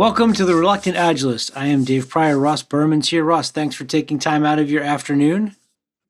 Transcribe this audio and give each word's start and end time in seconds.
Welcome 0.00 0.32
to 0.32 0.46
the 0.46 0.54
Reluctant 0.54 0.96
Agilist. 0.96 1.50
I 1.54 1.66
am 1.66 1.84
Dave 1.84 2.08
Prior. 2.08 2.38
Ross 2.38 2.62
Berman's 2.62 3.10
here. 3.10 3.22
Ross, 3.22 3.50
thanks 3.50 3.76
for 3.76 3.84
taking 3.84 4.18
time 4.18 4.46
out 4.46 4.58
of 4.58 4.70
your 4.70 4.82
afternoon. 4.82 5.56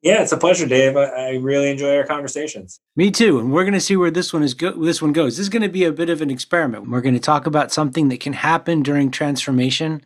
Yeah, 0.01 0.23
it's 0.23 0.31
a 0.31 0.37
pleasure, 0.37 0.65
Dave. 0.65 0.97
I, 0.97 1.07
I 1.07 1.31
really 1.39 1.73
enjoy 1.73 1.97
our 1.97 2.05
conversations. 2.05 2.79
Me 2.95 3.11
too. 3.11 3.41
And 3.41 3.51
we're 3.51 3.65
going 3.65 3.75
to 3.75 3.81
see 3.81 3.97
where 3.97 4.13
this 4.13 4.33
one 4.33 4.45
is 4.45 4.55
go- 4.55 4.81
this 4.81 5.03
one 5.03 5.13
goes. 5.13 5.37
This 5.37 5.43
is 5.43 5.49
going 5.49 5.63
to 5.63 5.69
be 5.69 5.83
a 5.83 5.91
bit 5.91 6.09
of 6.09 6.23
an 6.23 6.31
experiment. 6.31 6.89
We're 6.89 7.01
going 7.01 7.17
to 7.17 7.21
talk 7.21 7.47
about 7.47 7.73
something 7.73 8.11
that 8.11 8.21
can 8.21 8.35
happen 8.35 8.85
during 8.85 9.11
transformation 9.11 10.05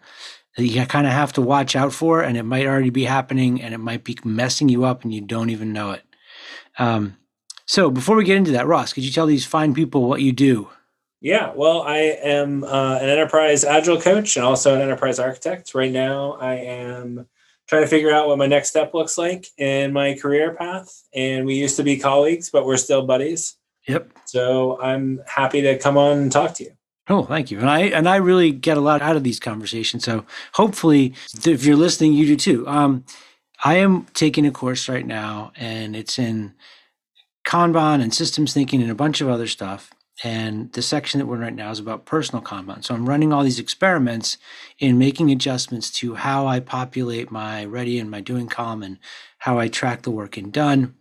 that 0.56 0.64
you 0.64 0.86
kind 0.86 1.06
of 1.06 1.12
have 1.12 1.34
to 1.34 1.42
watch 1.42 1.76
out 1.76 1.92
for, 1.92 2.22
and 2.22 2.38
it 2.38 2.44
might 2.44 2.64
already 2.64 2.88
be 2.88 3.04
happening, 3.04 3.60
and 3.60 3.74
it 3.74 3.80
might 3.80 4.02
be 4.02 4.16
messing 4.24 4.70
you 4.70 4.86
up, 4.86 5.02
and 5.02 5.12
you 5.12 5.20
don't 5.20 5.50
even 5.50 5.74
know 5.74 5.90
it. 5.90 6.04
Um, 6.78 7.18
so, 7.66 7.90
before 7.90 8.16
we 8.16 8.24
get 8.24 8.38
into 8.38 8.52
that, 8.52 8.66
Ross, 8.66 8.94
could 8.94 9.04
you 9.04 9.12
tell 9.12 9.26
these 9.26 9.44
fine 9.44 9.74
people 9.74 10.08
what 10.08 10.22
you 10.22 10.32
do? 10.32 10.70
Yeah, 11.24 11.52
well, 11.56 11.80
I 11.80 12.00
am 12.22 12.64
uh, 12.64 12.98
an 13.00 13.08
enterprise 13.08 13.64
agile 13.64 13.98
coach 13.98 14.36
and 14.36 14.44
also 14.44 14.74
an 14.74 14.82
enterprise 14.82 15.18
architect. 15.18 15.74
Right 15.74 15.90
now, 15.90 16.32
I 16.32 16.56
am 16.56 17.26
trying 17.66 17.80
to 17.80 17.88
figure 17.88 18.10
out 18.10 18.28
what 18.28 18.36
my 18.36 18.46
next 18.46 18.68
step 18.68 18.92
looks 18.92 19.16
like 19.16 19.46
in 19.56 19.94
my 19.94 20.18
career 20.20 20.52
path. 20.52 21.02
And 21.14 21.46
we 21.46 21.54
used 21.54 21.76
to 21.76 21.82
be 21.82 21.96
colleagues, 21.96 22.50
but 22.50 22.66
we're 22.66 22.76
still 22.76 23.06
buddies. 23.06 23.56
Yep. 23.88 24.10
So 24.26 24.78
I'm 24.82 25.22
happy 25.26 25.62
to 25.62 25.78
come 25.78 25.96
on 25.96 26.18
and 26.18 26.30
talk 26.30 26.52
to 26.56 26.64
you. 26.64 26.72
Oh, 27.08 27.22
thank 27.22 27.50
you. 27.50 27.58
And 27.58 27.70
I 27.70 27.84
and 27.84 28.06
I 28.06 28.16
really 28.16 28.52
get 28.52 28.76
a 28.76 28.82
lot 28.82 29.00
out 29.00 29.16
of 29.16 29.24
these 29.24 29.40
conversations. 29.40 30.04
So 30.04 30.26
hopefully, 30.52 31.14
if 31.46 31.64
you're 31.64 31.74
listening, 31.74 32.12
you 32.12 32.26
do 32.26 32.36
too. 32.36 32.68
Um, 32.68 33.02
I 33.64 33.76
am 33.76 34.04
taking 34.12 34.44
a 34.44 34.50
course 34.50 34.90
right 34.90 35.06
now, 35.06 35.52
and 35.56 35.96
it's 35.96 36.18
in 36.18 36.52
Kanban 37.46 38.02
and 38.02 38.12
systems 38.12 38.52
thinking 38.52 38.82
and 38.82 38.90
a 38.90 38.94
bunch 38.94 39.22
of 39.22 39.30
other 39.30 39.46
stuff. 39.46 39.90
And 40.22 40.72
the 40.72 40.82
section 40.82 41.18
that 41.18 41.26
we're 41.26 41.36
in 41.36 41.42
right 41.42 41.54
now 41.54 41.70
is 41.70 41.80
about 41.80 42.04
personal 42.04 42.42
Kanban. 42.42 42.84
So 42.84 42.94
I'm 42.94 43.08
running 43.08 43.32
all 43.32 43.42
these 43.42 43.58
experiments 43.58 44.38
in 44.78 44.96
making 44.96 45.30
adjustments 45.30 45.90
to 45.92 46.14
how 46.14 46.46
I 46.46 46.60
populate 46.60 47.30
my 47.32 47.64
ready 47.64 47.98
and 47.98 48.10
my 48.10 48.20
doing 48.20 48.48
column 48.48 48.82
and 48.82 48.98
how 49.38 49.58
I 49.58 49.68
track 49.68 50.02
the 50.02 50.12
work 50.12 50.38
in 50.38 50.50
done. 50.50 50.94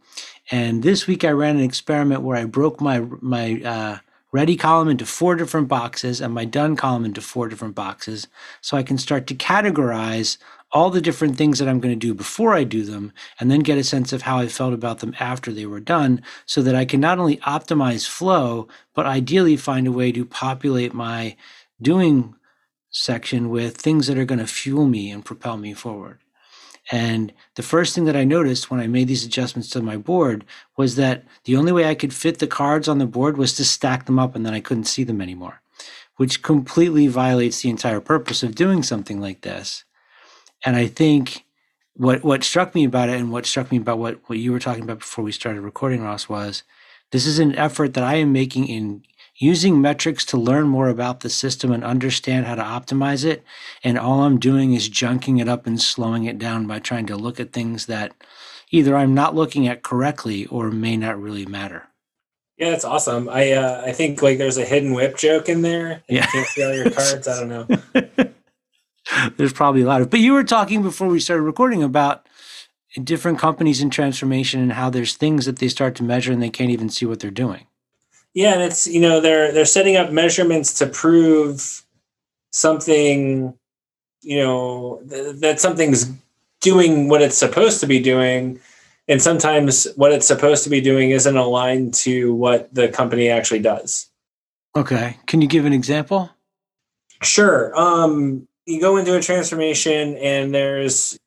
And 0.49 0.83
this 0.83 1.05
week 1.05 1.23
I 1.23 1.29
ran 1.29 1.57
an 1.57 1.63
experiment 1.63 2.21
where 2.21 2.37
I 2.37 2.45
broke 2.45 2.81
my 2.81 2.99
my 3.21 3.61
uh, 3.63 3.97
ready 4.31 4.57
column 4.57 4.89
into 4.89 5.05
four 5.05 5.35
different 5.35 5.67
boxes 5.67 6.19
and 6.19 6.33
my 6.33 6.43
done 6.43 6.75
column 6.75 7.05
into 7.05 7.21
four 7.21 7.47
different 7.47 7.75
boxes, 7.75 8.27
so 8.61 8.75
I 8.75 8.83
can 8.83 8.97
start 8.97 9.27
to 9.27 9.35
categorize 9.35 10.37
all 10.73 10.89
the 10.89 11.01
different 11.01 11.37
things 11.37 11.59
that 11.59 11.69
I'm 11.69 11.79
going 11.79 11.93
to 11.93 12.07
do 12.07 12.13
before 12.15 12.53
I 12.53 12.63
do 12.63 12.83
them, 12.83 13.13
and 13.39 13.49
then 13.49 13.59
get 13.59 13.77
a 13.77 13.83
sense 13.83 14.11
of 14.11 14.23
how 14.23 14.39
I 14.39 14.47
felt 14.47 14.73
about 14.73 14.99
them 14.99 15.15
after 15.19 15.51
they 15.51 15.67
were 15.67 15.79
done, 15.79 16.21
so 16.47 16.63
that 16.63 16.75
I 16.75 16.83
can 16.83 16.99
not 16.99 17.19
only 17.19 17.37
optimize 17.37 18.07
flow, 18.07 18.67
but 18.95 19.05
ideally 19.05 19.55
find 19.55 19.87
a 19.87 19.91
way 19.91 20.11
to 20.11 20.25
populate 20.25 20.93
my 20.93 21.37
doing 21.81 22.35
section 22.89 23.49
with 23.49 23.77
things 23.77 24.07
that 24.07 24.17
are 24.17 24.25
going 24.25 24.39
to 24.39 24.47
fuel 24.47 24.87
me 24.87 25.11
and 25.11 25.23
propel 25.23 25.57
me 25.57 25.73
forward. 25.73 26.19
And 26.91 27.31
the 27.55 27.63
first 27.63 27.95
thing 27.95 28.05
that 28.05 28.15
I 28.15 28.23
noticed 28.23 28.69
when 28.69 28.79
I 28.79 28.87
made 28.87 29.07
these 29.07 29.25
adjustments 29.25 29.69
to 29.69 29.81
my 29.81 29.97
board 29.97 30.43
was 30.75 30.95
that 30.95 31.23
the 31.45 31.55
only 31.55 31.71
way 31.71 31.85
I 31.85 31.95
could 31.95 32.13
fit 32.13 32.39
the 32.39 32.47
cards 32.47 32.87
on 32.87 32.97
the 32.97 33.05
board 33.05 33.37
was 33.37 33.53
to 33.53 33.65
stack 33.65 34.05
them 34.05 34.19
up 34.19 34.35
and 34.35 34.45
then 34.45 34.53
I 34.53 34.59
couldn't 34.59 34.83
see 34.85 35.03
them 35.03 35.21
anymore, 35.21 35.61
which 36.17 36.41
completely 36.41 37.07
violates 37.07 37.61
the 37.61 37.69
entire 37.69 38.01
purpose 38.01 38.43
of 38.43 38.55
doing 38.55 38.83
something 38.83 39.21
like 39.21 39.41
this. 39.41 39.85
And 40.65 40.75
I 40.75 40.87
think 40.87 41.45
what 41.95 42.23
what 42.23 42.43
struck 42.43 42.73
me 42.73 42.83
about 42.83 43.09
it 43.09 43.19
and 43.19 43.31
what 43.31 43.45
struck 43.45 43.71
me 43.71 43.77
about 43.77 43.99
what, 43.99 44.19
what 44.27 44.39
you 44.39 44.51
were 44.51 44.59
talking 44.59 44.83
about 44.83 44.99
before 44.99 45.23
we 45.23 45.31
started 45.31 45.61
recording, 45.61 46.01
Ross, 46.01 46.27
was 46.27 46.63
this 47.11 47.25
is 47.25 47.39
an 47.39 47.55
effort 47.55 47.93
that 47.93 48.03
I 48.03 48.15
am 48.15 48.31
making 48.31 48.67
in 48.67 49.03
using 49.35 49.81
metrics 49.81 50.25
to 50.25 50.37
learn 50.37 50.67
more 50.67 50.89
about 50.89 51.19
the 51.19 51.29
system 51.29 51.71
and 51.71 51.83
understand 51.83 52.45
how 52.45 52.55
to 52.55 52.61
optimize 52.61 53.25
it. 53.25 53.43
And 53.83 53.97
all 53.97 54.21
I'm 54.21 54.39
doing 54.39 54.73
is 54.73 54.89
junking 54.89 55.41
it 55.41 55.49
up 55.49 55.65
and 55.65 55.81
slowing 55.81 56.25
it 56.25 56.37
down 56.37 56.67
by 56.67 56.79
trying 56.79 57.07
to 57.07 57.15
look 57.15 57.39
at 57.39 57.51
things 57.51 57.87
that 57.87 58.13
either 58.71 58.95
I'm 58.95 59.13
not 59.13 59.35
looking 59.35 59.67
at 59.67 59.83
correctly 59.83 60.45
or 60.47 60.71
may 60.71 60.97
not 60.97 61.19
really 61.19 61.45
matter. 61.45 61.87
Yeah, 62.57 62.69
that's 62.69 62.85
awesome. 62.85 63.27
I 63.29 63.51
uh, 63.51 63.83
I 63.85 63.91
think 63.91 64.21
like 64.21 64.37
there's 64.37 64.57
a 64.57 64.65
hidden 64.65 64.93
WIP 64.93 65.17
joke 65.17 65.49
in 65.49 65.63
there. 65.63 66.03
Yeah. 66.07 66.25
You 66.25 66.31
can't 66.31 66.47
see 66.47 66.63
all 66.63 66.73
your 66.73 66.91
cards. 66.91 67.27
I 67.27 67.39
don't 67.39 67.49
know. 67.49 68.29
There's 69.37 69.53
probably 69.53 69.81
a 69.81 69.85
lot 69.85 70.01
of, 70.01 70.09
but 70.09 70.19
you 70.19 70.33
were 70.33 70.43
talking 70.43 70.81
before 70.81 71.07
we 71.07 71.19
started 71.19 71.43
recording 71.43 71.83
about 71.83 72.27
different 73.03 73.39
companies 73.39 73.81
in 73.81 73.89
transformation 73.89 74.61
and 74.61 74.73
how 74.73 74.89
there's 74.89 75.15
things 75.15 75.45
that 75.45 75.57
they 75.57 75.67
start 75.67 75.95
to 75.95 76.03
measure 76.03 76.31
and 76.31 76.43
they 76.43 76.49
can't 76.49 76.69
even 76.69 76.89
see 76.89 77.05
what 77.05 77.19
they're 77.19 77.31
doing. 77.31 77.65
Yeah, 78.33 78.53
and 78.53 78.61
it's 78.61 78.87
you 78.87 78.99
know 78.99 79.19
they're 79.19 79.51
they're 79.51 79.65
setting 79.65 79.95
up 79.95 80.11
measurements 80.11 80.73
to 80.79 80.87
prove 80.87 81.83
something, 82.51 83.53
you 84.21 84.37
know 84.37 85.01
th- 85.07 85.35
that 85.37 85.59
something's 85.59 86.11
doing 86.61 87.09
what 87.09 87.21
it's 87.21 87.37
supposed 87.37 87.79
to 87.81 87.87
be 87.87 87.99
doing, 87.99 88.59
and 89.07 89.21
sometimes 89.21 89.87
what 89.95 90.11
it's 90.11 90.25
supposed 90.25 90.63
to 90.63 90.69
be 90.69 90.81
doing 90.81 91.11
isn't 91.11 91.37
aligned 91.37 91.93
to 91.93 92.33
what 92.33 92.73
the 92.73 92.87
company 92.87 93.29
actually 93.29 93.59
does. 93.59 94.09
Okay, 94.75 95.17
can 95.27 95.41
you 95.41 95.47
give 95.47 95.65
an 95.65 95.73
example? 95.73 96.31
Sure. 97.21 97.77
Um, 97.79 98.47
you 98.65 98.79
go 98.79 98.97
into 98.97 99.15
a 99.15 99.21
transformation 99.21 100.15
and 100.17 100.53
there's 100.53 101.17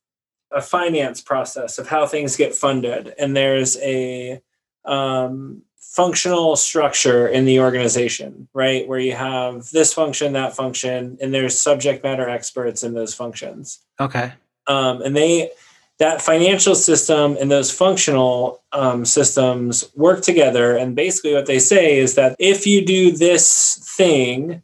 a 0.52 0.62
finance 0.62 1.20
process 1.20 1.78
of 1.78 1.88
how 1.88 2.06
things 2.06 2.36
get 2.36 2.54
funded. 2.54 3.14
And 3.18 3.36
there's 3.36 3.76
a 3.78 4.40
um, 4.84 5.62
functional 5.78 6.56
structure 6.56 7.26
in 7.26 7.44
the 7.44 7.60
organization 7.60 8.48
right? 8.54 8.88
Where 8.88 8.98
you 8.98 9.12
have 9.12 9.70
this 9.70 9.92
function 9.92 10.32
that 10.32 10.56
function 10.56 11.18
and 11.20 11.32
there's 11.32 11.60
subject 11.60 12.02
matter 12.04 12.28
experts 12.28 12.82
in 12.82 12.94
those 12.94 13.14
functions. 13.14 13.80
Okay. 14.00 14.32
um, 14.66 15.02
and 15.02 15.14
they 15.14 15.50
that 15.98 16.20
financial 16.20 16.74
system 16.74 17.36
and 17.40 17.50
those 17.50 17.70
functional 17.70 18.62
um, 18.72 19.06
systems 19.06 19.90
work 19.94 20.20
together. 20.22 20.76
And 20.76 20.94
basically 20.94 21.32
what 21.32 21.46
they 21.46 21.58
say 21.58 21.98
is 21.98 22.14
that 22.16 22.36
if 22.38 22.66
you 22.66 22.84
do 22.84 23.12
this 23.12 23.94
thing 23.96 24.62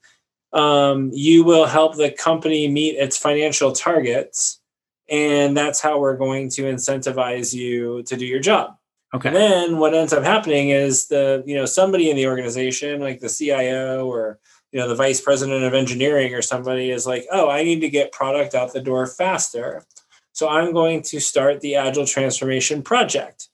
um, 0.52 1.10
you 1.12 1.44
will 1.44 1.66
help 1.66 1.96
the 1.96 2.10
company 2.10 2.68
meet 2.68 2.96
its 2.96 3.16
financial 3.16 3.72
targets. 3.72 4.60
And 5.08 5.56
that's 5.56 5.80
how 5.80 5.98
we're 5.98 6.16
going 6.16 6.48
to 6.50 6.62
incentivize 6.62 7.52
you 7.52 8.02
to 8.04 8.16
do 8.16 8.26
your 8.26 8.40
job. 8.40 8.76
Okay. 9.14 9.28
and 9.28 9.36
then 9.36 9.78
what 9.78 9.92
ends 9.92 10.14
up 10.14 10.24
happening 10.24 10.70
is 10.70 11.08
the 11.08 11.44
you 11.46 11.54
know 11.54 11.66
somebody 11.66 12.08
in 12.08 12.16
the 12.16 12.26
organization 12.26 12.98
like 12.98 13.20
the 13.20 13.28
cio 13.28 14.06
or 14.06 14.38
you 14.70 14.80
know 14.80 14.88
the 14.88 14.94
vice 14.94 15.20
president 15.20 15.64
of 15.64 15.74
engineering 15.74 16.32
or 16.32 16.40
somebody 16.40 16.90
is 16.90 17.06
like 17.06 17.26
oh 17.30 17.50
i 17.50 17.62
need 17.62 17.80
to 17.82 17.90
get 17.90 18.10
product 18.10 18.54
out 18.54 18.72
the 18.72 18.80
door 18.80 19.06
faster. 19.06 19.84
So 20.32 20.48
i'm 20.48 20.72
going 20.72 21.02
to 21.02 21.20
start 21.20 21.60
the 21.60 21.74
agile 21.74 22.06
transformation 22.06 22.80
project. 22.80 23.48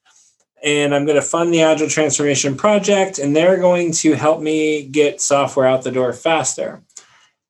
And 0.62 0.94
i'm 0.94 1.06
going 1.06 1.20
to 1.20 1.22
fund 1.22 1.52
the 1.52 1.62
agile 1.62 1.88
transformation 1.88 2.56
project 2.56 3.18
and 3.18 3.34
they're 3.34 3.58
going 3.58 3.90
to 3.94 4.12
help 4.12 4.40
me 4.40 4.84
get 4.86 5.20
software 5.20 5.66
out 5.66 5.82
the 5.82 5.90
door 5.90 6.12
faster 6.12 6.84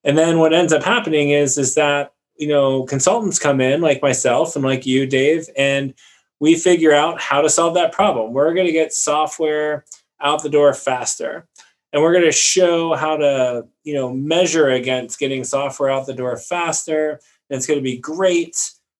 and 0.08 0.16
then 0.16 0.38
what 0.38 0.54
ends 0.54 0.72
up 0.72 0.82
happening 0.82 1.30
is 1.30 1.58
is 1.58 1.74
that 1.74 2.14
you 2.36 2.48
know 2.48 2.84
consultants 2.84 3.38
come 3.38 3.60
in 3.60 3.82
like 3.82 4.02
myself 4.02 4.56
and 4.56 4.64
like 4.64 4.86
you 4.86 5.06
dave 5.06 5.48
and 5.56 5.94
we 6.40 6.54
figure 6.56 6.92
out 6.92 7.20
how 7.20 7.40
to 7.40 7.48
solve 7.48 7.74
that 7.74 7.92
problem. 7.92 8.32
We're 8.32 8.54
going 8.54 8.66
to 8.66 8.72
get 8.72 8.92
software 8.92 9.84
out 10.20 10.42
the 10.42 10.48
door 10.48 10.72
faster 10.72 11.46
and 11.92 12.02
we're 12.02 12.12
going 12.12 12.24
to 12.24 12.32
show 12.32 12.94
how 12.94 13.16
to 13.18 13.66
you 13.84 13.94
know 13.94 14.10
measure 14.10 14.70
against 14.70 15.18
getting 15.18 15.44
software 15.44 15.90
out 15.90 16.06
the 16.06 16.14
door 16.14 16.36
faster. 16.38 17.20
And 17.50 17.56
it's 17.56 17.66
going 17.66 17.78
to 17.78 17.84
be 17.84 17.98
great 17.98 18.56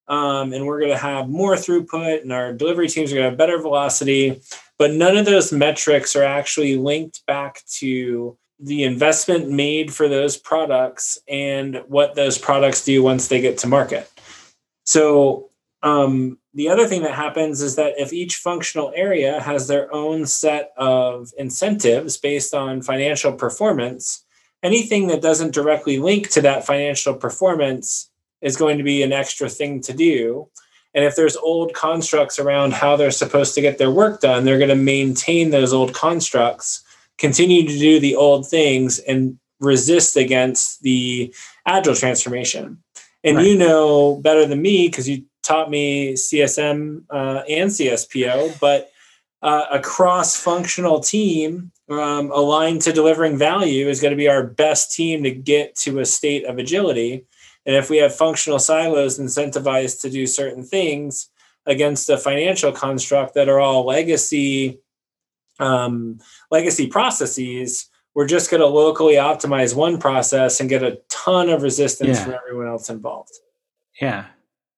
um, 0.08 0.52
and 0.52 0.66
we're 0.66 0.80
going 0.80 0.92
to 0.92 0.98
have 0.98 1.28
more 1.28 1.54
throughput 1.54 2.22
and 2.22 2.32
our 2.32 2.52
delivery 2.52 2.88
teams 2.88 3.12
are 3.12 3.14
going 3.14 3.24
to 3.24 3.30
have 3.30 3.38
better 3.38 3.58
velocity. 3.58 4.40
But 4.78 4.92
none 4.92 5.16
of 5.16 5.24
those 5.24 5.52
metrics 5.52 6.14
are 6.16 6.22
actually 6.22 6.76
linked 6.76 7.24
back 7.26 7.62
to 7.78 8.36
the 8.60 8.82
investment 8.82 9.48
made 9.48 9.92
for 9.92 10.08
those 10.08 10.36
products 10.36 11.18
and 11.28 11.82
what 11.86 12.14
those 12.14 12.38
products 12.38 12.84
do 12.84 13.02
once 13.02 13.28
they 13.28 13.40
get 13.40 13.58
to 13.58 13.66
market 13.66 14.10
so 14.84 15.50
um, 15.82 16.38
the 16.54 16.68
other 16.68 16.86
thing 16.86 17.02
that 17.02 17.14
happens 17.14 17.62
is 17.62 17.76
that 17.76 17.94
if 17.98 18.12
each 18.12 18.36
functional 18.36 18.92
area 18.96 19.40
has 19.40 19.68
their 19.68 19.92
own 19.94 20.26
set 20.26 20.72
of 20.76 21.30
incentives 21.38 22.16
based 22.16 22.52
on 22.52 22.82
financial 22.82 23.32
performance, 23.32 24.24
anything 24.62 25.06
that 25.08 25.22
doesn't 25.22 25.54
directly 25.54 25.98
link 25.98 26.30
to 26.30 26.40
that 26.42 26.66
financial 26.66 27.14
performance 27.14 28.10
is 28.40 28.56
going 28.56 28.78
to 28.78 28.84
be 28.84 29.02
an 29.02 29.12
extra 29.12 29.48
thing 29.48 29.80
to 29.82 29.92
do. 29.92 30.48
And 30.94 31.04
if 31.04 31.14
there's 31.14 31.36
old 31.36 31.74
constructs 31.74 32.38
around 32.38 32.72
how 32.72 32.96
they're 32.96 33.10
supposed 33.10 33.54
to 33.54 33.60
get 33.60 33.78
their 33.78 33.90
work 33.90 34.20
done, 34.20 34.44
they're 34.44 34.58
going 34.58 34.68
to 34.68 34.74
maintain 34.74 35.50
those 35.50 35.72
old 35.72 35.94
constructs, 35.94 36.82
continue 37.18 37.66
to 37.66 37.78
do 37.78 38.00
the 38.00 38.16
old 38.16 38.48
things, 38.48 38.98
and 39.00 39.38
resist 39.60 40.16
against 40.16 40.82
the 40.82 41.34
agile 41.66 41.94
transformation. 41.94 42.82
And 43.24 43.36
right. 43.36 43.46
you 43.46 43.58
know 43.58 44.16
better 44.16 44.46
than 44.46 44.62
me 44.62 44.88
because 44.88 45.08
you 45.08 45.24
taught 45.42 45.70
me 45.70 46.14
CSM 46.14 47.04
uh, 47.10 47.42
and 47.48 47.70
CSPO, 47.70 48.60
but 48.60 48.90
uh, 49.42 49.66
a 49.72 49.80
cross 49.80 50.36
functional 50.36 51.00
team 51.00 51.72
um, 51.88 52.30
aligned 52.30 52.82
to 52.82 52.92
delivering 52.92 53.38
value 53.38 53.88
is 53.88 54.00
going 54.00 54.10
to 54.12 54.16
be 54.16 54.28
our 54.28 54.44
best 54.44 54.94
team 54.94 55.22
to 55.22 55.30
get 55.30 55.74
to 55.76 56.00
a 56.00 56.04
state 56.04 56.44
of 56.44 56.58
agility. 56.58 57.24
And 57.64 57.76
if 57.76 57.90
we 57.90 57.98
have 57.98 58.14
functional 58.14 58.58
silos 58.58 59.18
incentivized 59.18 60.00
to 60.02 60.10
do 60.10 60.26
certain 60.26 60.64
things 60.64 61.30
against 61.66 62.08
a 62.08 62.16
financial 62.16 62.72
construct 62.72 63.34
that 63.34 63.48
are 63.48 63.60
all 63.60 63.86
legacy 63.86 64.80
um, 65.58 66.18
legacy 66.50 66.86
processes, 66.86 67.88
we're 68.14 68.26
just 68.26 68.50
going 68.50 68.60
to 68.60 68.66
locally 68.66 69.14
optimize 69.14 69.76
one 69.76 69.98
process 69.98 70.60
and 70.60 70.68
get 70.68 70.82
a 70.82 71.00
ton 71.08 71.48
of 71.48 71.62
resistance 71.62 72.18
yeah. 72.18 72.24
from 72.24 72.34
everyone 72.34 72.66
else 72.66 72.90
involved. 72.90 73.32
Yeah. 74.00 74.26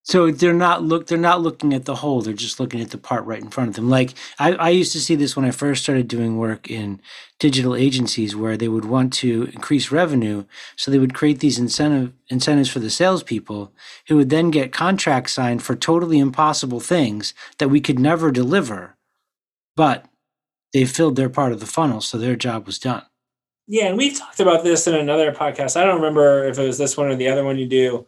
So 0.02 0.30
they're 0.30 0.52
not 0.52 0.82
look 0.82 1.06
they're 1.06 1.18
not 1.18 1.42
looking 1.42 1.74
at 1.74 1.84
the 1.84 1.94
whole, 1.94 2.22
they're 2.22 2.32
just 2.32 2.58
looking 2.58 2.80
at 2.80 2.90
the 2.90 2.98
part 2.98 3.24
right 3.26 3.40
in 3.40 3.50
front 3.50 3.68
of 3.68 3.76
them. 3.76 3.88
Like 3.88 4.14
I, 4.38 4.54
I 4.54 4.70
used 4.70 4.92
to 4.92 5.00
see 5.00 5.14
this 5.14 5.36
when 5.36 5.44
I 5.44 5.50
first 5.50 5.82
started 5.82 6.08
doing 6.08 6.38
work 6.38 6.70
in 6.70 7.00
digital 7.38 7.76
agencies 7.76 8.34
where 8.34 8.56
they 8.56 8.66
would 8.66 8.86
want 8.86 9.12
to 9.14 9.44
increase 9.52 9.92
revenue. 9.92 10.46
So 10.74 10.90
they 10.90 10.98
would 10.98 11.14
create 11.14 11.40
these 11.40 11.58
incentive 11.58 12.12
incentives 12.28 12.70
for 12.70 12.78
the 12.78 12.90
salespeople 12.90 13.72
who 14.08 14.16
would 14.16 14.30
then 14.30 14.50
get 14.50 14.72
contracts 14.72 15.34
signed 15.34 15.62
for 15.62 15.76
totally 15.76 16.18
impossible 16.18 16.80
things 16.80 17.32
that 17.58 17.68
we 17.68 17.80
could 17.80 17.98
never 17.98 18.32
deliver. 18.32 18.96
But 19.76 20.06
they 20.72 20.84
filled 20.84 21.16
their 21.16 21.28
part 21.28 21.52
of 21.52 21.60
the 21.60 21.66
funnel, 21.66 22.00
so 22.00 22.18
their 22.18 22.36
job 22.36 22.66
was 22.66 22.78
done. 22.78 23.02
Yeah, 23.66 23.86
and 23.86 23.96
we've 23.96 24.18
talked 24.18 24.40
about 24.40 24.64
this 24.64 24.86
in 24.86 24.94
another 24.94 25.32
podcast. 25.32 25.76
I 25.76 25.84
don't 25.84 25.96
remember 25.96 26.44
if 26.44 26.58
it 26.58 26.66
was 26.66 26.78
this 26.78 26.96
one 26.96 27.06
or 27.06 27.16
the 27.16 27.28
other 27.28 27.44
one 27.44 27.58
you 27.58 27.66
do. 27.66 28.06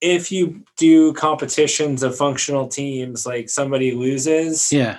If 0.00 0.32
you 0.32 0.64
do 0.76 1.12
competitions 1.12 2.02
of 2.02 2.16
functional 2.16 2.68
teams, 2.68 3.26
like 3.26 3.48
somebody 3.48 3.92
loses, 3.92 4.72
yeah, 4.72 4.98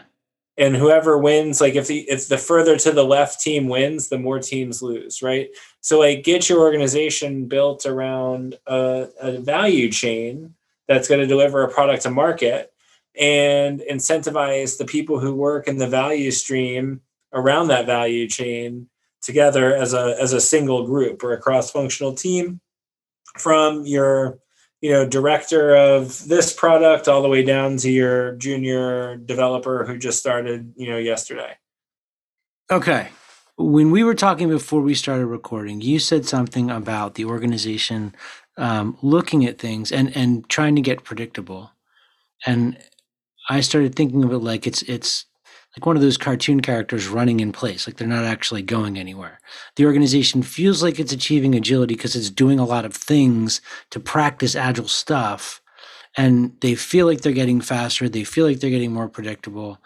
and 0.58 0.76
whoever 0.76 1.18
wins, 1.18 1.60
like 1.60 1.76
if 1.76 1.88
the 1.88 2.02
if 2.10 2.28
the 2.28 2.38
further 2.38 2.78
to 2.78 2.92
the 2.92 3.04
left 3.04 3.42
team 3.42 3.68
wins, 3.68 4.08
the 4.08 4.18
more 4.18 4.40
teams 4.40 4.82
lose, 4.82 5.22
right? 5.22 5.50
So 5.82 6.00
like 6.00 6.24
get 6.24 6.50
your 6.50 6.60
organization 6.60 7.48
built 7.48 7.86
around 7.86 8.56
a, 8.66 9.08
a 9.20 9.40
value 9.40 9.92
chain 9.92 10.54
that's 10.88 11.08
going 11.08 11.20
to 11.20 11.28
deliver 11.28 11.64
a 11.64 11.72
product 11.72 12.04
to 12.04 12.10
market 12.10 12.72
and 13.20 13.82
incentivize 13.82 14.78
the 14.78 14.86
people 14.86 15.20
who 15.20 15.36
work 15.36 15.68
in 15.68 15.78
the 15.78 15.88
value 15.88 16.32
stream 16.32 17.02
around 17.34 17.68
that 17.68 17.86
value 17.86 18.28
chain 18.28 18.88
together 19.22 19.76
as 19.76 19.94
a 19.94 20.16
as 20.20 20.34
a 20.34 20.42
single 20.42 20.86
group 20.86 21.24
or 21.24 21.34
a 21.34 21.40
cross 21.40 21.72
functional 21.72 22.14
team 22.14 22.60
from 23.38 23.86
your 23.86 24.40
you 24.82 24.92
know 24.92 25.08
director 25.08 25.76
of 25.76 26.28
this 26.28 26.54
product 26.54 27.08
all 27.08 27.22
the 27.22 27.28
way 27.30 27.44
down 27.44 27.78
to 27.78 27.90
your 27.90 28.34
junior 28.36 29.18
developer 29.18 29.84
who 29.86 29.98
just 29.98 30.20
started 30.20 30.74
you 30.78 30.90
know 30.90 30.98
yesterday. 30.98 31.58
Okay. 32.72 33.10
When 33.58 33.90
we 33.90 34.04
were 34.04 34.16
talking 34.16 34.50
before 34.50 34.82
we 34.82 34.96
started 34.96 35.26
recording 35.26 35.82
you 35.82 36.00
said 36.00 36.26
something 36.26 36.70
about 36.70 37.16
the 37.16 37.26
organization 37.26 38.14
um, 38.58 38.98
looking 39.02 39.46
at 39.46 39.58
things 39.58 39.92
and 39.92 40.16
and 40.16 40.48
trying 40.50 40.76
to 40.76 40.82
get 40.82 41.04
predictable. 41.04 41.72
And 42.46 42.78
i 43.50 43.62
started 43.62 43.96
thinking 43.96 44.24
of 44.24 44.32
it 44.32 44.40
like 44.40 44.68
it's 44.68 44.82
it's 44.84 45.26
like 45.76 45.86
one 45.86 45.98
of 45.98 46.02
those 46.02 46.18
cartoon 46.18 46.62
characters 46.62 47.08
running 47.08 47.42
in 47.42 47.52
place, 47.52 47.86
like 47.86 47.98
they're 47.98 48.08
not 48.08 48.24
actually 48.24 48.62
going 48.62 48.98
anywhere. 48.98 49.40
The 49.76 49.86
organization 49.86 50.42
feels 50.42 50.82
like 50.82 51.00
it's 51.00 51.12
achieving 51.12 51.54
agility 51.54 51.96
because 51.96 52.16
it's 52.16 52.30
doing 52.30 52.60
a 52.60 52.66
lot 52.66 52.86
of 52.86 52.94
things 52.94 53.60
to 53.90 54.00
practice 54.00 54.56
agile 54.56 54.88
stuff. 54.88 55.62
And 56.16 56.54
they 56.62 56.76
feel 56.76 57.06
like 57.06 57.22
they're 57.22 57.34
getting 57.34 57.60
faster. 57.60 58.08
They 58.08 58.24
feel 58.24 58.46
like 58.46 58.62
they're 58.62 58.70
getting 58.70 58.94
more 58.94 59.10
predictable. 59.10 59.80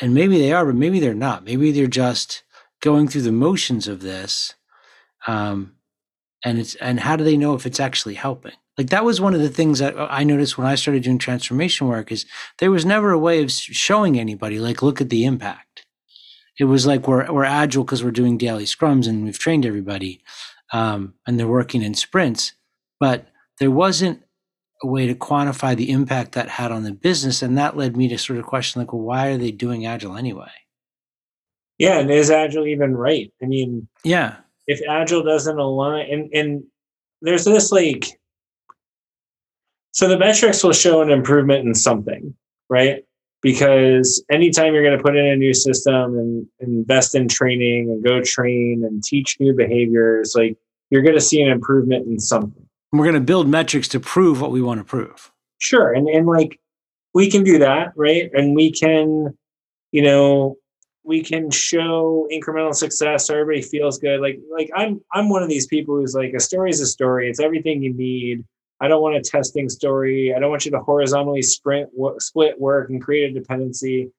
And 0.00 0.14
maybe 0.14 0.38
they 0.38 0.52
are, 0.52 0.64
but 0.64 0.76
maybe 0.76 0.98
they're 0.98 1.12
not. 1.12 1.44
Maybe 1.44 1.70
they're 1.72 1.86
just 1.88 2.42
going 2.80 3.06
through 3.08 3.22
the 3.22 3.32
motions 3.32 3.86
of 3.86 4.00
this. 4.00 4.54
Um, 5.26 5.74
and 6.44 6.58
it's 6.58 6.74
and 6.76 7.00
how 7.00 7.16
do 7.16 7.24
they 7.24 7.36
know 7.36 7.54
if 7.54 7.66
it's 7.66 7.80
actually 7.80 8.14
helping? 8.14 8.54
like 8.76 8.90
that 8.90 9.04
was 9.04 9.20
one 9.20 9.34
of 9.34 9.40
the 9.40 9.48
things 9.48 9.78
that 9.78 9.94
i 10.10 10.24
noticed 10.24 10.58
when 10.58 10.66
i 10.66 10.74
started 10.74 11.02
doing 11.02 11.18
transformation 11.18 11.86
work 11.86 12.10
is 12.10 12.26
there 12.58 12.70
was 12.70 12.84
never 12.84 13.10
a 13.10 13.18
way 13.18 13.42
of 13.42 13.50
showing 13.50 14.18
anybody 14.18 14.58
like 14.58 14.82
look 14.82 15.00
at 15.00 15.10
the 15.10 15.24
impact. 15.24 15.86
It 16.56 16.64
was 16.64 16.86
like 16.86 17.08
we're, 17.08 17.30
we're 17.32 17.44
agile 17.44 17.82
because 17.82 18.04
we're 18.04 18.12
doing 18.12 18.38
daily 18.38 18.64
scrums 18.64 19.08
and 19.08 19.24
we've 19.24 19.38
trained 19.38 19.66
everybody 19.66 20.22
um, 20.72 21.14
and 21.26 21.38
they're 21.38 21.48
working 21.48 21.82
in 21.82 21.94
sprints 21.94 22.52
but 23.00 23.28
there 23.58 23.70
wasn't 23.70 24.22
a 24.82 24.86
way 24.86 25.06
to 25.06 25.14
quantify 25.14 25.76
the 25.76 25.90
impact 25.90 26.32
that 26.32 26.48
had 26.48 26.70
on 26.70 26.84
the 26.84 26.92
business 26.92 27.42
and 27.42 27.58
that 27.58 27.76
led 27.76 27.96
me 27.96 28.08
to 28.08 28.18
sort 28.18 28.38
of 28.38 28.44
question 28.44 28.80
like 28.80 28.92
well 28.92 29.02
why 29.02 29.28
are 29.28 29.38
they 29.38 29.50
doing 29.50 29.86
agile 29.86 30.16
anyway? 30.16 30.50
Yeah 31.78 31.98
and 31.98 32.10
is 32.10 32.30
agile 32.30 32.66
even 32.66 32.96
right? 32.96 33.32
I 33.42 33.46
mean 33.46 33.88
yeah 34.04 34.36
if 34.66 34.80
agile 34.88 35.22
doesn't 35.22 35.58
align 35.58 36.06
and 36.10 36.34
and 36.34 36.64
there's 37.22 37.44
this 37.44 37.72
like 37.72 38.18
so 39.94 40.08
the 40.08 40.18
metrics 40.18 40.64
will 40.64 40.72
show 40.72 41.02
an 41.02 41.10
improvement 41.10 41.64
in 41.64 41.72
something, 41.72 42.34
right? 42.68 43.04
Because 43.42 44.24
anytime 44.28 44.74
you're 44.74 44.82
going 44.82 44.96
to 44.96 45.02
put 45.02 45.16
in 45.16 45.24
a 45.24 45.36
new 45.36 45.54
system 45.54 46.18
and 46.18 46.46
invest 46.58 47.14
in 47.14 47.28
training 47.28 47.90
and 47.90 48.02
go 48.02 48.20
train 48.20 48.82
and 48.84 49.04
teach 49.04 49.36
new 49.38 49.54
behaviors, 49.54 50.34
like 50.34 50.56
you're 50.90 51.02
going 51.02 51.14
to 51.14 51.20
see 51.20 51.40
an 51.40 51.48
improvement 51.48 52.08
in 52.08 52.18
something. 52.18 52.66
We're 52.90 53.04
going 53.04 53.14
to 53.14 53.20
build 53.20 53.46
metrics 53.46 53.86
to 53.88 54.00
prove 54.00 54.40
what 54.40 54.50
we 54.50 54.60
want 54.60 54.80
to 54.80 54.84
prove. 54.84 55.30
Sure. 55.58 55.92
And, 55.92 56.08
and 56.08 56.26
like 56.26 56.58
we 57.14 57.30
can 57.30 57.44
do 57.44 57.58
that, 57.60 57.92
right? 57.94 58.30
And 58.32 58.56
we 58.56 58.72
can, 58.72 59.38
you 59.92 60.02
know, 60.02 60.56
we 61.04 61.22
can 61.22 61.50
show 61.50 62.26
incremental 62.32 62.74
success 62.74 63.26
so 63.26 63.34
everybody 63.34 63.62
feels 63.62 63.98
good. 63.98 64.20
Like, 64.20 64.40
like 64.50 64.70
I'm, 64.74 65.00
I'm 65.12 65.28
one 65.28 65.42
of 65.42 65.48
these 65.48 65.66
people 65.66 65.96
who's 65.96 66.14
like, 66.14 66.32
a 66.32 66.40
story 66.40 66.70
is 66.70 66.80
a 66.80 66.86
story. 66.86 67.28
It's 67.28 67.40
everything 67.40 67.82
you 67.82 67.92
need 67.92 68.44
I 68.80 68.88
don't 68.88 69.02
want 69.02 69.16
a 69.16 69.20
testing 69.20 69.68
story. 69.68 70.34
I 70.34 70.38
don't 70.38 70.50
want 70.50 70.64
you 70.64 70.70
to 70.72 70.80
horizontally 70.80 71.42
sprint, 71.42 71.90
split 72.18 72.60
work 72.60 72.90
and 72.90 73.00
create 73.00 73.30
a 73.30 73.40
dependency. 73.40 74.10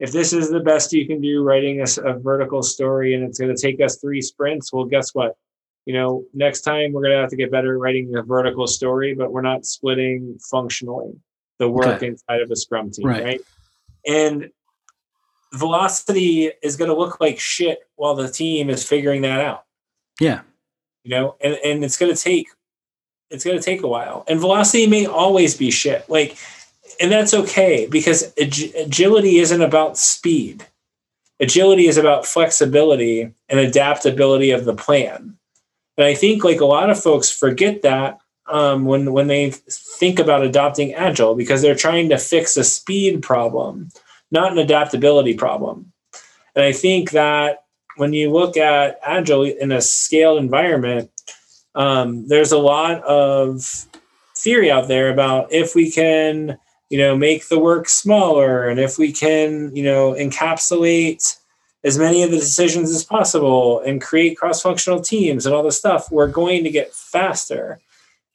If 0.00 0.12
this 0.12 0.32
is 0.32 0.50
the 0.50 0.60
best 0.60 0.92
you 0.92 1.06
can 1.06 1.20
do, 1.20 1.42
writing 1.42 1.80
a, 1.80 2.00
a 2.02 2.18
vertical 2.18 2.62
story, 2.62 3.14
and 3.14 3.24
it's 3.24 3.38
going 3.38 3.54
to 3.54 3.60
take 3.60 3.80
us 3.80 3.98
three 3.98 4.20
sprints, 4.20 4.72
well, 4.72 4.84
guess 4.84 5.14
what? 5.14 5.36
You 5.84 5.94
know, 5.94 6.24
next 6.32 6.62
time 6.62 6.92
we're 6.92 7.02
going 7.02 7.14
to 7.14 7.20
have 7.20 7.30
to 7.30 7.36
get 7.36 7.50
better 7.50 7.74
at 7.74 7.80
writing 7.80 8.14
a 8.16 8.22
vertical 8.22 8.66
story, 8.66 9.14
but 9.14 9.32
we're 9.32 9.42
not 9.42 9.66
splitting 9.66 10.38
functionally 10.50 11.12
the 11.58 11.68
work 11.68 11.86
okay. 11.86 12.08
inside 12.08 12.40
of 12.40 12.50
a 12.50 12.56
Scrum 12.56 12.90
team, 12.90 13.06
right? 13.06 13.24
right? 13.24 13.40
And 14.06 14.50
velocity 15.54 16.50
is 16.62 16.76
going 16.76 16.90
to 16.90 16.96
look 16.96 17.20
like 17.20 17.38
shit 17.38 17.80
while 17.96 18.14
the 18.14 18.30
team 18.30 18.70
is 18.70 18.84
figuring 18.84 19.22
that 19.22 19.40
out. 19.40 19.64
Yeah. 20.20 20.42
You 21.04 21.10
know, 21.10 21.36
and, 21.40 21.58
and 21.64 21.84
it's 21.84 21.96
going 21.96 22.14
to 22.14 22.20
take 22.20 22.48
it's 23.30 23.44
going 23.44 23.58
to 23.58 23.64
take 23.64 23.82
a 23.82 23.88
while. 23.88 24.24
And 24.28 24.38
velocity 24.38 24.86
may 24.86 25.06
always 25.06 25.56
be 25.56 25.70
shit. 25.70 26.08
Like, 26.08 26.36
and 27.00 27.10
that's 27.10 27.34
okay 27.34 27.86
because 27.86 28.32
ag- 28.38 28.72
agility 28.76 29.38
isn't 29.38 29.62
about 29.62 29.98
speed. 29.98 30.66
Agility 31.40 31.86
is 31.86 31.96
about 31.96 32.26
flexibility 32.26 33.32
and 33.48 33.58
adaptability 33.58 34.52
of 34.52 34.64
the 34.64 34.74
plan. 34.74 35.36
And 35.96 36.06
I 36.06 36.14
think 36.14 36.44
like 36.44 36.60
a 36.60 36.66
lot 36.66 36.90
of 36.90 37.02
folks 37.02 37.30
forget 37.30 37.82
that 37.82 38.20
um, 38.46 38.84
when 38.84 39.12
when 39.12 39.26
they 39.26 39.50
think 39.50 40.18
about 40.18 40.44
adopting 40.44 40.94
agile 40.94 41.34
because 41.34 41.62
they're 41.62 41.74
trying 41.74 42.10
to 42.10 42.18
fix 42.18 42.56
a 42.56 42.64
speed 42.64 43.22
problem, 43.22 43.88
not 44.30 44.52
an 44.52 44.58
adaptability 44.58 45.34
problem. 45.34 45.92
And 46.54 46.64
I 46.64 46.72
think 46.72 47.10
that 47.12 47.64
when 47.96 48.12
you 48.12 48.32
look 48.32 48.56
at 48.56 48.98
agile 49.02 49.44
in 49.44 49.72
a 49.72 49.80
scaled 49.80 50.38
environment, 50.38 51.10
um, 51.74 52.26
there's 52.28 52.52
a 52.52 52.58
lot 52.58 53.02
of 53.04 53.86
theory 54.36 54.70
out 54.70 54.88
there 54.88 55.10
about 55.10 55.52
if 55.52 55.74
we 55.74 55.90
can 55.90 56.58
you 56.90 56.98
know 56.98 57.16
make 57.16 57.48
the 57.48 57.58
work 57.58 57.88
smaller 57.88 58.68
and 58.68 58.78
if 58.78 58.98
we 58.98 59.12
can 59.12 59.74
you 59.74 59.82
know 59.82 60.12
encapsulate 60.12 61.36
as 61.82 61.98
many 61.98 62.22
of 62.22 62.30
the 62.30 62.38
decisions 62.38 62.90
as 62.90 63.04
possible 63.04 63.80
and 63.80 64.02
create 64.02 64.36
cross-functional 64.36 65.00
teams 65.00 65.46
and 65.46 65.54
all 65.54 65.62
this 65.62 65.78
stuff 65.78 66.10
we're 66.10 66.28
going 66.28 66.64
to 66.64 66.70
get 66.70 66.92
faster 66.92 67.80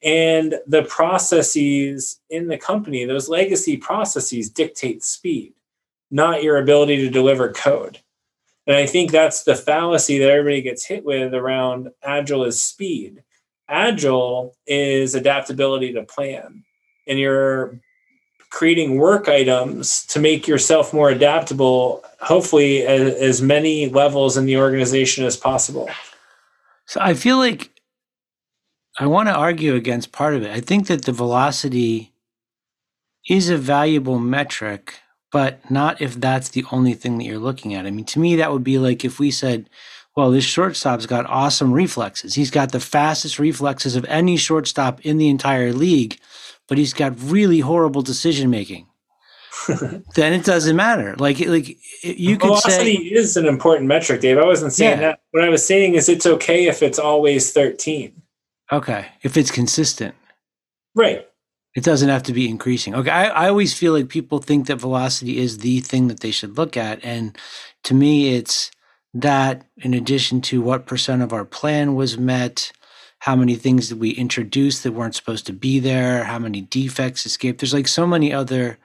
and 0.01 0.55
the 0.67 0.83
processes 0.83 2.19
in 2.29 2.47
the 2.47 2.57
company 2.57 3.05
those 3.05 3.29
legacy 3.29 3.77
processes 3.77 4.49
dictate 4.49 5.03
speed 5.03 5.53
not 6.11 6.43
your 6.43 6.57
ability 6.57 6.97
to 6.97 7.09
deliver 7.09 7.51
code 7.51 7.99
and 8.67 8.75
i 8.75 8.85
think 8.85 9.11
that's 9.11 9.43
the 9.43 9.55
fallacy 9.55 10.19
that 10.19 10.29
everybody 10.29 10.61
gets 10.61 10.85
hit 10.85 11.03
with 11.03 11.33
around 11.33 11.89
agile 12.03 12.43
is 12.43 12.61
speed 12.61 13.23
Agile 13.69 14.55
is 14.65 15.13
adaptability 15.15 15.93
to 15.93 16.03
plan. 16.03 16.63
And 17.07 17.19
you're 17.19 17.79
creating 18.49 18.97
work 18.97 19.29
items 19.29 20.05
to 20.07 20.19
make 20.19 20.47
yourself 20.47 20.91
more 20.91 21.09
adaptable, 21.09 22.03
hopefully 22.19 22.85
at 22.85 22.99
as 22.99 23.41
many 23.41 23.87
levels 23.89 24.37
in 24.37 24.45
the 24.45 24.57
organization 24.57 25.23
as 25.23 25.37
possible. 25.37 25.89
So 26.87 26.99
I 26.99 27.13
feel 27.13 27.37
like 27.37 27.69
I 28.99 29.05
want 29.05 29.29
to 29.29 29.35
argue 29.35 29.75
against 29.75 30.11
part 30.11 30.33
of 30.33 30.41
it. 30.41 30.51
I 30.51 30.59
think 30.59 30.87
that 30.87 31.05
the 31.05 31.11
velocity 31.11 32.11
is 33.29 33.49
a 33.49 33.57
valuable 33.57 34.17
metric, 34.17 34.95
but 35.31 35.69
not 35.69 36.01
if 36.01 36.15
that's 36.19 36.49
the 36.49 36.65
only 36.71 36.93
thing 36.93 37.17
that 37.17 37.23
you're 37.25 37.39
looking 37.39 37.73
at. 37.73 37.85
I 37.85 37.91
mean, 37.91 38.05
to 38.05 38.19
me, 38.19 38.35
that 38.37 38.51
would 38.51 38.63
be 38.63 38.79
like 38.79 39.05
if 39.05 39.19
we 39.19 39.31
said, 39.31 39.69
well, 40.15 40.31
this 40.31 40.43
shortstop's 40.43 41.05
got 41.05 41.25
awesome 41.27 41.71
reflexes. 41.71 42.33
He's 42.35 42.51
got 42.51 42.71
the 42.71 42.79
fastest 42.79 43.39
reflexes 43.39 43.95
of 43.95 44.05
any 44.05 44.37
shortstop 44.37 45.05
in 45.05 45.17
the 45.17 45.29
entire 45.29 45.71
league, 45.71 46.19
but 46.67 46.77
he's 46.77 46.93
got 46.93 47.13
really 47.21 47.59
horrible 47.59 48.01
decision 48.01 48.49
making. 48.49 48.87
then 50.15 50.33
it 50.33 50.45
doesn't 50.45 50.75
matter. 50.75 51.15
Like, 51.17 51.39
like 51.41 51.77
you 52.03 52.37
could 52.37 52.47
Velocity 52.47 52.95
say 52.95 53.01
is 53.03 53.37
an 53.37 53.45
important 53.45 53.87
metric, 53.87 54.21
Dave. 54.21 54.37
I 54.37 54.45
wasn't 54.45 54.73
saying 54.73 54.99
Yeah. 54.99 55.09
that. 55.09 55.19
What 55.31 55.43
I 55.43 55.49
was 55.49 55.65
saying 55.65 55.93
is 55.95 56.09
it's 56.09 56.25
okay 56.25 56.67
if 56.67 56.81
it's 56.81 56.99
always 56.99 57.51
13. 57.53 58.13
okay, 58.71 59.05
if 59.23 59.37
it's 59.37 59.51
consistent. 59.51 60.15
Right. 60.95 61.28
It 61.75 61.83
doesn't 61.83 62.09
have 62.09 62.23
to 62.23 62.33
be 62.33 62.49
increasing. 62.49 62.95
Okay. 62.95 63.11
I, 63.11 63.25
I 63.45 63.49
always 63.49 63.73
feel 63.73 63.93
like 63.93 64.09
people 64.09 64.39
think 64.39 64.67
that 64.67 64.77
velocity 64.77 65.37
is 65.37 65.59
the 65.59 65.81
thing 65.81 66.07
that 66.07 66.21
they 66.21 66.31
should 66.31 66.57
look 66.57 66.75
at. 66.75 67.03
And 67.03 67.37
to 67.83 67.93
me, 67.93 68.35
it's 68.35 68.71
that 69.13 69.65
in 69.77 69.93
addition 69.93 70.41
to 70.41 70.61
what 70.61 70.85
percent 70.85 71.21
of 71.21 71.33
our 71.33 71.45
plan 71.45 71.95
was 71.95 72.17
met, 72.17 72.71
how 73.19 73.35
many 73.35 73.55
things 73.55 73.89
did 73.89 73.99
we 73.99 74.11
introduce 74.11 74.81
that 74.81 74.93
weren't 74.93 75.15
supposed 75.15 75.45
to 75.47 75.53
be 75.53 75.79
there, 75.79 76.23
how 76.23 76.39
many 76.39 76.61
defects 76.61 77.25
escaped. 77.25 77.59
There's 77.59 77.73
like 77.73 77.87
so 77.87 78.07
many 78.07 78.33
other 78.33 78.77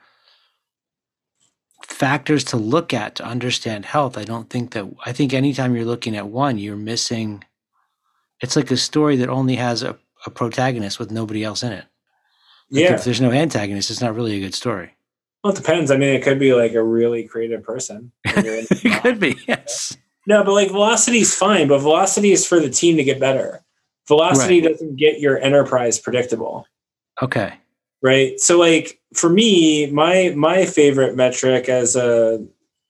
factors 1.86 2.44
to 2.44 2.56
look 2.56 2.92
at 2.92 3.14
to 3.16 3.24
understand 3.24 3.84
health. 3.84 4.18
I 4.18 4.24
don't 4.24 4.50
think 4.50 4.72
that, 4.72 4.86
I 5.04 5.12
think 5.12 5.32
anytime 5.32 5.74
you're 5.74 5.84
looking 5.84 6.16
at 6.16 6.28
one, 6.28 6.58
you're 6.58 6.76
missing, 6.76 7.44
it's 8.40 8.56
like 8.56 8.70
a 8.70 8.76
story 8.76 9.16
that 9.16 9.28
only 9.28 9.56
has 9.56 9.82
a, 9.82 9.96
a 10.26 10.30
protagonist 10.30 10.98
with 10.98 11.10
nobody 11.10 11.44
else 11.44 11.62
in 11.62 11.72
it. 11.72 11.84
Like, 12.74 12.82
Yeah. 12.84 12.94
If 12.94 13.04
there's 13.04 13.20
no 13.20 13.30
antagonist, 13.30 13.90
it's 13.90 14.00
not 14.00 14.14
really 14.14 14.36
a 14.36 14.40
good 14.40 14.54
story. 14.54 14.90
Well, 15.42 15.52
it 15.52 15.56
depends. 15.56 15.90
I 15.90 15.96
mean, 15.96 16.14
it 16.14 16.22
could 16.22 16.38
be 16.38 16.54
like 16.54 16.72
a 16.74 16.82
really 16.82 17.24
creative 17.24 17.62
person. 17.62 18.10
when 18.34 18.44
you're 18.44 18.54
in 18.56 18.64
the 18.64 18.80
it 18.84 19.02
could 19.02 19.20
be, 19.20 19.36
yes. 19.46 19.96
No, 20.26 20.42
but 20.42 20.52
like 20.52 20.70
velocity 20.70 21.18
is 21.18 21.34
fine, 21.34 21.68
but 21.68 21.78
velocity 21.80 22.32
is 22.32 22.46
for 22.46 22.58
the 22.58 22.70
team 22.70 22.96
to 22.96 23.04
get 23.04 23.20
better. 23.20 23.62
Velocity 24.08 24.60
doesn't 24.60 24.96
get 24.96 25.20
your 25.20 25.38
enterprise 25.38 25.98
predictable, 25.98 26.66
Okay. 27.22 27.54
right? 28.02 28.38
So 28.40 28.58
like 28.58 29.00
for 29.14 29.28
me, 29.30 29.90
my 29.90 30.32
my 30.36 30.64
favorite 30.66 31.14
metric 31.16 31.68
as 31.68 31.94
a 31.96 32.44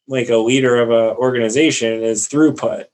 like 0.09 0.29
a 0.29 0.37
leader 0.39 0.77
of 0.81 0.91
an 0.91 1.17
organization 1.17 2.03
is 2.03 2.29
throughput. 2.29 2.87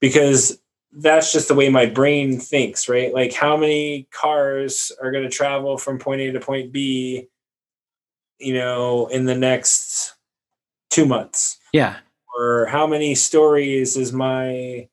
Because 0.00 0.58
that's 0.92 1.32
just 1.32 1.48
the 1.48 1.54
way 1.54 1.68
my 1.68 1.86
brain 1.86 2.38
thinks, 2.40 2.88
right? 2.88 3.12
Like 3.14 3.32
how 3.32 3.56
many 3.56 4.08
cars 4.10 4.90
are 5.00 5.10
going 5.12 5.24
to 5.24 5.30
travel 5.30 5.78
from 5.78 5.98
point 5.98 6.20
A 6.20 6.32
to 6.32 6.40
point 6.40 6.72
B, 6.72 7.28
you 8.38 8.54
know, 8.54 9.06
in 9.08 9.24
the 9.24 9.34
next 9.34 10.14
2 10.90 11.06
months 11.06 11.58
Yeah. 11.72 11.96
or 12.36 12.66
how 12.66 12.86
many 12.86 13.14
stories 13.14 13.96
is 13.96 14.12
my 14.12 14.88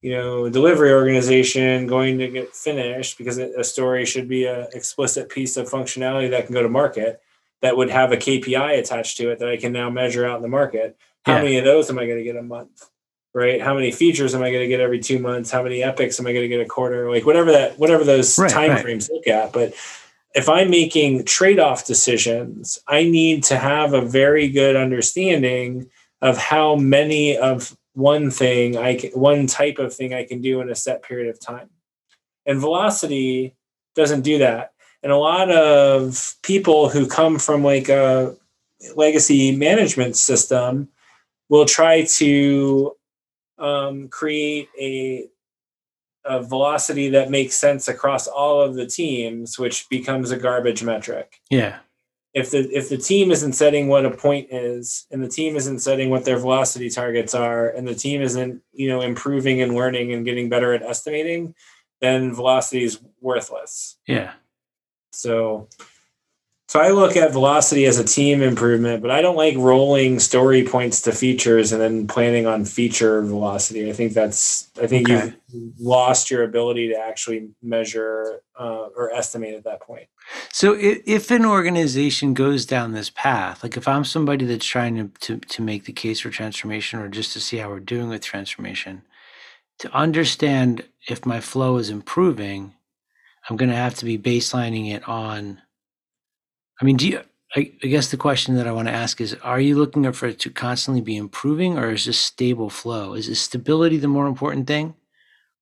you 0.00 0.10
know 0.10 0.48
delivery 0.48 0.90
organization 0.92 1.86
going 1.86 2.18
to 2.18 2.26
get 2.28 2.54
finished 2.56 3.18
because 3.18 3.38
a 3.38 3.62
story 3.62 4.04
should 4.04 4.28
be 4.28 4.44
a 4.44 4.62
explicit 4.72 5.28
piece 5.28 5.56
of 5.56 5.68
functionality 5.68 6.28
that 6.30 6.46
can 6.46 6.54
go 6.54 6.62
to 6.62 6.68
market 6.68 7.20
that 7.60 7.76
would 7.76 7.90
have 7.90 8.10
a 8.10 8.16
KPI 8.16 8.78
attached 8.78 9.16
to 9.18 9.30
it 9.30 9.38
that 9.38 9.48
I 9.48 9.56
can 9.56 9.72
now 9.72 9.90
measure 9.90 10.26
out 10.26 10.36
in 10.36 10.42
the 10.42 10.48
market. 10.48 10.96
How 11.24 11.34
Yeah. 11.36 11.42
many 11.42 11.58
of 11.58 11.64
those 11.64 11.88
am 11.90 11.98
I 12.00 12.06
going 12.06 12.18
to 12.18 12.24
get 12.24 12.34
a 12.34 12.42
month? 12.42 12.88
Right? 13.34 13.62
How 13.62 13.74
many 13.74 13.90
features 13.90 14.34
am 14.34 14.42
I 14.42 14.50
going 14.50 14.60
to 14.60 14.68
get 14.68 14.80
every 14.80 15.00
2 15.00 15.18
months? 15.18 15.50
How 15.50 15.62
many 15.62 15.82
epics 15.82 16.20
am 16.20 16.26
I 16.26 16.32
going 16.32 16.42
to 16.42 16.48
get 16.48 16.60
a 16.60 16.68
quarter? 16.68 17.10
Like 17.10 17.24
whatever 17.24 17.50
that 17.52 17.78
whatever 17.78 18.04
those 18.04 18.38
Right, 18.38 18.50
time 18.50 18.70
right. 18.70 18.82
frames 18.82 19.08
look 19.10 19.26
at, 19.26 19.52
but 19.52 19.72
if 20.34 20.48
I'm 20.48 20.70
making 20.70 21.24
trade-off 21.24 21.86
decisions, 21.86 22.78
I 22.88 23.04
need 23.04 23.44
to 23.44 23.56
have 23.58 23.92
a 23.92 24.00
very 24.00 24.48
good 24.48 24.76
understanding 24.76 25.90
of 26.22 26.38
how 26.38 26.74
many 26.76 27.36
of 27.36 27.76
one 27.94 28.30
thing 28.30 28.78
I 28.78 28.96
can, 28.96 29.10
one 29.10 29.46
type 29.46 29.78
of 29.78 29.94
thing 29.94 30.14
I 30.14 30.24
can 30.24 30.40
do 30.40 30.62
in 30.62 30.70
a 30.70 30.74
set 30.74 31.02
period 31.02 31.28
of 31.28 31.38
time. 31.38 31.68
And 32.46 32.60
velocity 32.60 33.54
doesn't 33.94 34.22
do 34.22 34.38
that. 34.38 34.72
And 35.02 35.12
a 35.12 35.16
lot 35.16 35.50
of 35.50 36.34
people 36.42 36.88
who 36.88 37.06
come 37.06 37.38
from 37.38 37.62
like 37.62 37.88
a 37.90 38.34
legacy 38.96 39.54
management 39.54 40.16
system 40.16 40.88
will 41.50 41.66
try 41.66 42.04
to 42.04 42.96
um, 43.62 44.08
create 44.08 44.68
a 44.80 45.28
a 46.24 46.40
velocity 46.42 47.08
that 47.10 47.30
makes 47.30 47.56
sense 47.56 47.88
across 47.88 48.28
all 48.28 48.60
of 48.60 48.74
the 48.74 48.86
teams, 48.86 49.58
which 49.58 49.88
becomes 49.88 50.30
a 50.30 50.36
garbage 50.36 50.82
metric 50.84 51.40
Yeah. 51.50 51.78
if 52.32 52.50
the 52.52 52.60
if 52.70 52.88
the 52.88 52.96
team 52.96 53.32
isn't 53.32 53.54
setting 53.54 53.88
what 53.88 54.06
a 54.06 54.10
point 54.10 54.48
is 54.52 55.06
and 55.10 55.20
the 55.22 55.28
team 55.28 55.56
isn't 55.56 55.80
setting 55.80 56.10
what 56.10 56.24
their 56.24 56.38
velocity 56.38 56.88
targets 56.90 57.34
are 57.34 57.70
and 57.70 57.88
the 57.88 57.94
team 57.94 58.22
isn't 58.22 58.62
you 58.72 58.88
know 58.88 59.00
improving 59.00 59.62
and 59.62 59.74
learning 59.74 60.12
and 60.12 60.24
getting 60.24 60.48
better 60.48 60.72
at 60.74 60.82
estimating 60.82 61.54
then 62.00 62.32
velocity 62.34 62.84
is 62.84 63.00
worthless 63.20 63.98
Yeah. 64.06 64.32
so 65.12 65.68
so 66.72 66.80
i 66.80 66.88
look 66.90 67.16
at 67.16 67.32
velocity 67.32 67.84
as 67.84 67.98
a 67.98 68.04
team 68.04 68.42
improvement 68.42 69.02
but 69.02 69.10
i 69.10 69.20
don't 69.20 69.36
like 69.36 69.56
rolling 69.56 70.18
story 70.18 70.64
points 70.64 71.02
to 71.02 71.12
features 71.12 71.72
and 71.72 71.80
then 71.80 72.06
planning 72.06 72.46
on 72.46 72.64
feature 72.64 73.20
velocity 73.22 73.90
i 73.90 73.92
think 73.92 74.14
that's 74.14 74.70
i 74.82 74.86
think 74.86 75.08
Okay. 75.10 75.34
you've 75.52 75.78
lost 75.80 76.30
your 76.30 76.42
ability 76.44 76.88
to 76.88 76.98
actually 76.98 77.50
measure 77.62 78.40
uh, 78.58 78.86
or 78.96 79.12
estimate 79.12 79.54
at 79.54 79.64
that 79.64 79.80
point 79.80 80.08
So 80.50 80.74
if, 80.74 81.02
if 81.06 81.30
an 81.30 81.44
organization 81.44 82.32
goes 82.34 82.64
down 82.64 82.92
this 82.92 83.10
path, 83.10 83.62
like 83.62 83.76
if 83.76 83.88
I'm 83.88 84.04
somebody 84.04 84.44
that's 84.46 84.64
trying 84.64 84.96
to, 84.96 85.10
to, 85.26 85.38
to 85.54 85.62
make 85.62 85.84
the 85.84 85.92
case 85.92 86.20
for 86.20 86.30
transformation 86.30 87.00
or 87.00 87.08
just 87.08 87.32
to 87.34 87.40
see 87.40 87.58
how 87.58 87.68
we're 87.70 87.80
doing 87.80 88.08
with 88.08 88.22
transformation, 88.22 89.02
to 89.80 89.92
understand 89.92 90.84
if 91.08 91.26
my 91.26 91.40
flow 91.40 91.76
is 91.78 91.90
improving, 91.90 92.74
I'm 93.50 93.56
going 93.56 93.70
to 93.70 93.76
have 93.76 93.96
to 93.96 94.04
be 94.04 94.18
baselining 94.18 94.92
it 94.94 95.06
on. 95.08 95.60
I 96.80 96.84
mean, 96.84 96.96
do 96.96 97.08
you, 97.08 97.20
I, 97.54 97.70
I 97.82 97.86
guess 97.86 98.10
the 98.10 98.16
question 98.16 98.56
that 98.56 98.66
I 98.66 98.72
want 98.72 98.88
to 98.88 98.94
ask 98.94 99.20
is 99.20 99.34
Are 99.42 99.60
you 99.60 99.76
looking 99.76 100.10
for 100.12 100.26
it 100.26 100.38
to 100.40 100.50
constantly 100.50 101.00
be 101.02 101.16
improving 101.16 101.78
or 101.78 101.90
is 101.90 102.04
this 102.06 102.18
stable 102.18 102.70
flow? 102.70 103.14
Is, 103.14 103.40
stability 103.40 103.98
the 103.98 104.08
more 104.08 104.26
important 104.26 104.66
thing 104.66 104.94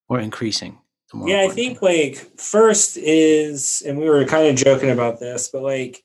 or 0.08 0.20
increasing? 0.20 0.78
The 1.10 1.16
more 1.16 1.28
yeah 1.28 1.40
i 1.42 1.48
think 1.48 1.80
thing? 1.80 1.88
like 1.88 2.38
first 2.38 2.96
is 2.96 3.82
and 3.84 3.98
we 3.98 4.08
were 4.08 4.24
kind 4.26 4.46
of 4.46 4.54
joking 4.54 4.90
about 4.90 5.18
this 5.18 5.48
but 5.52 5.60
like 5.62 6.04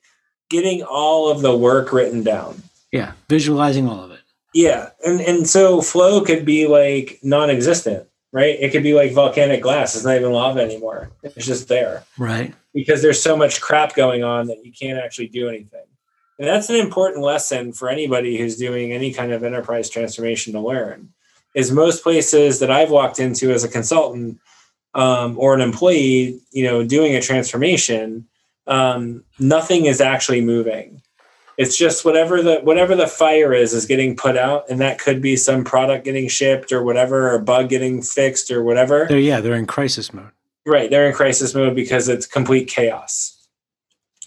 getting 0.50 0.82
all 0.82 1.30
of 1.30 1.42
the 1.42 1.56
work 1.56 1.92
written 1.92 2.24
down 2.24 2.60
Yeah, 2.90 3.12
visualizing 3.28 3.88
all 3.88 4.02
of 4.02 4.10
it. 4.10 4.18
yeah 4.52 4.90
and 5.06 5.20
and 5.20 5.48
so 5.48 5.80
flow 5.80 6.24
could 6.24 6.44
be 6.44 6.66
like 6.66 7.20
non-existent 7.22 8.08
right? 8.36 8.56
It 8.60 8.70
could 8.70 8.82
be 8.82 8.92
like 8.92 9.12
volcanic 9.12 9.62
glass. 9.62 9.96
It's 9.96 10.04
not 10.04 10.16
even 10.16 10.30
lava 10.30 10.60
anymore. 10.60 11.10
It's 11.22 11.46
just 11.46 11.68
there. 11.68 12.04
Right. 12.18 12.52
because 12.74 13.00
there's 13.00 13.22
so 13.22 13.34
much 13.34 13.62
crap 13.62 13.94
going 13.94 14.22
on 14.22 14.48
that 14.48 14.62
you 14.62 14.72
can't 14.72 14.98
actually 14.98 15.28
do 15.28 15.48
anything. 15.48 15.86
And 16.38 16.46
that's 16.46 16.68
an 16.68 16.76
important 16.76 17.24
lesson 17.24 17.72
for 17.72 17.88
anybody 17.88 18.36
who's 18.36 18.58
doing 18.58 18.92
any 18.92 19.10
kind 19.10 19.32
of 19.32 19.42
enterprise 19.42 19.88
transformation 19.88 20.52
to 20.52 20.60
learn 20.60 21.08
is 21.54 21.72
most 21.72 22.02
places 22.02 22.60
that 22.60 22.70
i've 22.70 22.90
walked 22.90 23.18
into 23.18 23.50
as 23.50 23.64
a 23.64 23.68
consultant 23.68 24.38
um, 24.94 25.38
or 25.38 25.54
an 25.54 25.62
employee 25.62 26.38
you 26.52 26.64
know 26.64 26.84
doing 26.84 27.16
a 27.16 27.22
transformation 27.22 28.26
um, 28.66 29.24
nothing 29.38 29.86
is 29.86 30.00
actually 30.02 30.42
moving 30.42 31.00
it's 31.58 31.76
just 31.76 32.04
whatever 32.04 32.42
the 32.42 32.60
whatever 32.60 32.94
the 32.94 33.06
fire 33.06 33.52
is 33.52 33.72
is 33.72 33.86
getting 33.86 34.16
put 34.16 34.36
out 34.36 34.64
and 34.68 34.80
that 34.80 34.98
could 34.98 35.22
be 35.22 35.36
some 35.36 35.64
product 35.64 36.04
getting 36.04 36.28
shipped 36.28 36.72
or 36.72 36.82
whatever 36.82 37.30
or 37.30 37.36
a 37.36 37.42
bug 37.42 37.68
getting 37.68 38.02
fixed 38.02 38.50
or 38.50 38.62
whatever 38.62 39.06
They're 39.08 39.18
yeah, 39.18 39.40
they're 39.40 39.54
in 39.54 39.66
crisis 39.66 40.12
mode. 40.12 40.30
Right, 40.66 40.90
they're 40.90 41.08
in 41.08 41.14
crisis 41.14 41.54
mode 41.54 41.74
because 41.74 42.08
it's 42.08 42.26
complete 42.26 42.68
chaos. 42.68 43.48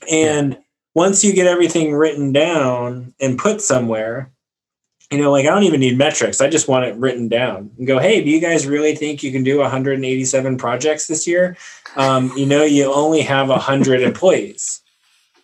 And 0.10 0.58
once 0.96 1.24
you 1.24 1.34
get 1.34 1.48
everything 1.48 1.94
written 1.94 2.32
down 2.32 3.14
and 3.20 3.38
put 3.38 3.62
somewhere, 3.62 4.32
you 5.12 5.18
know, 5.18 5.32
like 5.32 5.46
I 5.46 5.50
don't 5.50 5.64
even 5.64 5.80
need 5.80 5.98
metrics. 5.98 6.40
I 6.40 6.50
just 6.50 6.68
want 6.68 6.86
it 6.86 6.96
written 6.96 7.28
down 7.28 7.72
and 7.78 7.88
go, 7.88 8.00
hey, 8.00 8.24
do 8.24 8.30
you 8.30 8.40
guys 8.40 8.68
really 8.68 8.96
think 8.96 9.24
you 9.24 9.32
can 9.32 9.44
do 9.44 9.60
187 9.60 10.58
projects 10.58 11.08
this 11.08 11.28
year? 11.28 11.58
Um, 11.96 12.32
you 12.38 12.46
know, 12.46 12.64
you 12.64 12.92
only 12.94 13.22
have 13.22 13.50
100 13.50 14.02
employees, 14.02 14.82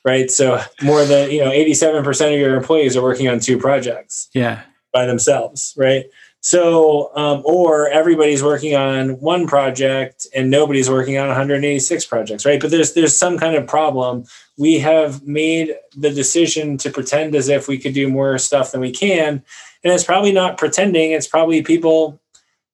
right? 0.05 0.29
So 0.31 0.61
more 0.83 1.03
than, 1.03 1.31
you 1.31 1.43
know, 1.43 1.49
87% 1.51 2.33
of 2.33 2.39
your 2.39 2.55
employees 2.55 2.95
are 2.95 3.01
working 3.01 3.27
on 3.27 3.39
two 3.39 3.57
projects 3.57 4.29
Yeah. 4.33 4.61
by 4.93 5.05
themselves, 5.05 5.73
right? 5.75 6.05
So, 6.41 7.09
um, 7.15 7.41
or 7.43 7.89
everybody's 7.89 8.43
working 8.43 8.75
on 8.75 9.19
one 9.19 9.47
project 9.47 10.27
and 10.35 10.51
nobody's 10.51 10.87
working 10.91 11.17
on 11.17 11.27
186 11.27 12.05
projects, 12.05 12.45
right? 12.45 12.61
But 12.61 12.69
there's 12.69 12.93
there's 12.93 13.17
some 13.17 13.39
kind 13.39 13.55
of 13.55 13.65
problem. 13.65 14.25
We 14.55 14.77
have 14.77 15.23
made 15.25 15.73
the 15.97 16.11
decision 16.11 16.77
to 16.77 16.91
pretend 16.91 17.33
as 17.33 17.49
if 17.49 17.67
we 17.67 17.79
could 17.79 17.95
do 17.95 18.07
more 18.09 18.37
stuff 18.37 18.71
than 18.71 18.79
we 18.81 18.91
can, 18.91 19.43
and 19.83 19.91
it's 19.91 20.03
probably 20.03 20.31
not 20.31 20.59
pretending. 20.59 21.13
It's 21.13 21.25
probably 21.27 21.63
people, 21.63 22.21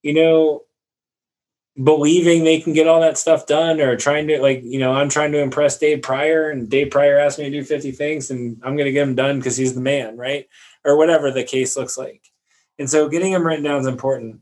you 0.03 0.13
know, 0.15 0.63
believing 1.83 2.43
they 2.43 2.59
can 2.59 2.73
get 2.73 2.87
all 2.87 2.99
that 2.99 3.17
stuff 3.17 3.45
done 3.45 3.79
or 3.79 3.95
trying 3.95 4.27
to 4.27 4.41
like 4.41 4.61
you 4.63 4.77
know 4.77 4.93
i'm 4.93 5.07
trying 5.07 5.31
to 5.31 5.39
impress 5.39 5.77
dave 5.77 6.01
prior 6.01 6.49
and 6.49 6.69
dave 6.69 6.91
prior 6.91 7.17
asked 7.17 7.39
me 7.39 7.45
to 7.45 7.51
do 7.51 7.63
50 7.63 7.91
things 7.91 8.29
and 8.29 8.59
i'm 8.63 8.75
going 8.75 8.85
to 8.85 8.91
get 8.91 9.05
them 9.05 9.15
done 9.15 9.39
because 9.39 9.55
he's 9.55 9.73
the 9.73 9.81
man 9.81 10.17
right 10.17 10.49
or 10.83 10.97
whatever 10.97 11.31
the 11.31 11.43
case 11.43 11.77
looks 11.77 11.97
like 11.97 12.31
and 12.81 12.89
so 12.89 13.07
getting 13.07 13.31
them 13.31 13.45
written 13.45 13.63
down 13.63 13.79
is 13.79 13.85
important. 13.85 14.41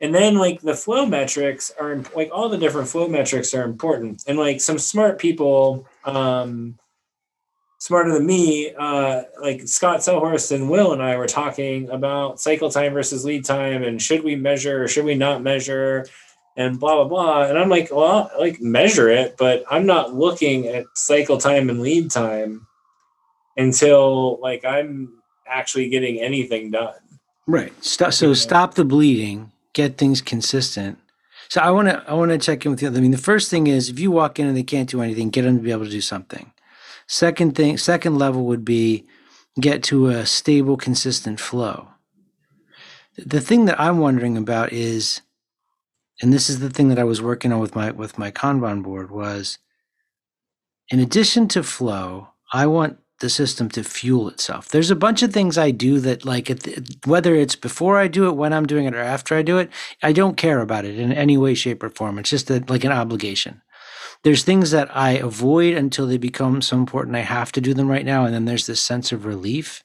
And 0.00 0.14
then 0.14 0.36
like 0.36 0.60
the 0.60 0.74
flow 0.74 1.06
metrics 1.06 1.72
are 1.78 2.02
like 2.14 2.30
all 2.32 2.48
the 2.48 2.56
different 2.56 2.88
flow 2.88 3.08
metrics 3.08 3.52
are 3.52 3.64
important. 3.64 4.22
And 4.28 4.38
like 4.38 4.60
some 4.60 4.78
smart 4.78 5.18
people, 5.18 5.88
um, 6.04 6.78
smarter 7.78 8.14
than 8.14 8.24
me, 8.24 8.72
uh, 8.78 9.22
like 9.42 9.66
Scott 9.66 10.00
Sehlhorst 10.00 10.52
and 10.52 10.70
Will 10.70 10.92
and 10.92 11.02
I 11.02 11.16
were 11.16 11.26
talking 11.26 11.90
about 11.90 12.40
cycle 12.40 12.70
time 12.70 12.92
versus 12.92 13.24
lead 13.24 13.44
time 13.44 13.82
and 13.82 14.00
should 14.00 14.22
we 14.22 14.36
measure 14.36 14.84
or 14.84 14.88
should 14.88 15.04
we 15.04 15.16
not 15.16 15.42
measure 15.42 16.06
and 16.60 16.78
blah 16.78 16.96
blah 16.96 17.04
blah. 17.04 17.42
And 17.48 17.58
I'm 17.58 17.68
like, 17.68 17.88
well, 17.90 18.30
like 18.38 18.60
measure 18.60 19.08
it, 19.08 19.36
but 19.38 19.64
I'm 19.70 19.86
not 19.86 20.14
looking 20.14 20.66
at 20.66 20.84
cycle 20.94 21.38
time 21.38 21.70
and 21.70 21.80
lead 21.80 22.10
time 22.10 22.66
until 23.56 24.38
like 24.40 24.64
I'm 24.64 25.20
actually 25.46 25.88
getting 25.88 26.20
anything 26.20 26.70
done. 26.70 26.94
Right. 27.46 27.72
Stop, 27.82 28.12
so 28.12 28.34
stop 28.34 28.74
the 28.74 28.84
bleeding, 28.84 29.50
get 29.72 29.98
things 29.98 30.20
consistent. 30.20 30.98
So 31.48 31.60
I 31.60 31.70
want 31.70 31.88
to 31.88 32.04
I 32.06 32.14
want 32.14 32.30
to 32.30 32.38
check 32.38 32.64
in 32.64 32.70
with 32.70 32.82
you. 32.82 32.88
I 32.88 32.92
mean, 32.92 33.10
the 33.10 33.18
first 33.18 33.50
thing 33.50 33.66
is 33.66 33.88
if 33.88 33.98
you 33.98 34.10
walk 34.10 34.38
in 34.38 34.46
and 34.46 34.56
they 34.56 34.62
can't 34.62 34.88
do 34.88 35.00
anything, 35.00 35.30
get 35.30 35.42
them 35.42 35.56
to 35.56 35.62
be 35.62 35.72
able 35.72 35.84
to 35.84 35.90
do 35.90 36.00
something. 36.00 36.52
Second 37.06 37.56
thing, 37.56 37.76
second 37.76 38.18
level 38.18 38.44
would 38.44 38.64
be 38.64 39.04
get 39.58 39.82
to 39.84 40.08
a 40.08 40.26
stable, 40.26 40.76
consistent 40.76 41.40
flow. 41.40 41.88
The 43.18 43.40
thing 43.40 43.64
that 43.64 43.80
I'm 43.80 43.98
wondering 43.98 44.36
about 44.36 44.72
is, 44.72 45.22
and 46.20 46.32
this 46.32 46.50
is 46.50 46.60
the 46.60 46.70
thing 46.70 46.88
that 46.88 46.98
I 46.98 47.04
was 47.04 47.22
working 47.22 47.52
on 47.52 47.60
with 47.60 47.74
my 47.74 47.90
with 47.90 48.18
my 48.18 48.30
Kanban 48.30 48.82
board 48.82 49.10
was, 49.10 49.58
in 50.88 51.00
addition 51.00 51.48
to 51.48 51.62
flow, 51.62 52.28
I 52.52 52.66
want 52.66 52.98
the 53.20 53.30
system 53.30 53.68
to 53.68 53.84
fuel 53.84 54.28
itself. 54.28 54.68
There's 54.68 54.90
a 54.90 54.96
bunch 54.96 55.22
of 55.22 55.32
things 55.32 55.58
I 55.58 55.70
do 55.70 56.00
that, 56.00 56.24
like, 56.24 56.50
whether 57.04 57.34
it's 57.34 57.54
before 57.54 57.98
I 57.98 58.08
do 58.08 58.26
it, 58.26 58.34
when 58.34 58.52
I'm 58.52 58.66
doing 58.66 58.86
it, 58.86 58.94
or 58.94 59.00
after 59.00 59.34
I 59.34 59.42
do 59.42 59.58
it, 59.58 59.70
I 60.02 60.12
don't 60.12 60.38
care 60.38 60.60
about 60.60 60.86
it 60.86 60.98
in 60.98 61.12
any 61.12 61.36
way, 61.36 61.54
shape, 61.54 61.82
or 61.82 61.90
form. 61.90 62.18
It's 62.18 62.30
just 62.30 62.50
a, 62.50 62.64
like 62.66 62.82
an 62.82 62.92
obligation. 62.92 63.60
There's 64.22 64.42
things 64.42 64.70
that 64.70 64.94
I 64.96 65.12
avoid 65.12 65.76
until 65.76 66.06
they 66.06 66.18
become 66.18 66.62
so 66.62 66.76
important 66.76 67.16
I 67.16 67.20
have 67.20 67.52
to 67.52 67.60
do 67.60 67.74
them 67.74 67.88
right 67.88 68.04
now. 68.04 68.24
And 68.24 68.34
then 68.34 68.46
there's 68.46 68.66
this 68.66 68.80
sense 68.80 69.12
of 69.12 69.24
relief. 69.24 69.84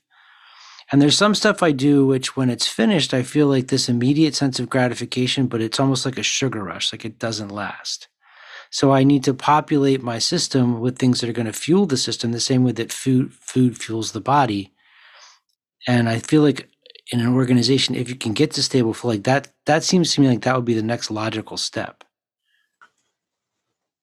And 0.92 1.02
there's 1.02 1.18
some 1.18 1.34
stuff 1.34 1.64
I 1.64 1.72
do 1.72 2.06
which, 2.06 2.38
when 2.38 2.50
it's 2.50 2.68
finished, 2.68 3.14
I 3.14 3.24
feel 3.24 3.48
like 3.48 3.68
this 3.68 3.90
immediate 3.90 4.36
sense 4.36 4.60
of 4.60 4.70
gratification, 4.70 5.48
but 5.48 5.62
it's 5.62 5.80
almost 5.80 6.06
like 6.06 6.18
a 6.18 6.24
sugar 6.24 6.64
rush, 6.64 6.92
like 6.92 7.06
it 7.06 7.18
doesn't 7.18 7.50
last. 7.50 8.08
So 8.70 8.92
I 8.92 9.04
need 9.04 9.24
to 9.24 9.34
populate 9.34 10.04
my 10.04 10.20
system 10.20 10.82
with 10.82 10.98
things 10.98 11.22
that 11.22 11.30
are 11.30 11.34
going 11.34 11.46
to 11.46 11.54
fuel 11.54 11.86
the 11.86 11.98
system 11.98 12.32
the 12.32 12.40
same 12.40 12.64
way 12.64 12.74
that 12.74 12.92
food 12.92 13.34
food 13.34 13.78
fuels 13.78 14.12
the 14.12 14.22
body. 14.22 14.74
And 15.88 16.10
I 16.10 16.20
feel 16.20 16.42
like 16.42 16.70
in 17.12 17.20
an 17.20 17.34
organization, 17.34 17.96
if 17.96 18.10
you 18.10 18.16
can 18.16 18.34
get 18.34 18.52
to 18.52 18.64
stable 18.64 18.94
flow 18.94 19.12
like 19.12 19.24
that, 19.24 19.54
that 19.66 19.84
seems 19.84 20.14
to 20.14 20.22
me 20.22 20.28
like 20.28 20.42
that 20.42 20.56
would 20.56 20.66
be 20.66 20.74
the 20.74 20.82
next 20.82 21.10
logical 21.10 21.58
step. 21.58 22.04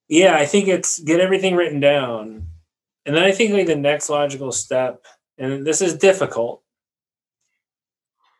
Yeah, 0.07 0.35
I 0.35 0.45
think 0.45 0.67
it's 0.67 0.99
get 0.99 1.19
everything 1.19 1.55
written 1.55 1.79
down. 1.79 2.47
And 3.05 3.15
then 3.15 3.23
I 3.23 3.31
think 3.31 3.53
like 3.53 3.67
the 3.67 3.75
next 3.75 4.09
logical 4.09 4.51
step, 4.51 5.05
and 5.37 5.67
this 5.67 5.81
is 5.81 5.97
difficult, 5.97 6.62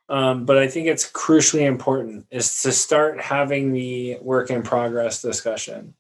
um, 0.09 0.45
but 0.45 0.57
I 0.57 0.67
think 0.67 0.87
it's 0.87 1.09
crucially 1.11 1.61
important, 1.61 2.27
is 2.31 2.61
to 2.63 2.71
start 2.71 3.21
having 3.21 3.73
the 3.73 4.17
work 4.21 4.49
in 4.49 4.63
progress 4.63 5.21
discussion 5.21 5.95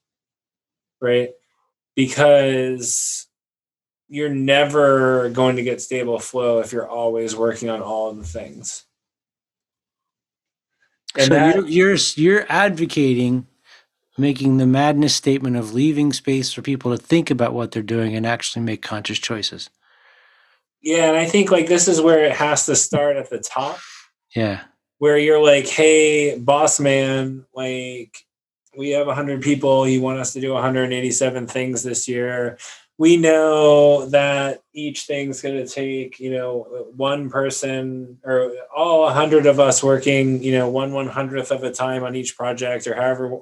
right? 1.03 1.31
Because 1.95 3.27
you're 4.07 4.33
never 4.33 5.29
going 5.29 5.57
to 5.57 5.63
get 5.63 5.81
stable 5.81 6.17
flow 6.17 6.59
if 6.59 6.71
you're 6.71 6.89
always 6.89 7.35
working 7.35 7.69
on 7.69 7.81
all 7.81 8.09
of 8.09 8.17
the 8.17 8.23
things. 8.23 8.85
And 11.15 11.25
so 11.25 11.33
that, 11.33 11.55
you're, 11.55 11.67
you're 11.67 11.97
you're 12.15 12.45
advocating 12.49 13.45
making 14.17 14.57
the 14.57 14.65
madness 14.65 15.13
statement 15.13 15.57
of 15.57 15.73
leaving 15.73 16.13
space 16.13 16.53
for 16.53 16.61
people 16.61 16.95
to 16.95 17.03
think 17.03 17.29
about 17.29 17.53
what 17.53 17.71
they're 17.71 17.83
doing 17.83 18.15
and 18.15 18.25
actually 18.25 18.63
make 18.63 18.81
conscious 18.81 19.19
choices. 19.19 19.69
Yeah, 20.81 21.09
and 21.09 21.17
I 21.17 21.25
think 21.25 21.51
like 21.51 21.67
this 21.67 21.87
is 21.87 22.01
where 22.01 22.23
it 22.23 22.33
has 22.33 22.65
to 22.67 22.75
start 22.75 23.17
at 23.17 23.29
the 23.29 23.39
top. 23.39 23.79
Yeah. 24.35 24.61
Where 24.99 25.17
you're 25.17 25.43
like, 25.43 25.67
"Hey, 25.67 26.37
boss 26.37 26.79
man, 26.79 27.45
like 27.53 28.17
we 28.77 28.91
have 28.91 29.07
100 29.07 29.41
people. 29.41 29.87
You 29.87 30.01
want 30.01 30.19
us 30.19 30.33
to 30.33 30.41
do 30.41 30.53
187 30.53 31.47
things 31.47 31.83
this 31.83 32.07
year. 32.07 32.57
We 32.97 33.17
know 33.17 34.05
that 34.07 34.61
each 34.73 35.03
thing's 35.03 35.41
going 35.41 35.55
to 35.55 35.67
take 35.67 36.19
you 36.19 36.31
know 36.31 36.87
one 36.95 37.29
person 37.29 38.19
or 38.23 38.51
all 38.75 39.01
100 39.03 39.45
of 39.45 39.59
us 39.59 39.83
working 39.83 40.41
you 40.43 40.53
know 40.53 40.69
one 40.69 40.93
one 40.93 41.07
hundredth 41.07 41.51
of 41.51 41.63
a 41.63 41.71
time 41.71 42.03
on 42.03 42.15
each 42.15 42.37
project 42.37 42.87
or 42.87 42.95
however 42.95 43.39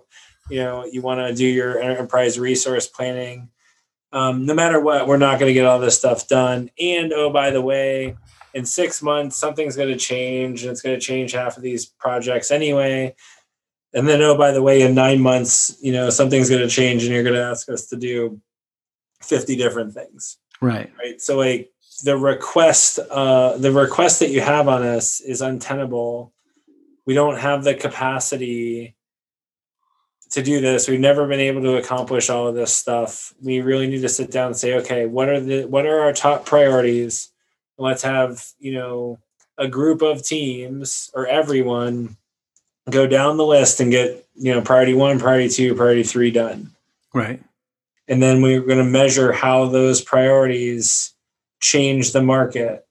you 0.50 0.58
know 0.58 0.86
you 0.86 1.02
want 1.02 1.20
to 1.20 1.36
do 1.36 1.46
your 1.46 1.80
enterprise 1.80 2.40
resource 2.40 2.88
planning. 2.88 3.50
Um, 4.14 4.46
no 4.46 4.54
matter 4.54 4.80
what 4.80 5.08
we're 5.08 5.18
not 5.18 5.40
going 5.40 5.50
to 5.50 5.54
get 5.54 5.66
all 5.66 5.80
this 5.80 5.98
stuff 5.98 6.28
done. 6.28 6.70
And 6.80 7.14
oh 7.14 7.30
by 7.30 7.52
the 7.52 7.62
way 7.62 8.18
in 8.54 8.66
six 8.66 9.02
months 9.02 9.36
something's 9.36 9.76
going 9.76 9.90
to 9.90 9.98
change 9.98 10.64
and 10.64 10.72
it's 10.72 10.82
going 10.82 10.98
to 10.98 11.06
change 11.06 11.32
half 11.32 11.58
of 11.58 11.64
these 11.64 11.86
projects 11.86 12.52
anyway. 12.52 13.16
And 13.94 14.08
then 14.08 14.22
oh 14.22 14.38
by 14.38 14.52
the 14.52 14.62
way 14.62 14.82
in 14.82 14.96
nine 14.96 15.22
months 15.22 15.78
you 15.82 15.92
know 15.92 16.10
something's 16.10 16.50
going 16.50 16.62
to 16.62 16.70
change 16.70 17.04
and 17.04 17.14
you're 17.14 17.24
going 17.24 17.36
to 17.36 17.44
ask 17.44 17.70
us 17.70 17.88
to 17.88 17.96
do 17.96 18.42
50 19.22 19.56
different 19.56 19.94
things. 19.94 20.38
Right. 20.62 20.92
Right? 20.98 21.20
So 21.22 21.38
like 21.38 21.72
the 22.04 22.18
request 22.18 23.00
uh 23.12 23.58
the 23.58 23.72
request 23.72 24.20
that 24.20 24.30
you 24.30 24.42
have 24.42 24.68
on 24.68 24.84
us 24.84 25.22
is 25.22 25.42
untenable. 25.42 26.34
We 27.06 27.14
don't 27.14 27.38
have 27.38 27.64
the 27.64 27.74
capacity 27.74 28.96
to 30.32 30.42
do 30.42 30.62
this. 30.62 30.88
We've 30.88 31.00
never 31.00 31.28
been 31.28 31.42
able 31.42 31.62
to 31.64 31.76
accomplish 31.76 32.30
all 32.30 32.48
of 32.48 32.56
this 32.56 32.74
stuff. 32.74 33.34
We 33.42 33.60
really 33.60 33.88
need 33.88 34.02
to 34.02 34.10
sit 34.10 34.32
down 34.32 34.48
and 34.48 34.58
say 34.58 34.76
okay 34.80 35.06
what 35.06 35.30
are 35.30 35.40
the 35.40 35.66
what 35.66 35.86
are 35.86 36.00
our 36.02 36.14
top 36.14 36.46
priorities 36.46 37.32
let's 37.78 38.02
have 38.04 38.44
you 38.60 38.74
know 38.74 39.20
a 39.58 39.68
group 39.68 40.02
of 40.02 40.24
teams 40.24 41.12
or 41.14 41.28
everyone 41.28 42.18
go 42.90 43.06
down 43.08 43.38
the 43.38 43.46
list 43.46 43.80
and 43.80 43.92
get 43.92 44.26
you 44.36 44.54
know 44.54 44.62
priority 44.62 44.94
one 44.94 45.20
priority 45.20 45.50
two 45.50 45.76
priority 45.76 46.04
three 46.04 46.32
done. 46.32 46.72
Right. 47.14 47.42
And 48.08 48.22
then 48.22 48.42
we're 48.42 48.62
going 48.62 48.78
to 48.78 48.84
measure 48.84 49.32
how 49.32 49.68
those 49.68 50.02
priorities 50.02 51.14
change 51.62 52.12
the 52.12 52.22
market. 52.22 52.86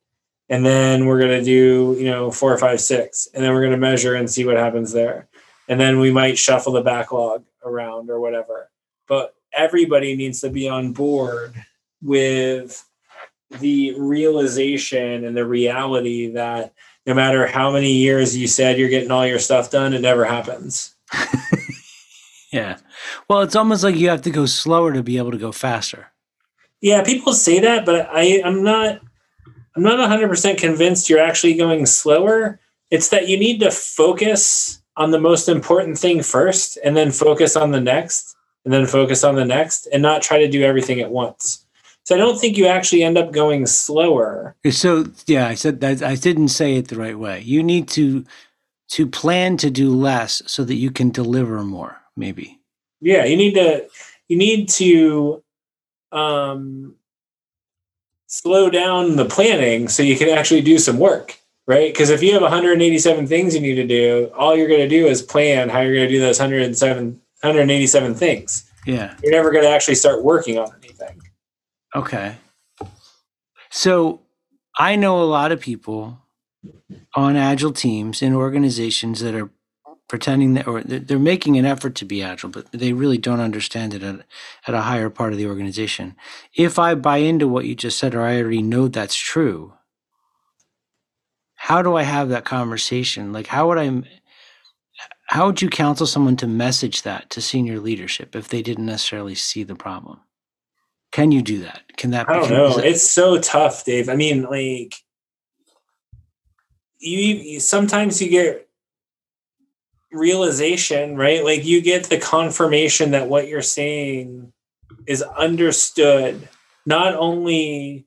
And 0.48 0.64
then 0.64 1.06
we're 1.06 1.18
going 1.18 1.38
to 1.38 1.44
do 1.44 1.96
you 1.98 2.06
know 2.06 2.30
four 2.30 2.56
five 2.58 2.80
six. 2.80 3.28
And 3.34 3.42
then 3.42 3.52
we're 3.52 3.60
going 3.60 3.72
to 3.72 3.78
measure 3.78 4.14
and 4.14 4.30
see 4.30 4.44
what 4.44 4.56
happens 4.56 4.92
there. 4.92 5.28
And 5.68 5.80
then 5.80 6.00
we 6.00 6.10
might 6.10 6.38
shuffle 6.38 6.72
the 6.72 6.82
backlog 6.82 7.44
around 7.64 8.10
or 8.10 8.20
whatever. 8.20 8.70
But 9.06 9.34
everybody 9.52 10.16
needs 10.16 10.40
to 10.40 10.50
be 10.50 10.68
on 10.68 10.92
board 10.92 11.54
with 12.02 12.84
the 13.58 13.94
realization 13.98 15.24
and 15.24 15.36
the 15.36 15.46
reality 15.46 16.32
that 16.32 16.72
no 17.06 17.14
matter 17.14 17.46
how 17.46 17.72
many 17.72 17.92
years 17.92 18.36
you 18.36 18.46
said 18.46 18.78
you're 18.78 18.88
getting 18.88 19.10
all 19.10 19.26
your 19.26 19.38
stuff 19.38 19.70
done, 19.70 19.92
it 19.92 20.00
never 20.00 20.24
happens. 20.24 20.94
yeah. 22.52 22.76
Well, 23.28 23.40
it's 23.40 23.56
almost 23.56 23.82
like 23.82 23.96
you 23.96 24.08
have 24.08 24.22
to 24.22 24.30
go 24.30 24.46
slower 24.46 24.92
to 24.92 25.02
be 25.02 25.18
able 25.18 25.32
to 25.32 25.38
go 25.38 25.52
faster. 25.52 26.12
Yeah, 26.80 27.02
people 27.02 27.32
say 27.32 27.60
that, 27.60 27.84
but 27.84 28.08
I, 28.10 28.42
I'm 28.44 28.62
not 28.62 29.00
I'm 29.76 29.82
not 29.82 29.98
100% 29.98 30.58
convinced 30.58 31.08
you're 31.08 31.20
actually 31.20 31.54
going 31.54 31.86
slower. 31.86 32.58
It's 32.90 33.08
that 33.10 33.28
you 33.28 33.38
need 33.38 33.60
to 33.60 33.70
focus 33.70 34.82
on 34.96 35.12
the 35.12 35.20
most 35.20 35.48
important 35.48 35.96
thing 35.96 36.22
first 36.22 36.76
and 36.84 36.96
then 36.96 37.12
focus 37.12 37.56
on 37.56 37.70
the 37.70 37.80
next 37.80 38.36
and 38.64 38.74
then 38.74 38.86
focus 38.86 39.22
on 39.22 39.36
the 39.36 39.44
next 39.44 39.86
and 39.92 40.02
not 40.02 40.22
try 40.22 40.38
to 40.38 40.48
do 40.48 40.62
everything 40.62 41.00
at 41.00 41.10
once. 41.10 41.64
So 42.10 42.16
I 42.16 42.18
don't 42.18 42.40
think 42.40 42.58
you 42.58 42.66
actually 42.66 43.04
end 43.04 43.16
up 43.16 43.30
going 43.30 43.66
slower. 43.66 44.56
So 44.68 45.04
yeah, 45.28 45.46
I 45.46 45.54
said 45.54 45.78
that 45.82 46.02
I 46.02 46.16
didn't 46.16 46.48
say 46.48 46.74
it 46.74 46.88
the 46.88 46.96
right 46.96 47.16
way. 47.16 47.40
You 47.42 47.62
need 47.62 47.86
to 47.90 48.24
to 48.88 49.06
plan 49.06 49.56
to 49.58 49.70
do 49.70 49.94
less 49.94 50.42
so 50.44 50.64
that 50.64 50.74
you 50.74 50.90
can 50.90 51.10
deliver 51.10 51.62
more, 51.62 52.00
maybe. 52.16 52.58
Yeah, 53.00 53.26
you 53.26 53.36
need 53.36 53.54
to 53.54 53.86
you 54.26 54.36
need 54.36 54.68
to 54.70 55.44
um 56.10 56.96
slow 58.26 58.70
down 58.70 59.14
the 59.14 59.24
planning 59.24 59.88
so 59.88 60.02
you 60.02 60.16
can 60.16 60.30
actually 60.30 60.62
do 60.62 60.80
some 60.80 60.98
work. 60.98 61.38
right? 61.68 61.92
Because 61.92 62.10
if 62.10 62.24
you 62.24 62.32
have 62.32 62.42
187 62.42 63.28
things 63.28 63.54
you 63.54 63.60
need 63.60 63.76
to 63.76 63.86
do, 63.86 64.32
all 64.36 64.56
you're 64.56 64.66
going 64.66 64.80
to 64.80 64.88
do 64.88 65.06
is 65.06 65.22
plan 65.22 65.68
how 65.68 65.78
you're 65.78 65.94
going 65.94 66.08
to 66.08 66.12
do 66.12 66.18
those 66.18 66.40
107, 66.40 67.20
187 67.42 68.14
things. 68.16 68.68
Yeah. 68.84 69.14
You're 69.22 69.30
never 69.30 69.52
going 69.52 69.62
to 69.62 69.70
actually 69.70 69.94
start 69.94 70.24
working 70.24 70.58
on 70.58 70.74
anything. 70.82 71.20
Okay. 71.94 72.36
So 73.70 74.22
I 74.76 74.96
know 74.96 75.22
a 75.22 75.24
lot 75.24 75.52
of 75.52 75.60
people 75.60 76.18
on 77.14 77.36
agile 77.36 77.72
teams 77.72 78.22
in 78.22 78.34
organizations 78.34 79.20
that 79.20 79.34
are 79.34 79.50
pretending 80.08 80.54
that 80.54 80.66
or 80.66 80.82
they're 80.82 81.20
making 81.20 81.56
an 81.56 81.64
effort 81.64 81.94
to 81.94 82.04
be 82.04 82.20
agile 82.20 82.50
but 82.50 82.70
they 82.72 82.92
really 82.92 83.16
don't 83.16 83.38
understand 83.38 83.94
it 83.94 84.02
at, 84.02 84.26
at 84.66 84.74
a 84.74 84.80
higher 84.80 85.08
part 85.08 85.32
of 85.32 85.38
the 85.38 85.46
organization. 85.46 86.16
If 86.52 86.80
i 86.80 86.94
buy 86.96 87.18
into 87.18 87.46
what 87.46 87.64
you 87.64 87.76
just 87.76 87.96
said 87.96 88.14
or 88.14 88.22
i 88.22 88.40
already 88.40 88.60
know 88.60 88.88
that's 88.88 89.14
true 89.14 89.72
how 91.54 91.82
do 91.82 91.94
i 91.94 92.02
have 92.02 92.30
that 92.30 92.44
conversation? 92.44 93.32
Like 93.32 93.46
how 93.46 93.68
would 93.68 93.78
i 93.78 94.02
how 95.26 95.46
would 95.46 95.62
you 95.62 95.68
counsel 95.70 96.06
someone 96.08 96.36
to 96.38 96.46
message 96.48 97.02
that 97.02 97.30
to 97.30 97.40
senior 97.40 97.78
leadership 97.78 98.34
if 98.34 98.48
they 98.48 98.62
didn't 98.62 98.86
necessarily 98.86 99.36
see 99.36 99.62
the 99.62 99.76
problem 99.76 100.20
can 101.12 101.32
you 101.32 101.42
do 101.42 101.60
that 101.60 101.82
can 101.96 102.10
that 102.12 102.28
I 102.30 102.34
don't 102.34 102.50
know. 102.50 102.76
that- 102.76 102.84
It's 102.86 103.08
so 103.10 103.38
tough, 103.40 103.84
Dave. 103.84 104.08
I 104.08 104.14
mean, 104.16 104.42
like 104.44 104.94
you, 106.98 107.18
you 107.18 107.60
sometimes 107.60 108.20
you 108.22 108.28
get 108.30 108.68
realization, 110.12 111.16
right? 111.16 111.44
Like 111.44 111.64
you 111.64 111.80
get 111.82 112.04
the 112.04 112.18
confirmation 112.18 113.12
that 113.12 113.28
what 113.28 113.48
you're 113.48 113.62
saying 113.62 114.52
is 115.06 115.22
understood, 115.22 116.48
not 116.86 117.14
only 117.14 118.06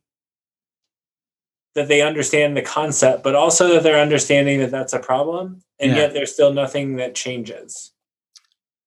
that 1.76 1.88
they 1.88 2.02
understand 2.02 2.56
the 2.56 2.62
concept, 2.62 3.24
but 3.24 3.36
also 3.36 3.68
that 3.74 3.84
they're 3.84 4.02
understanding 4.02 4.60
that 4.60 4.70
that's 4.72 4.94
a 4.94 5.00
problem, 5.00 5.64
and 5.80 5.92
Yeah. 5.92 5.98
yet 5.98 6.14
there's 6.14 6.34
still 6.34 6.54
nothing 6.54 6.96
that 6.98 7.16
changes. 7.16 7.92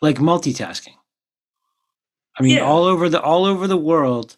like 0.03 0.19
multitasking. 0.19 0.93
I 2.39 2.43
mean, 2.43 2.57
Yeah. 2.57 2.65
all 2.65 2.85
over 2.85 3.09
the 3.09 3.21
all 3.21 3.45
over 3.45 3.67
the 3.67 3.77
world, 3.77 4.37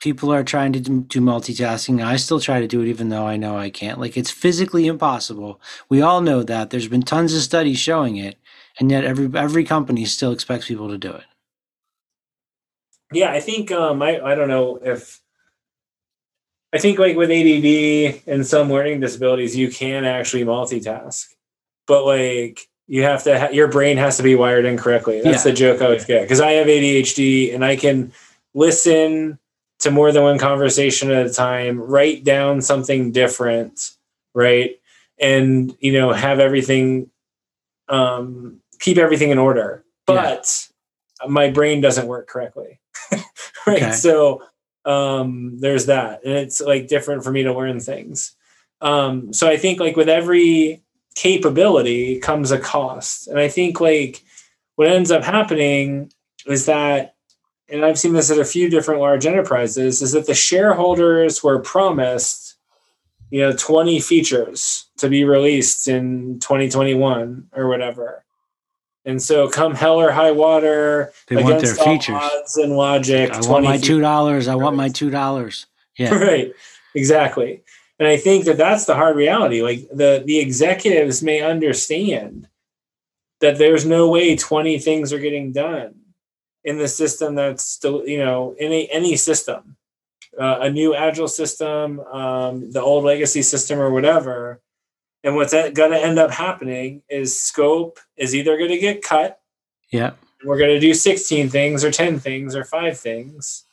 people 0.00 0.32
are 0.32 0.44
trying 0.44 0.72
to 0.74 0.80
do, 0.80 1.20
multitasking. 1.20 2.04
I 2.04 2.16
still 2.16 2.40
try 2.40 2.60
to 2.60 2.66
do 2.68 2.82
it, 2.82 2.88
even 2.88 3.08
though 3.08 3.26
I 3.26 3.36
know 3.36 3.56
I 3.56 3.70
can't. 3.70 4.00
Like 4.00 4.16
it's 4.16 4.30
physically 4.30 4.86
impossible. 4.86 5.60
We 5.88 6.02
all 6.02 6.20
know 6.20 6.42
that. 6.42 6.70
There's 6.70 6.88
been 6.88 7.02
tons 7.02 7.34
of 7.34 7.42
studies 7.42 7.78
showing 7.78 8.16
it, 8.16 8.38
and 8.80 8.90
yet 8.90 9.04
every 9.04 9.30
every 9.38 9.64
company 9.64 10.04
still 10.04 10.32
expects 10.32 10.68
people 10.68 10.88
to 10.88 10.98
do 10.98 11.12
it. 11.12 11.24
Yeah, 13.12 13.30
I 13.32 13.40
think 13.40 13.70
um 13.72 14.02
I 14.02 14.20
I 14.20 14.34
don't 14.34 14.48
know 14.48 14.76
if 14.82 15.20
I 16.72 16.78
think 16.78 16.98
like 16.98 17.16
with 17.16 17.30
ADD 17.30 18.22
and 18.26 18.46
some 18.46 18.70
learning 18.70 19.00
disabilities 19.00 19.56
you 19.56 19.70
can 19.70 20.04
actually 20.04 20.44
multitask. 20.44 21.26
But 21.86 22.04
like 22.04 22.68
you 22.92 23.02
have 23.04 23.22
to 23.24 23.38
ha- 23.40 23.48
your 23.50 23.68
brain 23.68 23.96
has 23.96 24.18
to 24.18 24.22
be 24.22 24.34
wired 24.34 24.66
incorrectly. 24.66 25.22
That's 25.22 25.46
Yeah. 25.46 25.50
the 25.50 25.56
joke 25.56 25.80
I 25.80 25.86
always 25.86 26.04
get 26.04 26.28
cuz 26.28 26.40
I 26.40 26.52
have 26.52 26.66
ADHD 26.68 27.54
and 27.54 27.64
I 27.64 27.74
can 27.76 28.12
listen 28.52 29.38
to 29.78 29.90
more 29.90 30.12
than 30.12 30.22
one 30.22 30.38
conversation 30.38 31.10
at 31.10 31.24
a 31.26 31.32
time, 31.32 31.80
write 31.80 32.22
down 32.22 32.60
something 32.60 33.10
different, 33.10 33.92
right? 34.34 34.78
And 35.18 35.74
you 35.80 35.92
know, 35.94 36.12
have 36.12 36.38
everything 36.38 37.08
um 37.88 38.60
keep 38.78 38.98
everything 38.98 39.30
in 39.30 39.38
order. 39.38 39.84
But 40.06 40.68
my 41.26 41.48
brain 41.50 41.80
doesn't 41.80 42.06
work 42.06 42.26
correctly. 42.28 42.78
right? 43.66 43.82
Okay. 43.82 43.92
So 43.92 44.42
um 44.84 45.58
there's 45.60 45.86
that. 45.86 46.24
And 46.24 46.34
it's 46.34 46.60
like 46.60 46.88
different 46.88 47.24
for 47.24 47.30
me 47.32 47.44
to 47.44 47.54
learn 47.54 47.80
things. 47.80 48.36
Um 48.82 49.32
so 49.32 49.48
I 49.48 49.56
think 49.56 49.80
like 49.80 49.96
with 49.96 50.10
every 50.10 50.82
capability 51.14 52.18
comes 52.18 52.50
a 52.50 52.58
cost. 52.58 53.28
And 53.28 53.38
I 53.38 53.48
think 53.48 53.80
like 53.80 54.22
what 54.76 54.88
ends 54.88 55.10
up 55.10 55.22
happening 55.22 56.12
is 56.46 56.66
that 56.66 57.14
and 57.68 57.86
I've 57.86 57.98
seen 57.98 58.12
this 58.12 58.30
at 58.30 58.38
a 58.38 58.44
few 58.44 58.68
different 58.68 59.00
large 59.00 59.24
enterprises 59.24 60.02
is 60.02 60.12
that 60.12 60.26
the 60.26 60.34
shareholders 60.34 61.42
were 61.42 61.58
promised 61.60 62.56
you 63.30 63.40
know 63.40 63.52
20 63.56 63.98
features 64.00 64.86
to 64.98 65.08
be 65.08 65.24
released 65.24 65.88
in 65.88 66.38
2021 66.40 67.48
or 67.54 67.68
whatever. 67.68 68.24
And 69.04 69.20
so 69.20 69.48
come 69.48 69.74
hell 69.74 70.00
or 70.00 70.12
high 70.12 70.30
water 70.30 71.12
They 71.26 71.36
want 71.36 71.48
their 71.48 71.72
against 71.72 71.80
all 71.80 71.86
features. 71.86 72.16
odds 72.20 72.56
and 72.56 72.76
logic 72.76 73.32
I 73.32 73.40
want 73.40 73.64
my 73.64 73.78
two 73.78 74.00
dollars. 74.00 74.48
I 74.48 74.54
want 74.54 74.76
my 74.76 74.88
two 74.88 75.10
dollars. 75.10 75.66
Yeah. 75.98 76.14
right 76.14 76.52
exactly 76.94 77.62
and 78.02 78.10
i 78.10 78.16
think 78.16 78.46
that 78.46 78.56
that's 78.56 78.84
the 78.84 78.96
hard 78.96 79.14
reality. 79.14 79.62
Like 79.62 79.88
the 79.92 80.24
the 80.26 80.40
executives 80.40 81.22
may 81.22 81.40
understand 81.40 82.48
that 83.40 83.58
there's 83.58 83.86
no 83.86 84.10
way 84.10 84.34
20 84.34 84.80
things 84.80 85.12
are 85.12 85.20
getting 85.20 85.52
done 85.52 85.94
in 86.64 86.78
the 86.78 86.88
system 86.88 87.36
that's 87.36 87.64
still 87.64 88.04
you 88.04 88.18
know 88.18 88.56
any 88.58 88.90
any 88.90 89.14
system 89.14 89.76
uh, 90.36 90.58
a 90.62 90.70
new 90.70 90.96
agile 90.96 91.28
system 91.28 92.00
um, 92.00 92.72
the 92.72 92.82
old 92.82 93.04
legacy 93.04 93.42
system 93.42 93.78
or 93.78 93.92
whatever. 93.92 94.60
And 95.22 95.36
what's 95.36 95.52
going 95.52 95.92
to 95.92 96.04
end 96.04 96.18
up 96.18 96.32
happening 96.32 97.02
is 97.08 97.40
scope 97.40 98.00
is 98.16 98.34
either 98.34 98.56
going 98.58 98.70
to 98.70 98.78
get 98.78 99.02
cut. 99.02 99.40
Yeah. 99.92 100.14
we're 100.44 100.58
going 100.58 100.74
to 100.74 100.80
do 100.80 100.92
16 100.92 101.50
things 101.50 101.84
or 101.84 101.92
10 101.92 102.18
things 102.18 102.56
or 102.56 102.64
five 102.64 102.98
things 102.98 103.64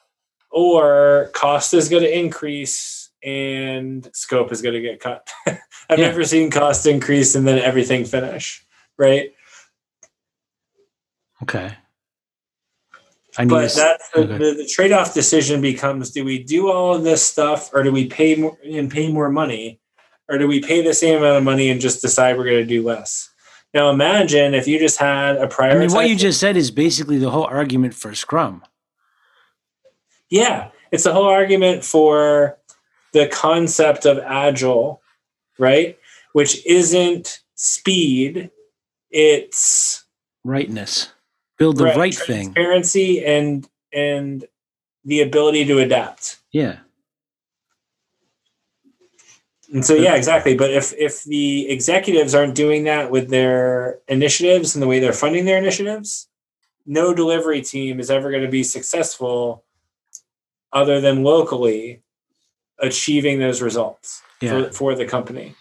or 0.51 1.31
cost 1.33 1.73
is 1.73 1.89
going 1.89 2.03
to 2.03 2.15
increase 2.15 2.98
and 3.23 4.09
scope 4.13 4.51
is 4.51 4.61
going 4.61 4.75
to 4.75 4.81
get 4.81 4.99
cut 4.99 5.29
i've 5.47 5.99
Yeah. 5.99 6.07
never 6.07 6.23
seen 6.23 6.49
cost 6.51 6.85
increase 6.85 7.35
and 7.35 7.47
then 7.47 7.59
everything 7.59 8.05
finish 8.05 8.65
right 8.97 9.31
Okay. 11.41 11.73
I 13.37 13.43
need 13.45 13.49
but 13.49 13.73
that's 13.73 14.09
the, 14.09 14.19
okay. 14.21 14.37
the, 14.37 14.53
the 14.55 14.67
trade-off 14.67 15.13
decision 15.13 15.61
becomes 15.61 16.11
do 16.11 16.25
we 16.25 16.43
do 16.43 16.69
all 16.69 16.95
of 16.95 17.03
this 17.03 17.23
stuff 17.23 17.69
or 17.73 17.83
do 17.83 17.91
we 17.91 18.07
pay 18.07 18.35
more 18.35 18.57
and 18.65 18.91
pay 18.91 19.11
more 19.11 19.29
money 19.29 19.79
or 20.27 20.37
do 20.37 20.47
we 20.47 20.59
pay 20.61 20.81
the 20.81 20.93
same 20.93 21.17
amount 21.19 21.37
of 21.37 21.43
money 21.43 21.69
and 21.69 21.79
just 21.79 22.01
decide 22.01 22.37
we're 22.37 22.43
going 22.45 22.57
to 22.57 22.65
do 22.65 22.83
less 22.83 23.29
now 23.73 23.89
imagine 23.89 24.53
if 24.53 24.67
you 24.67 24.79
just 24.79 24.97
had 24.99 25.37
a 25.37 25.43
I 25.43 25.45
priority 25.45 25.87
mean, 25.87 25.95
what 25.95 26.09
you 26.09 26.15
just 26.15 26.39
said 26.39 26.57
is 26.57 26.71
basically 26.71 27.17
the 27.19 27.29
whole 27.29 27.45
argument 27.45 27.93
for 27.93 28.13
Scrum. 28.15 28.63
Yeah, 30.29 30.69
it's 30.91 31.03
the 31.03 31.13
whole 31.13 31.25
argument 31.27 31.83
for 31.83 32.58
the 33.13 33.27
concept 33.27 34.05
of 34.05 34.19
agile, 34.19 35.01
right? 35.57 35.97
Which 36.33 36.65
isn't 36.65 37.41
speed, 37.55 38.51
it's 39.09 40.05
Rightness. 40.43 41.11
Build 41.57 41.77
the 41.77 41.85
right, 41.85 42.15
thing. 42.15 42.53
transparency 42.53 43.23
and 43.25 43.67
and 43.91 44.45
the 45.03 45.21
ability 45.21 45.65
to 45.65 45.79
adapt. 45.79 46.37
Yeah. 46.51 46.77
And 49.73 49.85
so 49.85 49.93
yeah, 49.93 50.15
exactly. 50.15 50.55
But 50.55 50.71
if 50.71 50.93
if 50.93 51.23
the 51.25 51.69
executives 51.69 52.33
aren't 52.33 52.55
doing 52.55 52.85
that 52.85 53.11
with 53.11 53.29
their 53.29 53.99
initiatives 54.07 54.75
and 54.75 54.81
the 54.81 54.87
way 54.87 54.99
they're 54.99 55.13
funding 55.13 55.45
their 55.45 55.57
initiatives, 55.57 56.27
no 56.85 57.13
delivery 57.13 57.61
team 57.61 57.99
is 57.99 58.09
ever 58.09 58.31
going 58.31 58.43
to 58.43 58.49
be 58.49 58.63
successful 58.63 59.63
other 60.71 61.01
than 61.01 61.23
locally 61.23 62.01
achieving 62.81 63.39
those 63.39 63.61
results 63.61 64.21
Yeah. 64.41 64.65
for, 64.65 64.71
for 64.71 64.95
the 64.95 65.05
company. 65.05 65.55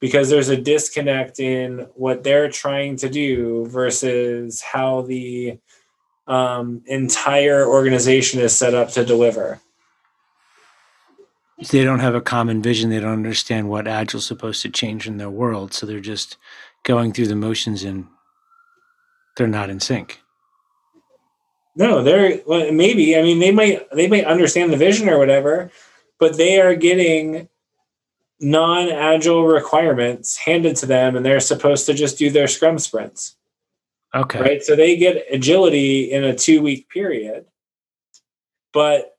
Because 0.00 0.28
there's 0.28 0.50
a 0.50 0.56
disconnect 0.56 1.40
in 1.40 1.86
what 1.94 2.22
they're 2.22 2.50
trying 2.50 2.96
to 2.96 3.08
do 3.08 3.66
versus 3.66 4.60
how 4.60 5.02
the 5.02 5.58
um, 6.26 6.82
entire 6.86 7.66
organization 7.66 8.40
is 8.40 8.54
set 8.54 8.74
up 8.74 8.90
to 8.90 9.04
deliver. 9.04 9.60
they 11.70 11.82
don't 11.84 12.00
have 12.00 12.14
a 12.14 12.20
common 12.20 12.60
vision. 12.60 12.90
They 12.90 13.00
don't 13.00 13.12
understand 13.12 13.70
what 13.70 13.88
Agile's 13.88 14.26
supposed 14.26 14.60
to 14.62 14.68
change 14.68 15.06
in 15.06 15.16
their 15.16 15.30
world. 15.30 15.72
So 15.72 15.86
they're 15.86 16.00
just 16.00 16.36
going 16.82 17.12
through 17.14 17.28
the 17.28 17.36
motions 17.36 17.82
and 17.82 18.06
they're 19.36 19.46
not 19.46 19.70
in 19.70 19.80
sync. 19.80 20.20
No, 21.76 22.02
they're 22.02 22.40
well, 22.46 22.72
maybe. 22.72 23.16
I 23.16 23.22
mean, 23.22 23.38
they 23.38 23.50
might 23.50 23.88
they 23.92 24.08
might 24.08 24.24
understand 24.24 24.72
the 24.72 24.78
vision 24.78 25.08
or 25.08 25.18
whatever, 25.18 25.70
but 26.18 26.36
they 26.36 26.58
are 26.60 26.74
getting 26.74 27.48
non-agile 28.40 29.46
requirements 29.46 30.36
handed 30.36 30.76
to 30.76 30.86
them, 30.86 31.16
and 31.16 31.24
they're 31.24 31.40
supposed 31.40 31.86
to 31.86 31.94
just 31.94 32.18
do 32.18 32.30
their 32.30 32.48
Scrum 32.48 32.78
sprints, 32.78 33.36
Okay. 34.14 34.40
right? 34.40 34.62
So 34.62 34.74
they 34.76 34.96
get 34.96 35.26
agility 35.30 36.10
in 36.10 36.24
a 36.24 36.34
two-week 36.34 36.88
period, 36.88 37.46
but 38.72 39.16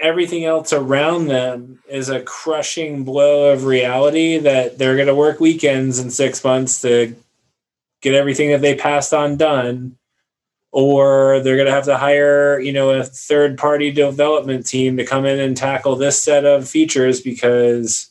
everything 0.00 0.44
else 0.44 0.72
around 0.72 1.28
them 1.28 1.78
is 1.88 2.08
a 2.08 2.22
crushing 2.22 3.04
blow 3.04 3.52
of 3.52 3.64
reality 3.64 4.38
that 4.38 4.76
they're 4.76 4.96
going 4.96 5.08
to 5.08 5.14
work 5.14 5.40
weekends 5.40 5.98
in 5.98 6.10
six 6.10 6.42
months 6.42 6.80
to 6.82 7.14
get 8.00 8.14
everything 8.14 8.50
that 8.50 8.60
they 8.60 8.74
passed 8.74 9.14
on 9.14 9.36
done 9.36 9.96
or 10.72 11.40
they're 11.40 11.56
going 11.56 11.66
to 11.66 11.72
have 11.72 11.84
to 11.84 11.96
hire 11.96 12.58
you 12.58 12.72
know 12.72 12.90
a 12.90 13.04
third 13.04 13.56
party 13.56 13.90
development 13.90 14.66
team 14.66 14.96
to 14.96 15.04
come 15.04 15.24
in 15.24 15.38
and 15.38 15.56
tackle 15.56 15.96
this 15.96 16.22
set 16.22 16.44
of 16.44 16.68
features 16.68 17.20
because 17.20 18.10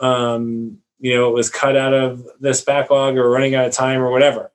um, 0.00 0.78
you 1.00 1.14
know, 1.14 1.28
it 1.28 1.32
was 1.32 1.50
cut 1.50 1.76
out 1.76 1.94
of 1.94 2.26
this 2.40 2.62
backlog 2.62 3.16
or 3.16 3.28
running 3.30 3.54
out 3.54 3.66
of 3.66 3.72
time 3.72 4.00
or 4.00 4.10
whatever, 4.10 4.52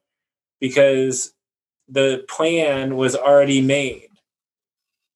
because 0.60 1.34
the 1.90 2.24
plan 2.30 2.96
was 2.96 3.16
already 3.16 3.62
made 3.62 4.10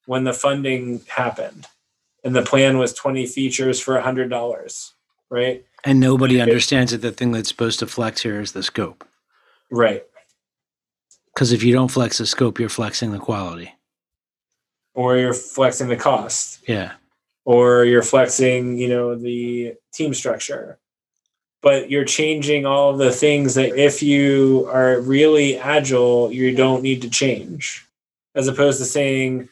when 0.06 0.24
the 0.24 0.34
funding 0.34 1.02
happened. 1.08 1.68
And 2.24 2.36
the 2.36 2.42
plan 2.42 2.78
was 2.78 2.94
20 2.94 3.28
features 3.28 3.80
for 3.80 4.00
$100, 4.00 4.92
right? 5.30 5.64
And 5.86 6.00
nobody 6.00 6.42
understands 6.42 6.92
that 6.92 7.02
the 7.02 7.12
thing 7.12 7.32
that's 7.32 7.48
supposed 7.48 7.80
to 7.80 7.88
flex 7.88 8.24
here 8.24 8.42
is 8.42 8.52
the 8.52 8.64
scope. 8.64 9.08
Right. 9.72 10.04
Because 11.40 11.54
if 11.54 11.64
you 11.64 11.72
don't 11.72 11.88
flex 11.88 12.18
the 12.18 12.26
scope, 12.26 12.60
you're 12.60 12.68
flexing 12.68 13.14
the 13.14 13.18
quality. 13.18 13.74
Or 14.94 15.16
you're 15.16 15.34
flexing 15.34 15.88
the 15.88 15.96
cost. 15.96 16.60
Yeah. 16.68 16.96
Or 17.46 17.86
you're 17.86 18.04
flexing, 18.04 18.78
you 18.78 18.90
know, 18.90 19.16
the 19.16 19.76
team 19.94 20.14
structure. 20.14 20.80
But 21.62 21.90
you're 21.90 22.04
changing 22.04 22.66
all 22.66 22.98
the 22.98 23.14
things 23.14 23.56
that 23.56 23.78
if 23.78 24.04
you 24.04 24.68
are 24.70 25.00
really 25.00 25.58
agile, 25.58 26.30
you 26.30 26.54
don't 26.54 26.84
need 26.84 27.04
to 27.04 27.10
change. 27.10 27.88
As 28.36 28.50
opposed 28.50 28.80
to 28.80 28.86
saying, 28.86 29.48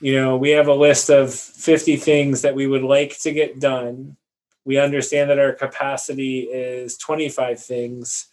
you 0.00 0.18
know, 0.18 0.38
we 0.38 0.52
have 0.52 0.68
a 0.68 0.74
list 0.74 1.10
of 1.10 1.34
50 1.34 1.96
things 1.96 2.40
that 2.40 2.54
we 2.54 2.66
would 2.66 2.82
like 2.82 3.20
to 3.20 3.30
get 3.30 3.60
done. 3.60 4.16
We 4.64 4.78
understand 4.78 5.28
that 5.28 5.38
our 5.38 5.52
capacity 5.52 6.44
is 6.44 6.96
25 6.96 7.62
things. 7.62 8.28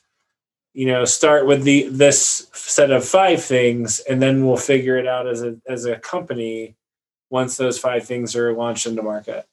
You 0.73 0.87
know, 0.87 1.05
start 1.05 1.45
with 1.45 1.63
the 1.63 1.87
this 1.89 2.47
set 2.53 2.91
of 2.91 3.05
five 3.05 3.43
things, 3.43 3.99
and 3.99 4.21
then 4.21 4.45
we'll 4.45 4.57
figure 4.57 4.97
it 4.97 5.07
out 5.07 5.27
as 5.27 5.43
a 5.43 5.55
as 5.67 5.85
a 5.85 5.99
company 5.99 6.75
once 7.29 7.57
those 7.57 7.79
five 7.79 8.05
things 8.05 8.35
are 8.35 8.53
launched 8.53 8.85
into 8.85 9.01
market. 9.01 9.47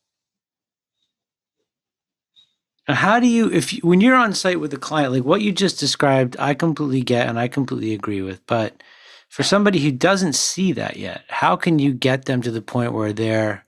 How 2.86 3.20
do 3.20 3.26
you, 3.26 3.50
if 3.50 3.72
you, 3.72 3.80
when 3.82 4.00
you're 4.00 4.16
on 4.16 4.34
site 4.34 4.60
with 4.60 4.74
a 4.74 4.78
client, 4.78 5.12
like 5.12 5.24
what 5.24 5.42
you 5.42 5.52
just 5.52 5.78
described, 5.78 6.36
I 6.38 6.54
completely 6.54 7.02
get 7.02 7.28
and 7.28 7.38
I 7.38 7.48
completely 7.48 7.94
agree 7.94 8.20
with, 8.22 8.44
but 8.46 8.82
for 9.28 9.42
somebody 9.44 9.78
who 9.78 9.92
doesn't 9.92 10.32
see 10.32 10.72
that 10.72 10.96
yet, 10.96 11.22
how 11.28 11.54
can 11.56 11.78
you 11.78 11.92
get 11.92 12.24
them 12.24 12.42
to 12.42 12.50
the 12.50 12.62
point 12.62 12.92
where 12.92 13.12
they're 13.12 13.64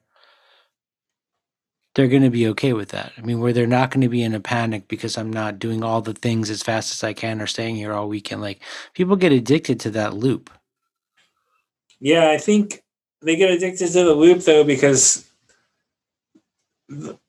they're 1.94 2.09
going 2.09 2.22
to 2.22 2.31
be 2.31 2.48
okay 2.48 2.72
with 2.72 2.90
that? 2.90 3.12
I 3.16 3.20
mean, 3.20 3.40
where 3.40 3.52
they're 3.52 3.66
not 3.66 3.90
going 3.90 4.00
to 4.02 4.09
be 4.09 4.22
in 4.22 4.35
a 4.35 4.40
panic 4.40 4.88
because 4.88 5.18
I'm 5.18 5.33
not 5.33 5.59
doing 5.59 5.83
all 5.83 6.00
the 6.00 6.14
things 6.14 6.50
as 6.50 6.62
fast 6.62 6.92
as 6.92 7.05
I 7.05 7.12
can 7.12 7.40
or 7.40 7.46
staying 7.46 7.76
here 7.76 7.92
all 7.92 8.09
weekend. 8.09 8.40
Like 8.40 8.61
people 8.94 9.16
get 9.16 9.33
addicted 9.33 9.81
to 9.81 9.90
that 9.90 10.14
loop. 10.14 10.50
Yeah, 12.00 12.31
I 12.31 12.38
think 12.38 12.83
they 13.20 13.37
get 13.37 13.50
addicted 13.50 13.88
to 13.88 14.05
the 14.05 14.14
loop 14.14 14.40
though 14.40 14.64
because 14.64 15.28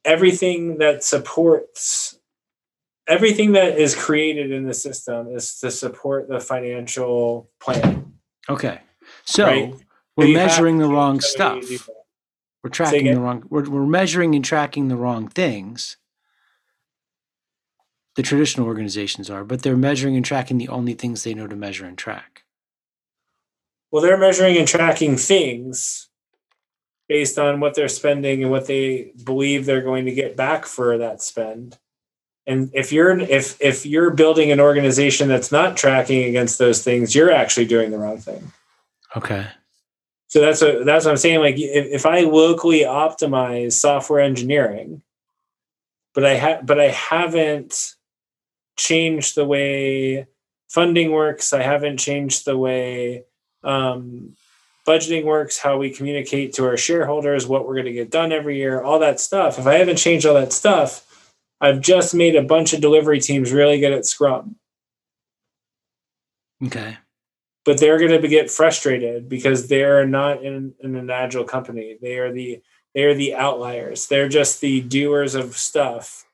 everything 0.04 0.80
that 0.80 1.04
supports 1.04 2.17
everything 3.08 3.54
that 3.54 3.78
is 3.78 3.95
created 3.95 4.52
in 4.52 4.65
the 4.65 4.73
system 4.73 5.28
is 5.28 5.60
to 5.60 5.71
support 5.71 6.28
the 6.30 6.39
financial 6.39 7.49
plan. 7.60 8.13
Okay. 8.49 8.80
So 9.26 9.45
right? 9.45 9.76
we're 10.15 10.34
measuring 10.34 10.78
the 10.78 10.88
wrong 10.88 11.19
stuff. 11.19 11.63
We're 12.63 12.69
tracking 12.69 13.13
the 13.13 13.19
wrong 13.19 13.43
we're, 13.49 13.69
we're 13.69 13.86
measuring 13.86 14.36
and 14.36 14.43
tracking 14.43 14.88
the 14.88 14.95
wrong 14.95 15.28
things. 15.28 15.97
The 18.15 18.23
traditional 18.23 18.67
organizations 18.67 19.30
are, 19.30 19.43
but 19.43 19.63
they're 19.63 19.76
measuring 19.76 20.15
and 20.15 20.23
tracking 20.23 20.60
the 20.60 20.69
only 20.69 20.93
things 20.93 21.23
they 21.23 21.34
know 21.34 21.47
to 21.47 21.56
measure 21.56 21.86
and 21.86 21.97
track. 21.97 22.43
Well, 23.91 24.02
they're 24.02 24.17
measuring 24.17 24.58
and 24.58 24.67
tracking 24.67 25.17
things 25.17 26.10
based 27.10 27.38
on 27.38 27.60
what 27.60 27.76
they're 27.76 27.88
spending 27.88 28.41
and 28.41 28.52
what 28.52 28.67
they 28.67 29.12
believe 29.23 29.65
they're 29.65 29.82
going 29.82 30.06
to 30.06 30.13
get 30.13 30.38
back 30.38 30.65
for 30.65 30.97
that 30.97 31.21
spend. 31.21 31.78
And 32.47 32.69
if 32.73 32.91
you're 32.91 33.19
if 33.19 33.60
if 33.62 33.86
you're 33.86 34.12
building 34.12 34.52
an 34.52 34.60
organization 34.60 35.28
that's 35.28 35.52
not 35.52 35.76
tracking 35.76 36.23
against 36.23 36.60
those 36.60 36.84
things, 36.84 37.13
you're 37.13 37.32
actually 37.32 37.65
doing 37.65 37.91
the 37.91 37.97
wrong 37.97 38.17
thing. 38.17 38.52
Okay. 39.15 39.47
So 40.34 40.41
that's 40.41 40.63
what 40.63 40.84
that's 40.84 41.06
what 41.06 41.12
I'm 41.12 41.17
saying. 41.17 41.41
Like 41.41 41.60
if, 41.60 41.86
if 41.91 42.06
I 42.08 42.22
locally 42.22 42.80
optimize 42.80 43.74
software 43.74 44.19
engineering, 44.19 45.04
but 46.15 46.26
I 46.26 46.34
have 46.34 46.65
but 46.65 46.80
I 46.80 46.88
haven't 46.88 47.93
changed 48.76 49.36
the 49.36 49.46
way 49.46 50.26
funding 50.69 51.12
works. 51.12 51.54
I 51.54 51.62
haven't 51.62 51.98
changed 51.98 52.46
the 52.46 52.58
way 52.58 53.26
um, 53.63 54.36
budgeting 54.88 55.24
works, 55.24 55.60
how 55.60 55.78
we 55.78 55.91
communicate 55.91 56.54
to 56.54 56.65
our 56.65 56.78
shareholders, 56.78 57.46
what 57.46 57.67
we're 57.67 57.76
going 57.76 57.86
to 57.86 57.93
get 57.93 58.10
done 58.10 58.32
every 58.32 58.58
year, 58.58 58.82
all 58.82 58.98
that 58.98 59.19
stuff. 59.19 59.60
If 59.60 59.67
I 59.67 59.76
haven't 59.76 59.98
changed 59.98 60.26
all 60.26 60.34
that 60.34 60.52
stuff, 60.52 61.30
I've 61.62 61.80
just 61.80 62.15
made 62.15 62.36
a 62.36 62.41
bunch 62.41 62.74
of 62.74 62.82
delivery 62.82 63.19
teams 63.19 63.52
really 63.52 63.80
good 63.80 63.93
at 63.93 64.08
Scrum. 64.08 64.56
Okay. 66.65 66.98
But 67.65 67.80
they're 67.80 67.97
going 67.97 68.21
to 68.21 68.28
get 68.28 68.52
frustrated 68.52 69.30
because 69.30 69.67
they're 69.67 70.06
not 70.06 70.43
in, 70.43 70.73
in 70.82 70.95
an 70.95 71.10
agile 71.10 71.45
company. 71.45 71.97
They 72.02 72.17
are 72.17 72.32
the 72.32 72.62
they 72.93 73.04
are 73.06 73.15
the 73.15 73.36
outliers. 73.36 74.08
They're 74.08 74.30
just 74.30 74.62
the 74.62 74.82
doers 74.82 75.34
of 75.36 75.58
stuff. 75.58 76.26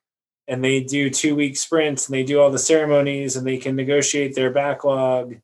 And 0.48 0.64
they 0.64 0.82
do 0.82 1.10
two 1.10 1.36
week 1.36 1.56
sprints 1.56 2.08
and 2.08 2.16
they 2.16 2.24
do 2.24 2.42
all 2.42 2.50
the 2.50 2.58
ceremonies 2.58 3.36
and 3.36 3.46
they 3.46 3.58
can 3.58 3.76
negotiate 3.76 4.36
their 4.36 4.50
backlog 4.50 5.36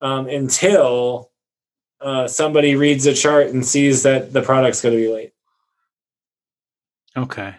um, 0.00 0.28
until 0.28 1.30
uh, 2.00 2.26
somebody 2.26 2.74
reads 2.74 3.06
a 3.06 3.14
chart 3.14 3.46
and 3.46 3.64
sees 3.64 4.02
that 4.02 4.32
the 4.32 4.42
product's 4.42 4.82
going 4.82 4.96
to 4.96 5.00
be 5.00 5.12
late. 5.12 5.32
Okay. 7.16 7.54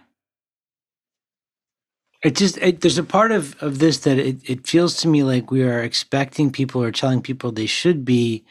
It 2.24 2.36
just 2.38 2.58
it, 2.60 2.80
there's 2.80 2.98
a 2.98 3.04
part 3.04 3.32
of 3.32 3.62
of 3.62 3.80
this 3.80 4.00
that 4.00 4.18
it, 4.18 4.50
it 4.50 4.66
feels 4.66 4.96
to 4.98 5.10
me 5.10 5.24
like 5.24 5.52
we 5.52 5.62
are 5.64 5.84
expecting 5.84 6.52
people 6.52 6.82
or 6.82 6.92
telling 6.92 7.22
people 7.22 7.52
they 7.52 7.66
should 7.66 8.06
be 8.06 8.46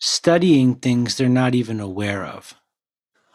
studying 0.00 0.74
things 0.74 1.16
they're 1.16 1.28
not 1.28 1.54
even 1.54 1.78
aware 1.78 2.24
of. 2.24 2.54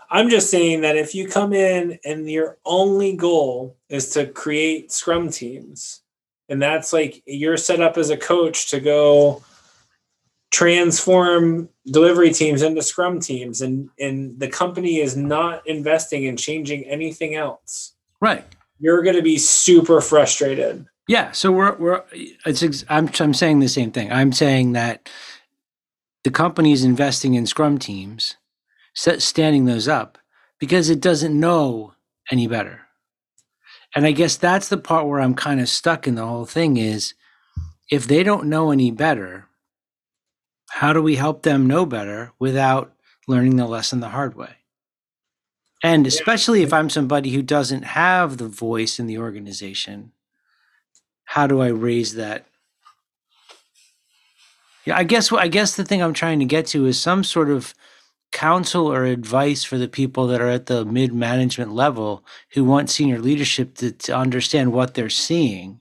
I'm 0.10 0.30
just 0.30 0.52
saying 0.52 0.82
that 0.82 0.98
if 0.98 1.16
you 1.16 1.28
come 1.28 1.54
in 1.54 1.98
and 2.06 2.30
your 2.30 2.58
only 2.66 3.16
goal 3.16 3.78
is 3.90 4.10
to 4.12 4.28
create 4.28 4.92
scrum 4.92 5.32
teams, 5.32 6.02
and 6.50 6.62
that's 6.62 6.92
like 6.92 7.24
you're 7.26 7.58
set 7.58 7.80
up 7.80 7.98
as 7.98 8.10
a 8.10 8.18
coach 8.18 8.70
to 8.72 8.82
go 8.82 9.44
transform 10.52 11.70
delivery 11.88 12.32
teams 12.32 12.62
into 12.62 12.82
scrum 12.82 13.20
teams 13.20 13.62
and 13.62 13.90
and 13.98 14.40
the 14.40 14.48
company 14.48 15.00
is 15.00 15.16
not 15.16 15.66
investing 15.66 16.26
in 16.26 16.36
changing 16.36 16.84
anything 16.84 17.34
else. 17.34 17.94
Right 18.20 18.46
you're 18.80 19.04
going 19.04 19.16
to 19.16 19.22
be 19.22 19.38
super 19.38 20.02
frustrated. 20.02 20.86
Yeah. 21.08 21.32
So 21.32 21.52
we're 21.52 21.76
we're 21.78 22.04
it's 22.46 22.86
I'm 22.90 23.10
I'm 23.20 23.34
saying 23.34 23.60
the 23.60 23.68
same 23.68 23.92
thing. 23.92 24.12
I'm 24.12 24.32
saying 24.32 24.74
that 24.74 25.10
the 26.24 26.32
company 26.32 26.72
is 26.72 26.84
investing 26.84 27.34
in 27.34 27.46
Scrum 27.46 27.78
teams, 27.78 28.38
set, 28.94 29.22
standing 29.22 29.66
those 29.66 29.88
up 29.88 30.18
because 30.60 30.90
it 30.90 31.02
doesn't 31.02 31.38
know 31.38 31.94
any 32.32 32.48
better. 32.48 32.82
And 33.96 34.06
I 34.06 34.12
guess 34.12 34.38
that's 34.38 34.70
the 34.70 34.78
part 34.78 35.08
where 35.08 35.20
I'm 35.20 35.36
kind 35.36 35.60
of 35.60 35.70
stuck 35.70 36.08
in 36.08 36.16
the 36.16 36.26
whole 36.26 36.46
thing 36.46 36.78
is 36.78 37.14
if 37.92 38.08
they 38.08 38.24
don't 38.24 38.48
know 38.48 38.72
any 38.72 38.90
better, 38.90 39.48
how 40.70 40.94
do 40.94 41.02
we 41.02 41.16
help 41.16 41.44
them 41.44 41.68
know 41.68 41.86
better 41.86 42.32
without 42.40 42.94
learning 43.28 43.58
the 43.58 43.68
lesson 43.68 44.00
the 44.00 44.10
hard 44.10 44.36
way? 44.36 44.56
And 45.84 46.08
especially 46.08 46.64
if 46.64 46.72
I'm 46.72 46.90
somebody 46.90 47.32
who 47.32 47.42
doesn't 47.42 47.84
have 47.84 48.38
the 48.38 48.48
voice 48.48 49.00
in 49.00 49.06
the 49.06 49.18
organization, 49.18 50.14
how 51.26 51.46
do 51.46 51.62
I 51.62 51.68
raise 51.68 52.16
that? 52.16 52.48
Yeah, 54.86 54.98
I 54.98 55.04
guess 55.04 55.32
I 55.32 55.50
guess 55.50 55.76
the 55.76 55.84
thing 55.84 56.02
I'm 56.02 56.14
trying 56.14 56.40
to 56.40 56.46
get 56.46 56.68
to 56.68 56.86
is 56.86 57.00
some 57.00 57.24
sort 57.26 57.50
of 57.50 57.74
counsel 58.32 58.92
or 58.92 59.04
advice 59.04 59.64
for 59.64 59.78
the 59.78 59.88
people 59.88 60.26
that 60.28 60.42
are 60.42 60.50
at 60.50 60.68
the 60.68 60.86
mid 60.86 61.14
management 61.14 61.74
level 61.74 62.26
who 62.54 62.64
want 62.64 62.90
senior 62.90 63.20
leadership 63.20 63.76
to, 63.76 63.92
to 63.92 64.16
understand 64.16 64.72
what 64.74 64.94
they're 64.94 65.10
seeing 65.10 65.80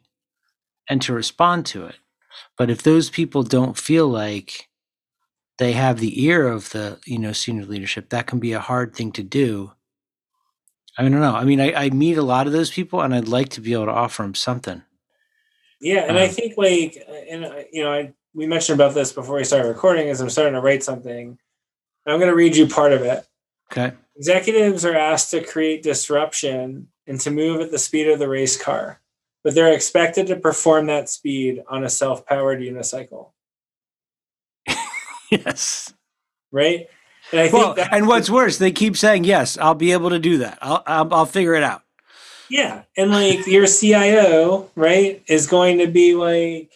and 0.89 1.01
to 1.03 1.13
respond 1.13 1.65
to 1.67 1.87
it. 1.87 1.97
But 2.59 2.71
if 2.71 2.83
those 2.83 3.09
people 3.09 3.43
don't 3.43 3.79
feel 3.79 4.09
like 4.09 4.69
they 5.59 5.73
have 5.73 5.99
the 5.99 6.25
ear 6.25 6.49
of 6.49 6.71
the 6.71 6.99
you 7.07 7.19
know 7.21 7.33
senior 7.33 7.65
leadership, 7.65 8.09
that 8.11 8.27
can 8.27 8.41
be 8.41 8.53
a 8.53 8.61
hard 8.61 8.97
thing 8.97 9.13
to 9.13 9.23
do 9.23 9.73
I 10.99 11.03
don't 11.03 11.13
know. 11.13 11.35
I 11.35 11.45
mean, 11.45 11.61
I, 11.61 11.73
I 11.73 11.91
meet 11.91 12.19
a 12.19 12.23
lot 12.23 12.47
of 12.47 12.53
those 12.53 12.71
people, 12.71 13.01
and 13.01 13.15
I'd 13.15 13.29
like 13.29 13.49
to 13.51 13.61
be 13.61 13.73
able 13.73 13.87
to 13.87 13.93
offer 13.93 14.23
them 14.23 14.35
something. 14.35 14.83
Yeah, 15.81 16.03
and 16.03 16.17
um, 16.17 16.23
I 16.23 16.29
think 16.29 16.55
like, 16.57 17.03
and 17.31 17.45
uh, 17.45 17.63
you 17.73 17.83
know, 17.83 17.93
I 17.93 18.13
we 18.35 18.47
mentioned 18.47 18.79
about 18.79 18.95
this 18.95 19.13
before 19.13 19.37
we 19.37 19.45
started 19.45 19.69
recording. 19.69 20.09
Is 20.09 20.21
I'm 20.21 20.31
starting 20.31 20.55
to 20.55 20.61
write 20.61 20.83
something. 20.83 21.39
I'm 22.07 22.19
going 22.19 22.31
to 22.31 22.37
read 22.37 22.57
you 22.57 22.67
part 22.67 22.93
of 22.93 23.03
it. 23.03 23.27
Okay. 23.71 23.97
Executives 24.17 24.85
are 24.85 24.97
asked 24.97 25.31
to 25.31 25.43
create 25.43 25.83
disruption 25.83 26.89
and 27.07 27.21
to 27.21 27.31
move 27.31 27.61
at 27.61 27.71
the 27.71 27.79
speed 27.79 28.09
of 28.09 28.19
the 28.19 28.29
race 28.29 28.61
car, 28.61 29.01
but 29.43 29.55
they're 29.55 29.73
expected 29.73 30.27
to 30.27 30.37
perform 30.37 30.87
that 30.87 31.09
speed 31.09 31.63
on 31.69 31.85
a 31.85 31.89
self-powered 31.89 32.61
unicycle. 32.61 33.31
yes. 35.31 35.95
Right. 36.51 36.89
And 37.33 37.41
I 37.41 37.51
well, 37.51 37.75
and 37.91 38.07
what's 38.07 38.29
worse, 38.29 38.59
they 38.59 38.73
keep 38.73 38.97
saying, 38.97 39.25
"Yes, 39.25 39.59
I'll 39.59 39.75
be 39.75 39.93
able 39.93 40.11
to 40.11 40.19
do 40.19 40.39
that. 40.39 40.59
I'll, 40.61 40.83
I'll, 40.87 41.15
I'll 41.15 41.27
figure 41.27 41.55
it 41.55 41.63
out." 41.63 41.83
Yeah. 42.53 42.83
And 42.99 43.11
like 43.11 43.47
your 43.47 43.67
CIO, 43.67 44.71
right, 44.77 45.23
is 45.27 45.47
going 45.47 45.79
to 45.79 45.87
be 45.87 46.15
like, 46.15 46.71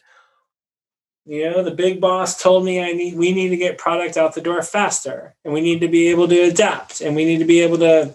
you 1.27 1.51
know, 1.51 1.63
the 1.63 1.71
big 1.71 2.01
boss 2.01 2.41
told 2.41 2.65
me 2.65 2.83
I 2.83 2.93
need 2.93 3.17
we 3.17 3.33
need 3.33 3.51
to 3.51 3.57
get 3.57 3.77
product 3.77 4.17
out 4.17 4.35
the 4.35 4.41
door 4.41 4.63
faster 4.63 5.35
and 5.45 5.53
we 5.53 5.61
need 5.61 5.81
to 5.81 5.89
be 5.89 6.09
able 6.09 6.29
to 6.29 6.41
adapt 6.43 7.03
and 7.03 7.15
we 7.15 7.25
need 7.25 7.39
to 7.39 7.45
be 7.45 7.61
able 7.61 7.79
to 7.79 8.15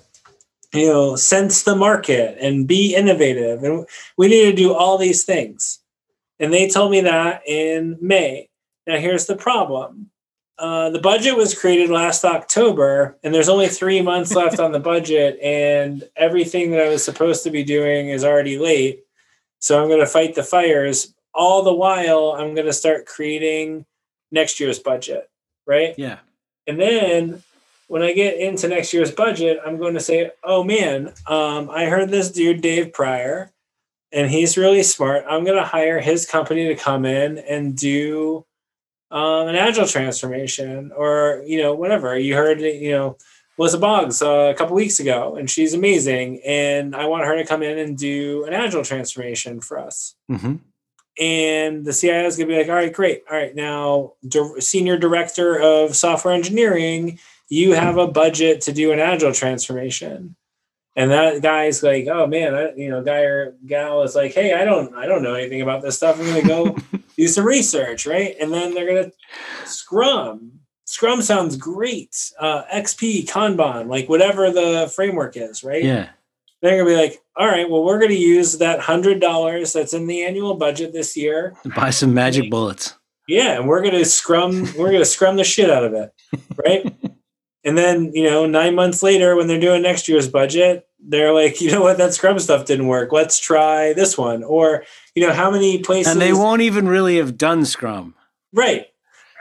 you 0.73 0.87
know 0.87 1.15
sense 1.15 1.63
the 1.63 1.75
market 1.75 2.37
and 2.39 2.67
be 2.67 2.95
innovative 2.95 3.63
and 3.63 3.85
we 4.17 4.27
need 4.27 4.49
to 4.49 4.55
do 4.55 4.73
all 4.73 4.97
these 4.97 5.23
things 5.25 5.79
and 6.39 6.53
they 6.53 6.69
told 6.69 6.91
me 6.91 7.01
that 7.01 7.41
in 7.45 7.97
may 8.01 8.47
now 8.87 8.97
here's 8.97 9.25
the 9.25 9.35
problem 9.35 10.10
uh, 10.61 10.89
the 10.91 10.99
budget 10.99 11.35
was 11.35 11.57
created 11.59 11.89
last 11.89 12.23
october 12.23 13.17
and 13.23 13.33
there's 13.33 13.49
only 13.49 13.67
three 13.67 14.01
months 14.01 14.33
left 14.33 14.59
on 14.59 14.71
the 14.71 14.79
budget 14.93 15.37
and 15.41 16.07
everything 16.15 16.71
that 16.71 16.81
i 16.81 16.89
was 16.89 17.03
supposed 17.03 17.43
to 17.43 17.49
be 17.51 17.63
doing 17.63 18.09
is 18.09 18.23
already 18.23 18.57
late 18.57 19.03
so 19.59 19.81
i'm 19.81 19.89
going 19.89 19.99
to 19.99 20.05
fight 20.05 20.35
the 20.35 20.43
fires 20.43 21.13
all 21.33 21.63
the 21.63 21.73
while 21.73 22.35
i'm 22.37 22.53
going 22.53 22.67
to 22.67 22.73
start 22.73 23.05
creating 23.05 23.85
next 24.31 24.59
year's 24.59 24.79
budget 24.79 25.29
right 25.65 25.95
Yeah. 25.97 26.19
and 26.67 26.79
then 26.79 27.43
when 27.87 28.03
I 28.03 28.13
get 28.13 28.37
into 28.39 28.69
next 28.69 28.93
year's 28.93 29.11
budget, 29.11 29.59
I'm 29.65 29.77
going 29.77 29.95
to 29.95 29.99
say, 29.99 30.31
oh 30.45 30.63
man, 30.63 31.11
um, 31.27 31.69
I 31.69 31.87
heard 31.87 32.07
this 32.09 32.31
dude, 32.31 32.61
Dave 32.61 32.93
Prior, 32.93 33.51
and 34.13 34.31
he's 34.31 34.57
really 34.57 34.81
smart. 34.81 35.25
I'm 35.27 35.43
going 35.43 35.57
to 35.57 35.65
hire 35.65 35.99
his 35.99 36.25
company 36.25 36.69
to 36.69 36.75
come 36.75 37.03
in 37.03 37.37
and 37.39 37.75
do 37.77 38.45
um, 39.11 39.47
an 39.47 39.55
agile 39.55 39.87
transformation 39.87 40.91
or, 40.95 41.43
you 41.45 41.61
know, 41.61 41.73
whatever. 41.73 42.17
You 42.17 42.35
heard, 42.35 42.61
you 42.61 42.91
know, 42.91 43.17
Melissa 43.57 43.77
Boggs 43.77 44.21
uh, 44.21 44.51
a 44.53 44.55
couple 44.55 44.75
weeks 44.75 44.99
ago, 44.99 45.35
and 45.35 45.49
she's 45.49 45.73
amazing. 45.73 46.41
And 46.45 46.95
I 46.95 47.05
want 47.05 47.25
her 47.25 47.35
to 47.35 47.45
come 47.45 47.61
in 47.61 47.77
and 47.77 47.97
do 47.97 48.45
an 48.45 48.53
agile 48.53 48.83
transformation 48.83 49.61
for 49.61 49.77
us 49.79 50.15
hmm 50.27 50.55
and 51.19 51.85
the 51.85 51.93
CIO 51.93 52.25
is 52.25 52.37
going 52.37 52.47
to 52.47 52.53
be 52.53 52.59
like, 52.59 52.69
all 52.69 52.75
right, 52.75 52.93
great. 52.93 53.23
All 53.29 53.37
right, 53.37 53.55
now, 53.55 54.13
di- 54.27 54.59
senior 54.59 54.97
director 54.97 55.59
of 55.59 55.95
software 55.95 56.33
engineering, 56.33 57.19
you 57.49 57.73
have 57.73 57.97
a 57.97 58.07
budget 58.07 58.61
to 58.61 58.71
do 58.71 58.91
an 58.91 58.99
agile 58.99 59.33
transformation. 59.33 60.35
And 60.95 61.11
that 61.11 61.41
guy's 61.41 61.83
like, 61.83 62.07
oh 62.07 62.27
man, 62.27 62.53
I, 62.53 62.73
you 62.75 62.89
know, 62.89 63.01
guy 63.01 63.21
or 63.21 63.55
gal 63.65 64.03
is 64.03 64.15
like, 64.15 64.33
hey, 64.33 64.53
I 64.53 64.65
don't, 64.65 64.93
I 64.93 65.05
don't 65.05 65.23
know 65.23 65.35
anything 65.35 65.61
about 65.61 65.81
this 65.81 65.95
stuff. 65.95 66.19
I'm 66.19 66.25
going 66.25 66.41
to 66.41 66.47
go 66.47 66.77
do 67.17 67.27
some 67.27 67.45
research, 67.45 68.05
right? 68.05 68.35
And 68.41 68.53
then 68.53 68.73
they're 68.73 68.87
going 68.87 69.05
to 69.05 69.67
Scrum. 69.67 70.51
Scrum 70.85 71.21
sounds 71.21 71.55
great. 71.55 72.17
Uh, 72.37 72.63
XP, 72.73 73.25
Kanban, 73.25 73.87
like 73.87 74.09
whatever 74.09 74.51
the 74.51 74.91
framework 74.93 75.37
is, 75.37 75.63
right? 75.63 75.83
Yeah. 75.83 76.09
They're 76.61 76.77
gonna 76.77 76.89
be 76.89 76.95
like, 76.95 77.21
all 77.35 77.47
right, 77.47 77.67
well, 77.67 77.83
we're 77.83 77.99
gonna 77.99 78.13
use 78.13 78.59
that 78.59 78.79
hundred 78.79 79.19
dollars 79.19 79.73
that's 79.73 79.93
in 79.93 80.05
the 80.05 80.23
annual 80.23 80.55
budget 80.55 80.93
this 80.93 81.17
year. 81.17 81.55
Buy 81.75 81.89
some 81.89 82.13
magic 82.13 82.51
bullets. 82.51 82.95
Yeah, 83.27 83.57
and 83.57 83.67
we're 83.67 83.81
gonna 83.81 84.05
scrum, 84.05 84.67
we're 84.77 84.91
gonna 84.91 85.05
scrum 85.05 85.37
the 85.37 85.43
shit 85.43 85.69
out 85.69 85.83
of 85.83 85.93
it, 85.93 86.13
right? 86.63 86.95
and 87.63 87.77
then 87.77 88.11
you 88.13 88.23
know, 88.23 88.45
nine 88.45 88.75
months 88.75 89.01
later, 89.03 89.35
when 89.35 89.47
they're 89.47 89.59
doing 89.59 89.81
next 89.81 90.07
year's 90.07 90.27
budget, 90.27 90.87
they're 90.99 91.33
like, 91.33 91.61
you 91.61 91.71
know 91.71 91.81
what, 91.81 91.97
that 91.97 92.13
scrum 92.13 92.39
stuff 92.39 92.65
didn't 92.65 92.87
work. 92.87 93.11
Let's 93.11 93.39
try 93.39 93.93
this 93.93 94.17
one. 94.17 94.43
Or 94.43 94.83
you 95.15 95.25
know, 95.25 95.33
how 95.33 95.51
many 95.51 95.79
places? 95.79 96.11
And 96.13 96.21
they 96.21 96.33
won't 96.33 96.61
even 96.61 96.87
really 96.87 97.17
have 97.17 97.37
done 97.37 97.65
Scrum. 97.65 98.15
Right, 98.53 98.87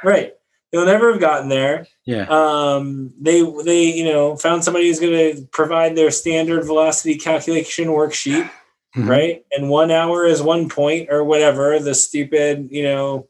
right. 0.05 0.35
They'll 0.73 0.87
never 0.87 1.11
have 1.11 1.21
gotten 1.21 1.49
there. 1.49 1.87
Yeah. 2.05 2.27
um, 2.29 3.13
they 3.21 3.43
they 3.65 3.85
you 3.93 4.05
know 4.05 4.37
found 4.37 4.63
somebody 4.65 4.87
who's 4.89 5.01
going 5.01 5.37
to 5.37 5.43
provide 5.53 5.97
their 5.97 6.11
standard 6.11 6.65
velocity 6.65 7.17
calculation 7.17 7.89
worksheet 7.89 8.49
Mhm. 8.97 9.09
right 9.09 9.45
and 9.53 9.69
one 9.71 9.93
hour 9.93 10.27
is 10.27 10.43
one 10.43 10.69
point 10.69 11.11
or 11.13 11.23
whatever 11.23 11.79
the 11.79 11.95
stupid 11.95 12.71
you 12.73 12.83
know 12.83 13.29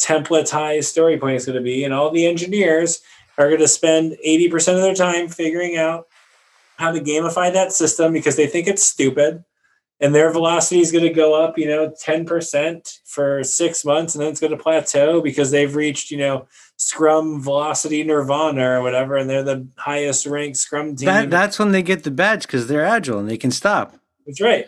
templatized 0.00 0.84
story 0.84 1.18
point 1.18 1.36
is 1.36 1.44
going 1.46 1.56
to 1.56 1.62
be 1.62 1.84
and 1.84 1.92
all 1.94 2.10
the 2.10 2.26
engineers 2.26 3.00
are 3.38 3.48
going 3.48 3.60
to 3.60 3.68
spend 3.68 4.16
80% 4.26 4.74
of 4.74 4.82
their 4.82 4.94
time 4.94 5.28
figuring 5.28 5.76
out 5.76 6.06
how 6.76 6.92
to 6.92 7.00
gamify 7.00 7.52
that 7.52 7.72
system 7.72 8.12
because 8.12 8.36
they 8.36 8.46
think 8.46 8.66
it's 8.66 8.82
stupid. 8.82 9.44
And 10.00 10.12
their 10.12 10.32
velocity 10.32 10.80
is 10.80 10.90
going 10.90 11.04
to 11.04 11.12
go 11.12 11.40
up 11.40 11.56
you 11.56 11.66
know 11.66 11.94
10% 12.04 12.98
for 13.04 13.44
six 13.44 13.84
months 13.84 14.14
and 14.14 14.22
then 14.22 14.30
it's 14.30 14.40
going 14.40 14.50
to 14.50 14.56
plateau 14.56 15.20
because 15.20 15.52
they've 15.52 15.74
reached 15.76 16.10
you 16.10 16.18
know 16.18 16.48
scrum 16.76 17.40
velocity 17.40 18.02
nirvana 18.02 18.68
or 18.68 18.82
whatever 18.82 19.16
and 19.16 19.30
they're 19.30 19.44
the 19.44 19.68
highest 19.76 20.26
ranked 20.26 20.56
scrum 20.56 20.96
team. 20.96 21.06
That, 21.06 21.30
that's 21.30 21.58
when 21.58 21.70
they 21.70 21.82
get 21.82 22.02
the 22.02 22.10
badge 22.10 22.42
because 22.42 22.66
they're 22.66 22.84
agile 22.84 23.20
and 23.20 23.30
they 23.30 23.38
can 23.38 23.52
stop. 23.52 23.94
that's 24.26 24.40
right 24.40 24.66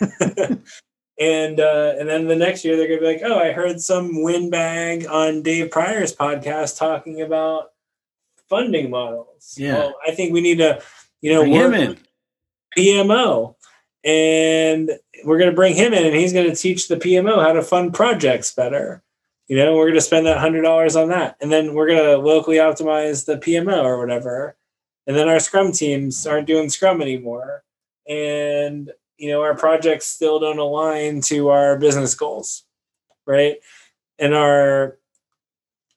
and 1.20 1.58
uh, 1.60 1.94
and 1.98 2.08
then 2.08 2.26
the 2.28 2.36
next 2.36 2.64
year 2.64 2.76
they're 2.76 2.88
gonna 2.88 3.00
be 3.00 3.06
like 3.06 3.22
oh 3.24 3.38
i 3.38 3.52
heard 3.52 3.80
some 3.80 4.22
windbag 4.22 5.06
on 5.06 5.42
dave 5.42 5.70
prior's 5.70 6.14
podcast 6.14 6.78
talking 6.78 7.20
about 7.22 7.72
funding 8.48 8.90
models 8.90 9.54
Yeah. 9.58 9.74
well, 9.78 9.94
i 10.06 10.12
think 10.12 10.32
we 10.32 10.40
need 10.40 10.58
to 10.58 10.80
you 11.20 11.32
know 11.32 11.40
Bring 11.42 11.52
him 11.54 11.70
work 11.72 11.80
in. 11.80 11.98
PMO. 12.76 13.54
And 14.04 14.90
we're 15.24 15.38
going 15.38 15.50
to 15.50 15.56
bring 15.56 15.74
him 15.74 15.92
in 15.92 16.06
and 16.06 16.14
he's 16.14 16.32
going 16.32 16.48
to 16.48 16.54
teach 16.54 16.86
the 16.88 16.96
PMO 16.96 17.42
how 17.42 17.52
to 17.52 17.62
fund 17.62 17.92
projects 17.92 18.54
better. 18.54 19.02
You 19.48 19.56
know, 19.56 19.74
we're 19.74 19.86
going 19.86 19.94
to 19.94 20.00
spend 20.00 20.26
that 20.26 20.38
$100 20.38 21.02
on 21.02 21.08
that. 21.08 21.36
And 21.40 21.50
then 21.50 21.74
we're 21.74 21.88
going 21.88 22.02
to 22.04 22.16
locally 22.18 22.58
optimize 22.58 23.26
the 23.26 23.36
PMO 23.38 23.82
or 23.82 23.98
whatever. 23.98 24.56
And 25.06 25.16
then 25.16 25.28
our 25.28 25.40
Scrum 25.40 25.72
teams 25.72 26.26
aren't 26.26 26.46
doing 26.46 26.68
Scrum 26.68 27.02
anymore. 27.02 27.64
And, 28.08 28.92
you 29.18 29.28
know, 29.30 29.42
our 29.42 29.54
projects 29.54 30.06
still 30.06 30.38
don't 30.38 30.58
align 30.58 31.20
to 31.22 31.48
our 31.48 31.76
business 31.76 32.14
goals. 32.14 32.64
Right. 33.26 33.56
And 34.18 34.34
our, 34.34 34.98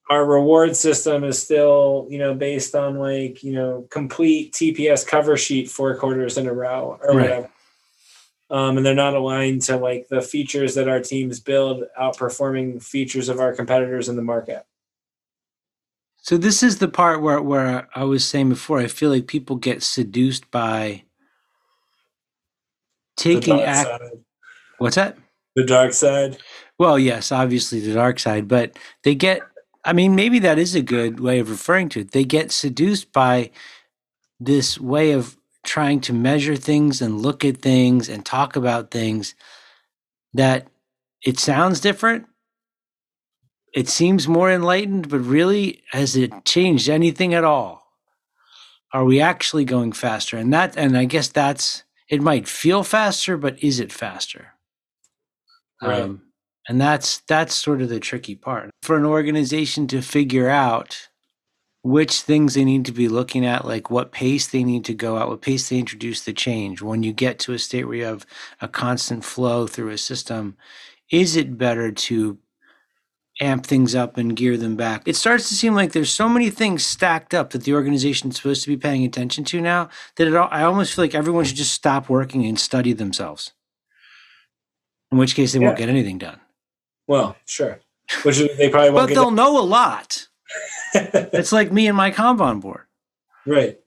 our 0.09 0.25
reward 0.25 0.75
system 0.75 1.23
is 1.23 1.41
still, 1.41 2.07
you 2.09 2.17
know, 2.17 2.33
based 2.33 2.75
on 2.75 2.97
like, 2.97 3.43
you 3.43 3.53
know, 3.53 3.87
complete 3.89 4.51
TPS 4.53 5.07
cover 5.07 5.37
sheet 5.37 5.69
four 5.69 5.95
quarters 5.95 6.37
in 6.37 6.47
a 6.47 6.53
row 6.53 6.99
or 7.01 7.15
Right. 7.15 7.29
whatever. 7.29 7.49
Um, 8.49 8.75
and 8.75 8.85
they're 8.85 8.93
not 8.93 9.13
aligned 9.13 9.61
to 9.63 9.77
like 9.77 10.09
the 10.09 10.21
features 10.21 10.75
that 10.75 10.89
our 10.89 10.99
teams 10.99 11.39
build, 11.39 11.83
outperforming 11.97 12.83
features 12.83 13.29
of 13.29 13.39
our 13.39 13.53
competitors 13.53 14.09
in 14.09 14.17
the 14.17 14.21
market. 14.21 14.65
So 16.17 16.37
this 16.37 16.61
is 16.61 16.79
the 16.79 16.89
part 16.89 17.21
where 17.21 17.41
where 17.41 17.87
I 17.95 18.03
was 18.03 18.25
saying 18.25 18.49
before. 18.49 18.79
I 18.79 18.87
feel 18.87 19.09
like 19.09 19.25
people 19.25 19.55
get 19.55 19.81
seduced 19.81 20.51
by 20.51 21.03
taking 23.17 23.61
act. 23.61 23.87
side. 23.87 24.11
What's 24.77 24.95
that? 24.95 25.17
The 25.55 25.65
dark 25.65 25.93
side. 25.93 26.37
Well, 26.79 26.97
yes, 26.97 27.31
obviously 27.31 27.79
the 27.79 27.93
dark 27.93 28.19
side, 28.19 28.47
but 28.47 28.77
they 29.03 29.15
get. 29.15 29.41
I 29.83 29.93
mean, 29.93 30.15
maybe 30.15 30.39
that 30.39 30.59
is 30.59 30.75
a 30.75 30.81
good 30.81 31.19
way 31.19 31.39
of 31.39 31.49
referring 31.49 31.89
to 31.89 32.01
it. 32.01 32.11
They 32.11 32.23
get 32.23 32.51
seduced 32.51 33.11
by 33.11 33.51
this 34.39 34.79
way 34.79 35.11
of 35.11 35.37
trying 35.63 36.01
to 36.01 36.13
measure 36.13 36.55
things 36.55 37.01
and 37.01 37.21
look 37.21 37.45
at 37.45 37.61
things 37.61 38.09
and 38.09 38.25
talk 38.25 38.55
about 38.55 38.91
things 38.91 39.35
that 40.33 40.67
it 41.23 41.39
sounds 41.39 41.79
different. 41.79 42.25
It 43.73 43.87
seems 43.87 44.27
more 44.27 44.51
enlightened, 44.51 45.09
but 45.09 45.19
really, 45.19 45.83
has 45.91 46.15
it 46.15 46.45
changed 46.45 46.89
anything 46.89 47.33
at 47.33 47.43
all? 47.43 47.83
Are 48.93 49.05
we 49.05 49.21
actually 49.21 49.65
going 49.65 49.93
faster? 49.93 50.37
And 50.37 50.51
that, 50.53 50.75
and 50.77 50.97
I 50.97 51.05
guess 51.05 51.29
that's, 51.29 51.83
it 52.11 52.21
might 52.21 52.47
feel 52.47 52.83
faster, 52.83 53.37
but 53.37 53.63
is 53.63 53.79
it 53.79 53.91
faster? 53.91 54.53
Right. 55.81 56.01
Um, 56.01 56.21
and 56.67 56.79
that's 56.79 57.19
that's 57.21 57.55
sort 57.55 57.81
of 57.81 57.89
the 57.89 57.99
tricky 57.99 58.35
part 58.35 58.69
for 58.83 58.95
an 58.95 59.05
organization 59.05 59.87
to 59.87 60.01
figure 60.01 60.47
out 60.47 61.09
which 61.83 62.21
things 62.21 62.53
they 62.53 62.63
need 62.63 62.85
to 62.85 62.91
be 62.91 63.07
looking 63.07 63.43
at, 63.43 63.65
like 63.65 63.89
what 63.89 64.11
pace 64.11 64.47
they 64.47 64.63
need 64.63 64.85
to 64.85 64.93
go 64.93 65.17
at, 65.17 65.27
what 65.27 65.41
pace 65.41 65.69
they 65.69 65.79
introduce 65.79 66.23
the 66.23 66.33
change. 66.33 66.83
When 66.83 67.01
you 67.01 67.11
get 67.13 67.39
to 67.39 67.53
a 67.53 67.59
state 67.59 67.85
where 67.85 67.95
you 67.95 68.05
have 68.05 68.27
a 68.59 68.67
constant 68.67 69.25
flow 69.25 69.65
through 69.65 69.89
a 69.89 69.97
system, 69.97 70.55
is 71.09 71.35
it 71.35 71.57
better 71.57 71.91
to 71.91 72.37
amp 73.39 73.65
things 73.65 73.95
up 73.95 74.17
and 74.17 74.35
gear 74.35 74.57
them 74.57 74.75
back? 74.75 75.03
It 75.07 75.15
starts 75.15 75.47
to 75.49 75.55
seem 75.55 75.73
like 75.73 75.91
there's 75.93 76.13
so 76.13 76.27
many 76.27 76.49
things 76.49 76.85
stacked 76.85 77.33
up 77.33 77.51
that 77.51 77.63
the 77.63 77.73
organization's 77.73 78.37
supposed 78.37 78.63
to 78.63 78.69
be 78.69 78.77
paying 78.77 79.03
attention 79.05 79.43
to 79.45 79.61
now 79.61 79.89
that 80.17 80.27
it, 80.27 80.33
al- 80.33 80.49
I 80.51 80.63
almost 80.63 80.93
feel 80.95 81.03
like 81.05 81.15
everyone 81.15 81.45
should 81.45 81.55
just 81.57 81.73
stop 81.73 82.09
working 82.09 82.45
and 82.45 82.59
study 82.59 82.93
themselves. 82.93 83.53
In 85.11 85.17
which 85.17 85.35
case, 85.35 85.53
they 85.53 85.59
won't 85.59 85.77
get 85.77 85.89
anything 85.89 86.17
done. 86.17 86.39
Well, 87.07 87.35
sure. 87.45 87.79
Which 88.23 88.39
they 88.39 88.69
probably 88.69 88.91
won't 88.91 89.09
but 89.09 89.13
they'll 89.13 89.31
know 89.31 89.59
a 89.59 89.63
lot. 89.63 90.27
It's 90.93 91.53
like 91.53 91.71
me 91.71 91.87
and 91.87 91.95
my 91.95 92.11
Kanban 92.11 92.59
board. 92.59 92.85
right. 93.45 93.79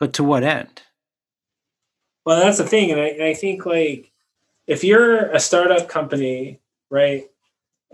But 0.00 0.12
to 0.14 0.24
what 0.24 0.42
end? 0.42 0.82
Well, 2.24 2.40
that's 2.40 2.58
the 2.58 2.66
thing, 2.66 2.90
and 2.90 3.00
I, 3.00 3.06
and 3.06 3.22
I 3.22 3.34
think 3.34 3.64
like 3.64 4.10
if 4.66 4.82
you're 4.82 5.30
a 5.30 5.38
startup 5.38 5.88
company, 5.88 6.60
right? 6.90 7.30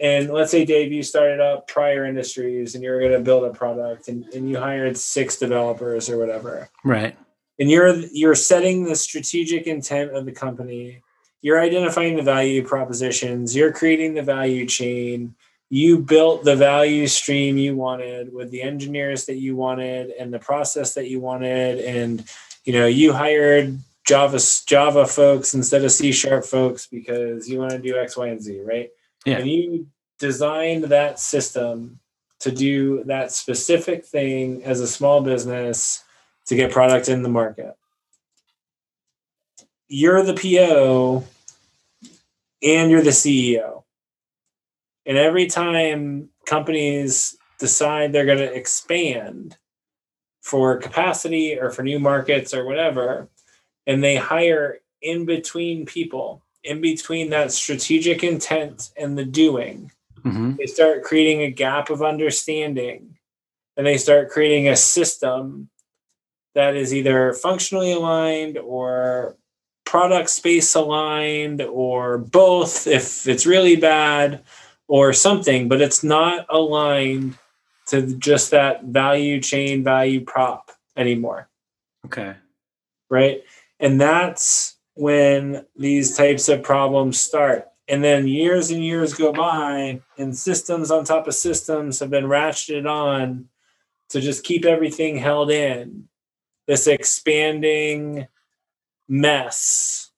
And 0.00 0.30
let's 0.30 0.50
say 0.50 0.64
Dave, 0.64 0.90
you 0.92 1.02
started 1.02 1.40
up 1.40 1.68
Prior 1.68 2.04
Industries, 2.06 2.74
and 2.74 2.82
you're 2.82 2.98
going 3.00 3.12
to 3.12 3.20
build 3.20 3.44
a 3.44 3.50
product, 3.50 4.08
and, 4.08 4.24
and 4.34 4.48
you 4.48 4.58
hired 4.58 4.96
six 4.96 5.36
developers 5.38 6.08
or 6.08 6.18
whatever, 6.18 6.68
Right. 6.84 7.16
and 7.58 7.70
you're 7.70 7.94
you're 8.12 8.34
setting 8.34 8.84
the 8.84 8.96
strategic 8.96 9.66
intent 9.66 10.12
of 10.16 10.24
the 10.24 10.32
company. 10.32 11.02
You're 11.42 11.60
identifying 11.60 12.16
the 12.16 12.22
value 12.22 12.64
propositions. 12.66 13.54
You're 13.54 13.72
creating 13.72 14.14
the 14.14 14.22
value 14.22 14.64
chain. 14.66 15.34
You 15.70 15.98
built 15.98 16.44
the 16.44 16.54
value 16.56 17.06
stream 17.06 17.56
you 17.56 17.74
wanted 17.76 18.32
with 18.32 18.50
the 18.50 18.62
engineers 18.62 19.24
that 19.26 19.36
you 19.36 19.56
wanted 19.56 20.10
and 20.18 20.32
the 20.32 20.38
process 20.38 20.94
that 20.94 21.08
you 21.08 21.18
wanted. 21.20 21.80
And 21.80 22.24
you 22.64 22.72
know 22.72 22.86
you 22.86 23.12
hired 23.12 23.78
java 24.06 24.38
java 24.66 25.06
folks 25.06 25.54
instead 25.54 25.84
of 25.84 25.90
c 25.92 26.12
sharp 26.12 26.44
folks 26.44 26.86
because 26.86 27.48
you 27.48 27.58
want 27.58 27.70
to 27.72 27.78
do 27.78 27.96
x 27.96 28.16
y 28.16 28.28
and 28.28 28.40
z 28.40 28.60
right 28.60 28.90
Yeah. 29.24 29.38
and 29.38 29.48
you 29.48 29.86
designed 30.18 30.84
that 30.84 31.18
system 31.18 32.00
to 32.40 32.50
do 32.50 33.04
that 33.04 33.30
specific 33.32 34.04
thing 34.04 34.64
as 34.64 34.80
a 34.80 34.86
small 34.86 35.20
business 35.22 36.02
to 36.46 36.56
get 36.56 36.72
product 36.72 37.08
in 37.08 37.22
the 37.22 37.28
market. 37.28 37.76
You're 39.88 40.24
the 40.24 40.34
PO 40.34 41.24
and 42.62 42.90
you're 42.90 43.02
the 43.02 43.10
CEO. 43.10 43.84
And 45.06 45.18
every 45.18 45.46
time 45.46 46.30
companies 46.46 47.36
decide 47.58 48.12
they're 48.12 48.26
going 48.26 48.38
to 48.38 48.54
expand 48.54 49.56
for 50.40 50.78
capacity 50.78 51.58
or 51.58 51.70
for 51.70 51.82
new 51.82 52.00
markets 52.00 52.52
or 52.52 52.64
whatever, 52.64 53.28
and 53.86 54.02
they 54.02 54.16
hire 54.16 54.78
in 55.00 55.24
between 55.24 55.86
people, 55.86 56.42
in 56.64 56.80
between 56.80 57.30
that 57.30 57.52
strategic 57.52 58.22
intent 58.22 58.90
and 58.96 59.16
the 59.18 59.24
doing, 59.24 59.90
hmm 60.22 60.52
they 60.56 60.66
start 60.66 61.02
creating 61.02 61.42
a 61.42 61.50
gap 61.50 61.90
of 61.90 62.02
understanding 62.02 63.16
and 63.76 63.86
they 63.86 63.96
start 63.98 64.30
creating 64.30 64.68
a 64.68 64.76
system 64.76 65.68
that 66.54 66.76
is 66.76 66.92
either 66.94 67.32
functionally 67.32 67.92
aligned 67.92 68.58
or 68.58 69.36
product 69.84 70.30
space 70.30 70.74
aligned 70.74 71.60
or 71.62 72.18
both 72.18 72.86
if 72.86 73.26
it's 73.26 73.46
really 73.46 73.74
bad 73.76 74.44
or 74.86 75.12
something 75.12 75.68
but 75.68 75.80
it's 75.80 76.04
not 76.04 76.46
aligned 76.50 77.36
to 77.86 78.14
just 78.16 78.52
that 78.52 78.84
value 78.84 79.40
chain 79.40 79.82
value 79.82 80.20
prop 80.20 80.70
anymore 80.96 81.48
Okay. 82.06 82.34
right? 83.10 83.42
And 83.80 84.00
that's 84.00 84.76
when 84.94 85.64
these 85.76 86.16
types 86.16 86.48
of 86.48 86.62
problems 86.62 87.18
start. 87.20 87.68
And 87.88 88.02
then 88.02 88.26
years 88.28 88.70
and 88.70 88.84
years 88.84 89.14
go 89.14 89.32
by, 89.32 90.00
and 90.18 90.36
systems 90.36 90.90
on 90.90 91.04
top 91.04 91.26
of 91.26 91.34
systems 91.34 91.98
have 92.00 92.10
been 92.10 92.24
ratcheted 92.24 92.88
on 92.88 93.48
to 94.10 94.20
just 94.20 94.44
keep 94.44 94.64
everything 94.64 95.16
held 95.16 95.50
in 95.50 96.08
this 96.66 96.86
expanding 96.86 98.28
mess 99.08 100.10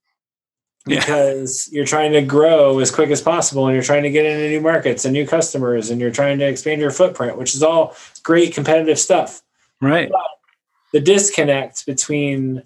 Yeah. 0.87 1.01
because 1.01 1.68
you're 1.72 1.87
trying 1.87 2.12
to 2.12 2.22
grow 2.22 2.79
as 2.81 2.91
quick 2.91 3.11
as 3.11 3.22
possible 3.22 3.66
and 3.66 3.75
you're 3.75 3.83
trying 3.83 4.03
to 4.03 4.11
get 4.11 4.27
into 4.27 4.49
new 4.49 4.61
markets 4.61 5.05
and 5.05 5.12
new 5.14 5.27
customers 5.27 5.91
and 5.91 6.01
you're 6.01 6.11
trying 6.11 6.39
to 6.41 6.47
expand 6.47 6.81
your 6.81 6.91
footprint, 6.91 7.39
which 7.39 7.55
is 7.55 7.62
all 7.62 7.97
great 8.22 8.53
competitive 8.55 8.99
stuff 8.99 9.43
Right. 9.81 10.11
the 10.93 11.01
disconnect 11.01 11.87
between 11.87 12.62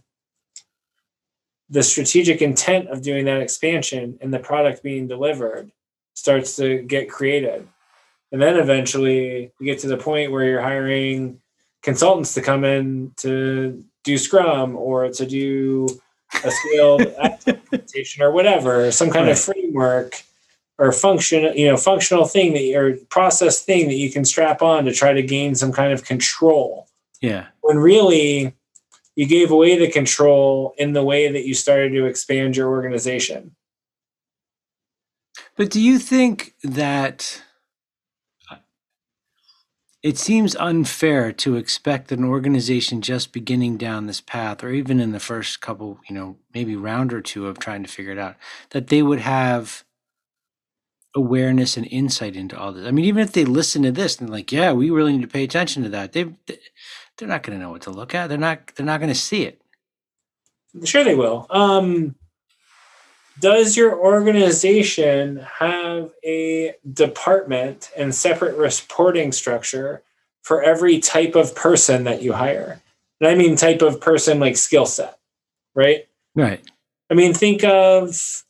the 1.71 1.83
strategic 1.83 2.41
intent 2.43 2.89
of 2.89 3.03
doing 3.03 3.25
that 3.27 3.41
expansion 3.41 4.19
and 4.21 4.33
the 4.33 4.39
product 4.39 4.83
being 4.83 5.07
delivered 5.07 5.71
starts 6.15 6.57
to 6.57 6.83
get 6.83 7.11
created. 7.11 7.67
And 8.33 8.41
then 8.41 8.57
eventually 8.57 9.53
you 9.59 9.65
get 9.67 9.79
to 9.81 9.89
the 9.89 9.97
point 9.97 10.33
where 10.33 10.45
you're 10.45 10.63
hiring 10.63 11.41
consultants 11.83 12.35
to 12.35 12.43
come 12.43 12.65
in 12.65 13.13
to 13.19 13.85
do 14.05 14.19
Scrum 14.19 14.77
or 14.77 15.11
to 15.11 15.27
do 15.27 15.89
a 16.45 16.51
scaled 16.51 17.01
implementation 17.47 18.23
or 18.23 18.33
whatever, 18.33 18.91
some 18.91 19.11
kind 19.11 19.29
of 19.29 19.39
framework 19.39 20.23
or 20.79 20.93
function, 20.93 21.57
you 21.57 21.67
know, 21.67 21.77
functional 21.77 22.25
thing 22.25 22.53
that 22.55 22.75
or 22.77 22.97
process 23.11 23.63
thing 23.65 23.89
that 23.89 23.95
you 23.97 24.11
can 24.11 24.25
strap 24.25 24.63
on 24.63 24.85
to 24.85 24.93
try 24.93 25.13
to 25.13 25.23
gain 25.23 25.55
some 25.55 25.73
kind 25.73 25.93
of 25.93 26.05
control 26.05 26.89
Yeah. 27.21 27.47
when 27.63 27.79
really 27.79 28.55
you 29.19 29.27
gave 29.27 29.51
away 29.51 29.77
the 29.77 29.91
control 29.91 30.75
in 30.79 30.93
the 30.93 31.03
way 31.03 31.29
that 31.33 31.45
you 31.45 31.53
started 31.53 31.91
to 31.93 32.07
expand 32.07 32.57
your 32.57 32.69
organization. 32.69 33.57
But 35.57 35.71
do 35.71 35.81
you 35.81 35.99
think 35.99 36.55
that 36.63 37.43
it 40.05 40.19
seems 40.19 40.55
unfair 40.55 41.33
to 41.33 41.57
expect 41.57 42.07
that 42.09 42.21
an 42.21 42.27
organization 42.27 43.03
just 43.03 43.33
beginning 43.33 43.77
down 43.77 44.07
this 44.07 44.21
path, 44.21 44.63
or 44.63 44.71
even 44.71 45.01
in 45.01 45.11
the 45.11 45.19
first 45.19 45.61
couple, 45.61 45.99
you 46.09 46.15
know, 46.15 46.37
maybe 46.55 46.77
round 46.77 47.13
or 47.13 47.21
two 47.21 47.49
of 47.49 47.59
trying 47.59 47.83
to 47.83 47.89
figure 47.89 48.13
it 48.13 48.21
out, 48.21 48.37
that 48.71 48.87
they 48.87 49.03
would 49.03 49.19
have 49.19 49.83
awareness 51.17 51.77
and 51.77 51.89
insight 51.89 52.37
into 52.37 52.57
all 52.57 52.73
this? 52.73 52.87
I 52.87 52.93
mean, 52.93 53.05
even 53.05 53.25
if 53.25 53.33
they 53.33 53.45
listen 53.45 53.83
to 53.83 53.91
this 53.91 54.21
and 54.21 54.31
like, 54.31 54.53
yeah, 54.53 54.71
we 54.71 54.91
really 54.91 55.15
need 55.15 55.23
to 55.23 55.27
pay 55.27 55.43
attention 55.43 55.83
to 55.83 55.89
that, 55.89 56.13
they 56.13 56.37
they're 57.19 57.29
not 57.29 57.43
going 57.43 57.59
to 57.59 57.63
know 57.63 57.71
what 57.71 57.83
to 57.83 57.91
look 57.91 58.15
at. 58.15 58.29
They're 58.29 58.39
not 58.39 58.73
they're 58.75 58.87
not 58.87 59.01
going 59.01 59.13
to 59.13 59.19
see 59.19 59.43
it. 59.43 59.61
Sure, 60.85 61.05
they 61.05 61.15
will. 61.15 61.47
Um, 61.51 62.15
does 63.41 63.77
your 63.77 63.99
organization 63.99 65.47
have 65.59 66.11
a 66.25 66.75
department 66.93 67.91
and 67.97 68.15
separate 68.15 68.57
reporting 68.57 69.33
structure 69.33 70.03
for 70.43 70.63
every 70.63 70.99
type 70.99 71.35
of 71.35 71.55
person 71.55 72.05
that 72.05 72.23
you 72.23 72.33
hire? 72.33 72.81
And 73.21 73.29
I 73.29 73.35
mean 73.35 73.57
type 73.57 73.83
of 73.83 74.01
person 74.01 74.41
like 74.41 74.57
skill 74.57 74.87
set, 74.87 75.19
right? 75.75 76.07
Right. 76.35 76.63
I 77.11 77.15
mean, 77.15 77.33
think 77.33 77.65
of 77.65 78.45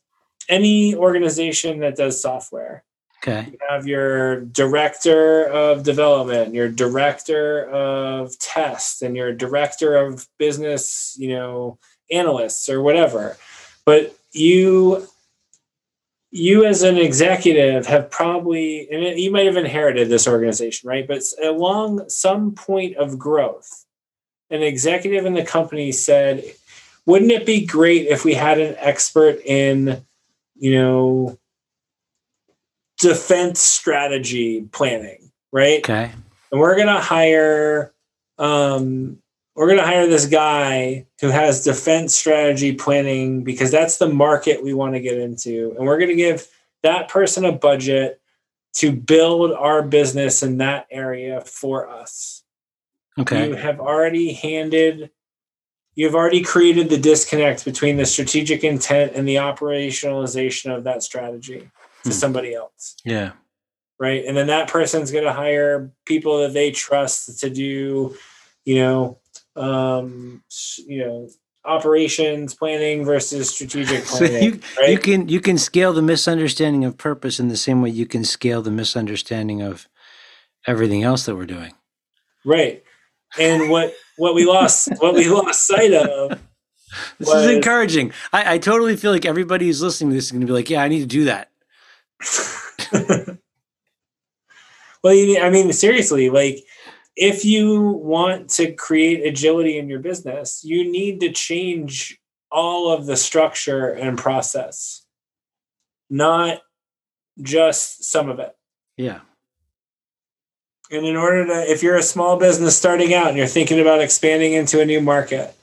any 0.49 0.95
organization 0.95 1.79
that 1.79 1.95
does 1.95 2.21
software. 2.21 2.83
Okay. 3.21 3.49
you 3.51 3.57
have 3.69 3.85
your 3.85 4.41
director 4.41 5.43
of 5.45 5.83
development 5.83 6.53
your 6.53 6.69
director 6.69 7.69
of 7.69 8.37
test 8.39 9.01
and 9.01 9.15
your 9.15 9.33
director 9.33 9.97
of 9.97 10.25
business 10.37 11.15
you 11.19 11.29
know 11.29 11.77
analysts 12.11 12.69
or 12.69 12.81
whatever 12.81 13.37
but 13.85 14.15
you 14.31 15.05
you 16.31 16.65
as 16.65 16.83
an 16.83 16.97
executive 16.97 17.87
have 17.87 18.09
probably 18.11 18.87
and 18.89 19.19
you 19.19 19.31
might 19.31 19.47
have 19.47 19.57
inherited 19.57 20.09
this 20.09 20.27
organization 20.27 20.87
right 20.87 21.07
but 21.07 21.21
along 21.43 22.07
some 22.07 22.53
point 22.53 22.95
of 22.97 23.17
growth 23.17 23.85
an 24.49 24.61
executive 24.61 25.25
in 25.25 25.33
the 25.33 25.43
company 25.43 25.91
said 25.91 26.43
wouldn't 27.05 27.31
it 27.31 27.45
be 27.45 27.65
great 27.65 28.05
if 28.07 28.23
we 28.23 28.33
had 28.33 28.59
an 28.59 28.75
expert 28.77 29.41
in 29.43 30.05
you 30.55 30.71
know 30.71 31.38
defense 32.99 33.61
strategy 33.61 34.61
planning, 34.71 35.31
right? 35.51 35.79
Okay. 35.79 36.11
And 36.51 36.59
we're 36.59 36.77
gonna 36.77 37.01
hire 37.01 37.93
um 38.37 39.17
we're 39.55 39.67
gonna 39.67 39.85
hire 39.85 40.07
this 40.07 40.25
guy 40.25 41.07
who 41.19 41.29
has 41.29 41.63
defense 41.63 42.15
strategy 42.15 42.73
planning 42.73 43.43
because 43.43 43.71
that's 43.71 43.97
the 43.97 44.07
market 44.09 44.63
we 44.63 44.73
want 44.73 44.93
to 44.93 44.99
get 44.99 45.17
into. 45.17 45.73
And 45.77 45.85
we're 45.85 45.99
gonna 45.99 46.15
give 46.15 46.47
that 46.83 47.09
person 47.09 47.45
a 47.45 47.51
budget 47.51 48.21
to 48.75 48.91
build 48.91 49.51
our 49.51 49.81
business 49.81 50.43
in 50.43 50.59
that 50.59 50.87
area 50.91 51.41
for 51.41 51.89
us. 51.89 52.43
Okay. 53.17 53.49
You 53.49 53.55
have 53.55 53.79
already 53.79 54.33
handed 54.33 55.09
you've 55.95 56.15
already 56.15 56.41
created 56.41 56.89
the 56.89 56.97
disconnect 56.97 57.65
between 57.65 57.97
the 57.97 58.05
strategic 58.05 58.63
intent 58.63 59.11
and 59.15 59.27
the 59.27 59.35
operationalization 59.35 60.73
of 60.73 60.85
that 60.85 61.03
strategy 61.03 61.69
to 62.03 62.09
Hmm. 62.09 62.11
somebody 62.11 62.53
else 62.53 62.95
Yeah. 63.05 63.31
right 63.99 64.23
and 64.25 64.35
then 64.37 64.47
that 64.47 64.67
person's 64.69 65.11
going 65.11 65.25
to 65.25 65.33
hire 65.33 65.91
people 66.05 66.39
that 66.39 66.53
they 66.53 66.71
trust 66.71 67.39
to 67.41 67.49
do 67.49 68.15
you 68.65 68.75
know 68.75 69.19
um 69.55 70.43
you 70.87 70.99
know 71.05 71.27
operations 71.65 72.53
planning 72.55 73.03
versus 73.05 73.49
strategic 73.49 74.03
So 74.05 74.19
planning 74.19 74.43
you 74.43 74.59
right 74.79 74.89
you 74.91 74.97
can 74.97 75.27
you 75.27 75.39
can 75.41 75.57
scale 75.57 75.91
the 75.93 76.01
misunderstanding 76.01 76.85
of 76.85 76.97
purpose 76.97 77.39
in 77.39 77.49
the 77.49 77.57
same 77.57 77.81
way 77.81 77.89
you 77.89 78.05
can 78.05 78.23
scale 78.23 78.61
the 78.61 78.71
misunderstanding 78.71 79.61
of 79.61 79.87
everything 80.67 81.03
else 81.03 81.25
that 81.25 81.35
we're 81.35 81.45
doing. 81.45 81.73
right 82.45 82.83
and 83.37 83.69
what 83.69 83.93
what 84.17 84.33
we 84.35 84.45
lost 84.45 84.89
what 84.99 85.13
we 85.13 85.27
lost 85.29 85.67
sight 85.67 85.93
of 85.93 86.39
This 87.19 87.27
was- 87.27 87.45
is 87.45 87.51
encouraging. 87.55 88.13
I, 88.33 88.55
I 88.55 88.57
totally 88.57 88.95
feel 88.97 89.11
like 89.11 89.23
everybody 89.25 89.67
who's 89.67 89.79
listening 89.79 90.09
to 90.09 90.15
this 90.15 90.25
is 90.25 90.31
going 90.31 90.41
to 90.41 90.47
be 90.47 90.53
like, 90.53 90.71
yeah, 90.71 90.81
I 90.81 90.87
need 90.87 91.01
to 91.01 91.05
do 91.05 91.25
that. 91.25 91.48
well 95.03 95.13
you 95.13 95.27
need, 95.27 95.39
i 95.39 95.49
mean 95.49 95.71
seriously 95.71 96.29
like 96.29 96.63
if 97.15 97.43
you 97.43 97.81
want 97.81 98.49
to 98.49 98.71
create 98.73 99.25
agility 99.25 99.77
in 99.77 99.89
your 99.89 99.99
business 99.99 100.63
you 100.63 100.89
need 100.89 101.19
to 101.19 101.31
change 101.31 102.19
all 102.51 102.91
of 102.91 103.05
the 103.05 103.15
structure 103.17 103.87
and 103.87 104.17
process 104.17 105.05
not 106.09 106.61
just 107.41 108.03
some 108.03 108.29
of 108.29 108.39
it 108.39 108.55
Yeah. 108.97 109.21
And 110.91 111.05
in 111.05 111.15
order 111.15 111.45
to, 111.45 111.71
if 111.71 111.83
you're 111.83 111.95
a 111.95 112.03
small 112.03 112.37
business 112.37 112.75
starting 112.75 113.13
out 113.13 113.29
and 113.29 113.37
you're 113.37 113.47
thinking 113.47 113.79
about 113.79 114.01
expanding 114.01 114.53
into 114.53 114.81
a 114.81 114.85
new 114.85 114.99
market, 114.99 115.55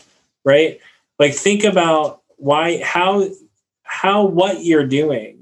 right? 0.44 0.80
Like 1.18 1.34
think 1.34 1.64
about 1.64 2.22
why 2.36 2.80
how 2.82 3.28
how 3.82 4.24
what 4.24 4.64
you're 4.64 4.86
doing, 4.86 5.36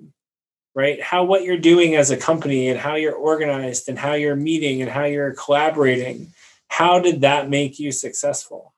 right? 0.74 1.00
How 1.00 1.24
what 1.24 1.44
you're 1.44 1.56
doing 1.56 1.94
as 1.94 2.10
a 2.10 2.16
company 2.16 2.68
and 2.68 2.78
how 2.78 2.96
you're 2.96 3.14
organized 3.14 3.88
and 3.88 3.98
how 3.98 4.14
you're 4.14 4.36
meeting 4.36 4.82
and 4.82 4.90
how 4.90 5.04
you're 5.04 5.34
collaborating. 5.34 6.32
How 6.68 6.98
did 6.98 7.20
that 7.20 7.48
make 7.48 7.78
you 7.78 7.92
successful? 7.92 8.74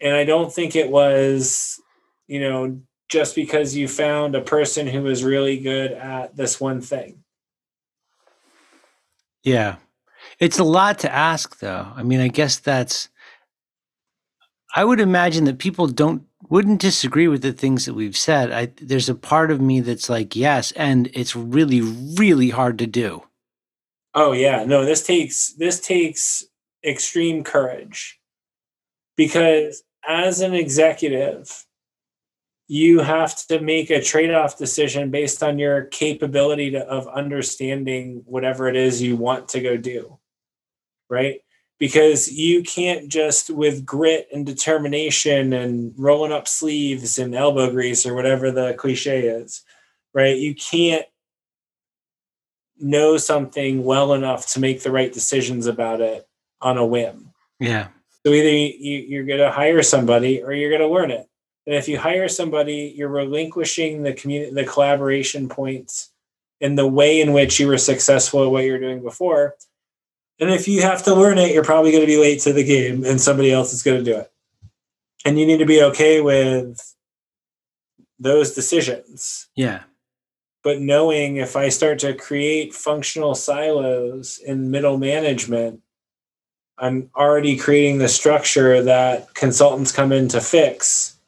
And 0.00 0.14
I 0.14 0.24
don't 0.24 0.52
think 0.52 0.74
it 0.74 0.90
was, 0.90 1.80
you 2.26 2.40
know, 2.40 2.80
just 3.08 3.34
because 3.34 3.76
you 3.76 3.86
found 3.86 4.34
a 4.34 4.40
person 4.40 4.86
who 4.86 5.02
was 5.02 5.22
really 5.22 5.58
good 5.58 5.92
at 5.92 6.36
this 6.36 6.60
one 6.60 6.80
thing. 6.80 7.22
Yeah. 9.42 9.76
It's 10.38 10.58
a 10.58 10.64
lot 10.64 10.98
to 11.00 11.12
ask, 11.12 11.58
though. 11.58 11.86
I 11.94 12.02
mean, 12.02 12.20
I 12.20 12.28
guess 12.28 12.58
that's. 12.58 13.08
I 14.74 14.84
would 14.84 15.00
imagine 15.00 15.44
that 15.44 15.58
people 15.58 15.86
don't 15.86 16.22
wouldn't 16.50 16.80
disagree 16.80 17.28
with 17.28 17.42
the 17.42 17.52
things 17.52 17.86
that 17.86 17.94
we've 17.94 18.16
said. 18.16 18.52
I, 18.52 18.72
there's 18.82 19.08
a 19.08 19.14
part 19.14 19.50
of 19.50 19.60
me 19.60 19.80
that's 19.80 20.10
like, 20.10 20.36
yes, 20.36 20.72
and 20.72 21.08
it's 21.14 21.34
really, 21.34 21.80
really 21.80 22.50
hard 22.50 22.78
to 22.80 22.86
do. 22.86 23.22
Oh 24.12 24.32
yeah, 24.32 24.64
no, 24.64 24.84
this 24.84 25.06
takes 25.06 25.52
this 25.54 25.80
takes 25.80 26.44
extreme 26.84 27.44
courage 27.44 28.18
because 29.16 29.84
as 30.06 30.40
an 30.40 30.52
executive, 30.52 31.64
you 32.66 33.00
have 33.00 33.36
to 33.48 33.60
make 33.60 33.90
a 33.90 34.02
trade-off 34.02 34.56
decision 34.56 35.10
based 35.10 35.42
on 35.42 35.58
your 35.58 35.84
capability 35.84 36.70
to, 36.70 36.80
of 36.86 37.06
understanding 37.08 38.22
whatever 38.26 38.68
it 38.68 38.76
is 38.76 39.02
you 39.02 39.16
want 39.16 39.48
to 39.48 39.60
go 39.60 39.76
do 39.76 40.18
right 41.08 41.40
because 41.80 42.30
you 42.30 42.62
can't 42.62 43.08
just 43.08 43.50
with 43.50 43.84
grit 43.84 44.28
and 44.32 44.46
determination 44.46 45.52
and 45.52 45.92
rolling 45.96 46.30
up 46.30 46.46
sleeves 46.46 47.18
and 47.18 47.34
elbow 47.34 47.68
grease 47.70 48.06
or 48.06 48.14
whatever 48.14 48.52
the 48.52 48.74
cliche 48.74 49.26
is 49.26 49.64
right? 50.12 50.36
You 50.36 50.54
can't 50.54 51.06
know 52.78 53.16
something 53.16 53.84
well 53.84 54.14
enough 54.14 54.52
to 54.52 54.60
make 54.60 54.82
the 54.82 54.90
right 54.90 55.12
decisions 55.12 55.66
about 55.66 56.00
it 56.00 56.26
on 56.60 56.78
a 56.78 56.86
whim. 56.86 57.32
Yeah. 57.58 57.88
so 58.24 58.32
either 58.32 58.48
you, 58.48 58.98
you're 58.98 59.24
going 59.24 59.40
to 59.40 59.50
hire 59.50 59.82
somebody 59.82 60.42
or 60.42 60.52
you're 60.52 60.70
going 60.70 60.80
to 60.80 60.94
learn 60.94 61.10
it. 61.10 61.26
And 61.66 61.76
if 61.76 61.88
you 61.88 61.98
hire 61.98 62.28
somebody 62.28 62.94
you're 62.96 63.08
relinquishing 63.08 64.02
the 64.02 64.14
community 64.14 64.52
the 64.54 64.64
collaboration 64.64 65.48
points 65.48 66.10
and 66.60 66.76
the 66.76 66.86
way 66.86 67.20
in 67.20 67.32
which 67.32 67.60
you 67.60 67.68
were 67.68 67.78
successful 67.78 68.44
at 68.44 68.50
what 68.50 68.64
you're 68.64 68.80
doing 68.80 69.02
before 69.02 69.56
and 70.40 70.50
if 70.50 70.66
you 70.66 70.82
have 70.82 71.02
to 71.04 71.14
learn 71.14 71.38
it, 71.38 71.52
you're 71.52 71.62
probably 71.62 71.92
going 71.92 72.02
to 72.02 72.06
be 72.06 72.16
late 72.16 72.40
to 72.40 72.52
the 72.52 72.64
game 72.64 73.04
and 73.04 73.20
somebody 73.20 73.52
else 73.52 73.72
is 73.74 73.82
going 73.82 74.02
to 74.02 74.10
do 74.10 74.18
it. 74.18 74.32
And 75.24 75.38
you 75.38 75.46
need 75.46 75.58
to 75.58 75.66
be 75.66 75.82
okay 75.82 76.22
with 76.22 76.94
those 78.18 78.54
decisions. 78.54 79.48
Yeah. 79.54 79.82
But 80.62 80.80
knowing 80.80 81.36
if 81.36 81.56
I 81.56 81.68
start 81.68 81.98
to 82.00 82.14
create 82.14 82.74
functional 82.74 83.34
silos 83.34 84.38
in 84.38 84.70
middle 84.70 84.96
management, 84.96 85.80
I'm 86.78 87.10
already 87.14 87.56
creating 87.56 87.98
the 87.98 88.08
structure 88.08 88.82
that 88.82 89.34
consultants 89.34 89.92
come 89.92 90.12
in 90.12 90.28
to 90.28 90.40
fix 90.40 91.18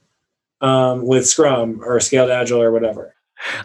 um, 0.63 1.07
with 1.07 1.27
Scrum 1.27 1.83
or 1.85 2.01
Scaled 2.01 2.31
Agile 2.31 2.63
or 2.63 2.73
whatever. 2.73 3.15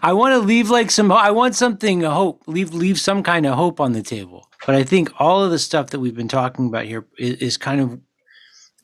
I 0.02 0.12
want 0.12 0.32
to 0.32 0.38
leave 0.38 0.70
like 0.70 0.90
some. 0.90 1.10
I 1.12 1.30
want 1.30 1.54
something 1.54 2.02
hope. 2.02 2.42
Leave 2.46 2.72
leave 2.74 2.98
some 2.98 3.22
kind 3.22 3.46
of 3.46 3.54
hope 3.54 3.80
on 3.80 3.92
the 3.92 4.02
table. 4.02 4.48
But 4.66 4.74
I 4.74 4.82
think 4.82 5.10
all 5.20 5.42
of 5.42 5.50
the 5.50 5.58
stuff 5.58 5.90
that 5.90 6.00
we've 6.00 6.16
been 6.16 6.28
talking 6.28 6.66
about 6.66 6.84
here 6.84 7.06
is, 7.18 7.34
is 7.36 7.56
kind 7.56 7.80
of 7.80 8.00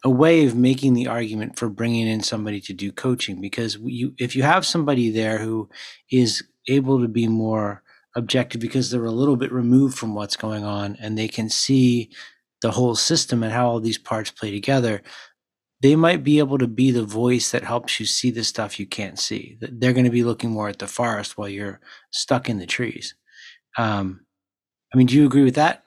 a 0.05 0.11
way 0.11 0.45
of 0.47 0.55
making 0.55 0.95
the 0.95 1.09
argument 1.09 1.59
for 1.59 1.69
bringing 1.69 2.07
in 2.07 2.23
somebody 2.23 2.61
to 2.61 2.73
do 2.73 2.93
coaching 2.93 3.41
because 3.41 3.79
you 3.83 4.15
if 4.19 4.37
you 4.37 4.43
have 4.43 4.67
somebody 4.67 5.11
there 5.11 5.39
who 5.39 5.69
is 6.11 6.45
able 6.69 7.01
to 7.01 7.09
be 7.09 7.27
more 7.27 7.83
objective 8.15 8.61
because 8.61 8.91
they're 8.91 9.05
a 9.05 9.11
little 9.11 9.37
bit 9.37 9.51
removed 9.51 9.99
from 9.99 10.15
what's 10.15 10.37
going 10.37 10.63
on 10.63 10.97
and 11.01 11.17
they 11.17 11.27
can 11.27 11.49
see 11.49 12.11
the 12.61 12.71
whole 12.71 12.95
system 12.95 13.43
and 13.43 13.53
how 13.53 13.67
all 13.67 13.81
these 13.81 13.99
parts 13.99 14.31
play 14.31 14.51
together 14.51 15.03
they 15.85 15.97
might 15.97 16.24
be 16.24 16.39
able 16.39 16.57
to 16.57 16.66
be 16.66 16.91
the 16.91 17.05
voice 17.05 17.51
that 17.51 17.62
helps 17.62 18.01
you 18.01 18.07
see 18.07 18.30
the 18.30 18.43
stuff 18.43 18.80
you 18.80 18.87
can't 18.87 19.18
see 19.18 19.59
they're 19.61 19.93
going 19.93 20.07
to 20.07 20.11
be 20.11 20.24
looking 20.24 20.51
more 20.51 20.68
at 20.70 20.78
the 20.78 20.87
forest 20.87 21.37
while 21.37 21.49
you're 21.49 21.78
stuck 22.11 22.49
in 22.49 22.59
the 22.59 22.64
trees 22.66 23.14
um, 23.76 24.24
i 24.93 24.97
mean 24.97 25.07
do 25.07 25.14
you 25.14 25.26
agree 25.26 25.45
with 25.45 25.57
that 25.57 25.85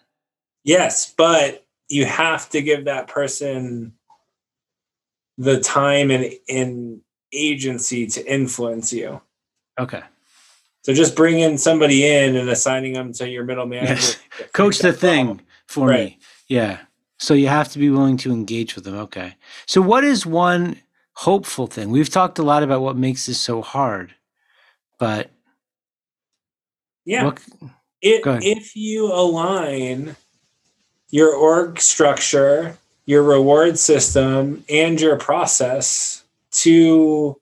Yes, 0.64 1.14
but 1.18 1.66
you 1.90 2.06
have 2.06 2.50
to 2.50 2.62
give 2.62 2.86
that 2.86 3.08
person 3.08 3.94
the 5.38 5.62
time 5.62 6.12
and, 6.12 6.34
and 6.50 7.00
agency 7.32 8.06
to 8.08 8.20
influence 8.32 8.92
you. 8.92 9.22
okay 9.80 10.04
So 10.82 10.94
just 10.94 11.16
bringing 11.16 11.58
somebody 11.58 12.06
in 12.06 12.36
and 12.36 12.50
assigning 12.50 12.94
them 12.94 13.14
to 13.14 13.30
your 13.30 13.46
middle 13.46 13.66
manager. 13.66 13.94
Yes. 13.94 14.18
coach 14.54 14.80
the 14.80 14.92
problem. 14.94 15.38
thing 15.38 15.46
for 15.68 15.88
Right. 15.88 16.10
me 16.10 16.20
yeah 16.50 16.80
so 17.20 17.34
you 17.34 17.48
have 17.48 17.70
to 17.72 17.80
be 17.80 17.90
willing 17.90 18.18
to 18.18 18.32
engage 18.32 18.76
with 18.76 18.84
them 18.84 18.96
okay 18.96 19.36
so 19.66 19.82
what 19.82 20.04
is 20.04 20.26
one 20.26 20.80
hopeful 21.14 21.68
thing 21.68 21.90
we've 21.90 22.10
talked 22.10 22.40
a 22.40 22.44
lot 22.44 22.64
about 22.64 22.82
what 22.82 22.96
makes 22.96 23.26
this 23.26 23.40
so 23.40 23.62
hard 23.62 24.14
but 25.00 25.30
Yeah. 27.06 27.24
what, 27.26 27.40
ahead. 28.04 28.44
if 28.44 28.76
you 28.76 29.12
align 29.12 30.16
your 31.10 31.34
org 31.34 31.80
structure, 31.80 32.78
your 33.06 33.24
reward 33.24 33.80
system, 33.80 34.64
and 34.70 35.00
your 35.00 35.16
process 35.18 36.24
to 36.52 37.40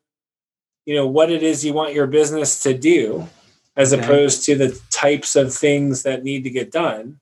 you 0.86 0.94
know 0.96 1.08
what 1.08 1.32
it 1.32 1.42
is 1.42 1.66
you 1.66 1.74
want 1.74 1.94
your 1.94 2.06
business 2.08 2.62
to 2.64 2.78
do 2.78 3.28
as 3.76 3.92
Okay. 3.94 4.04
opposed 4.04 4.44
to 4.46 4.56
the 4.56 4.80
types 4.92 5.36
of 5.36 5.54
things 5.54 6.04
that 6.04 6.24
need 6.24 6.44
to 6.44 6.50
get 6.50 6.72
done 6.72 7.20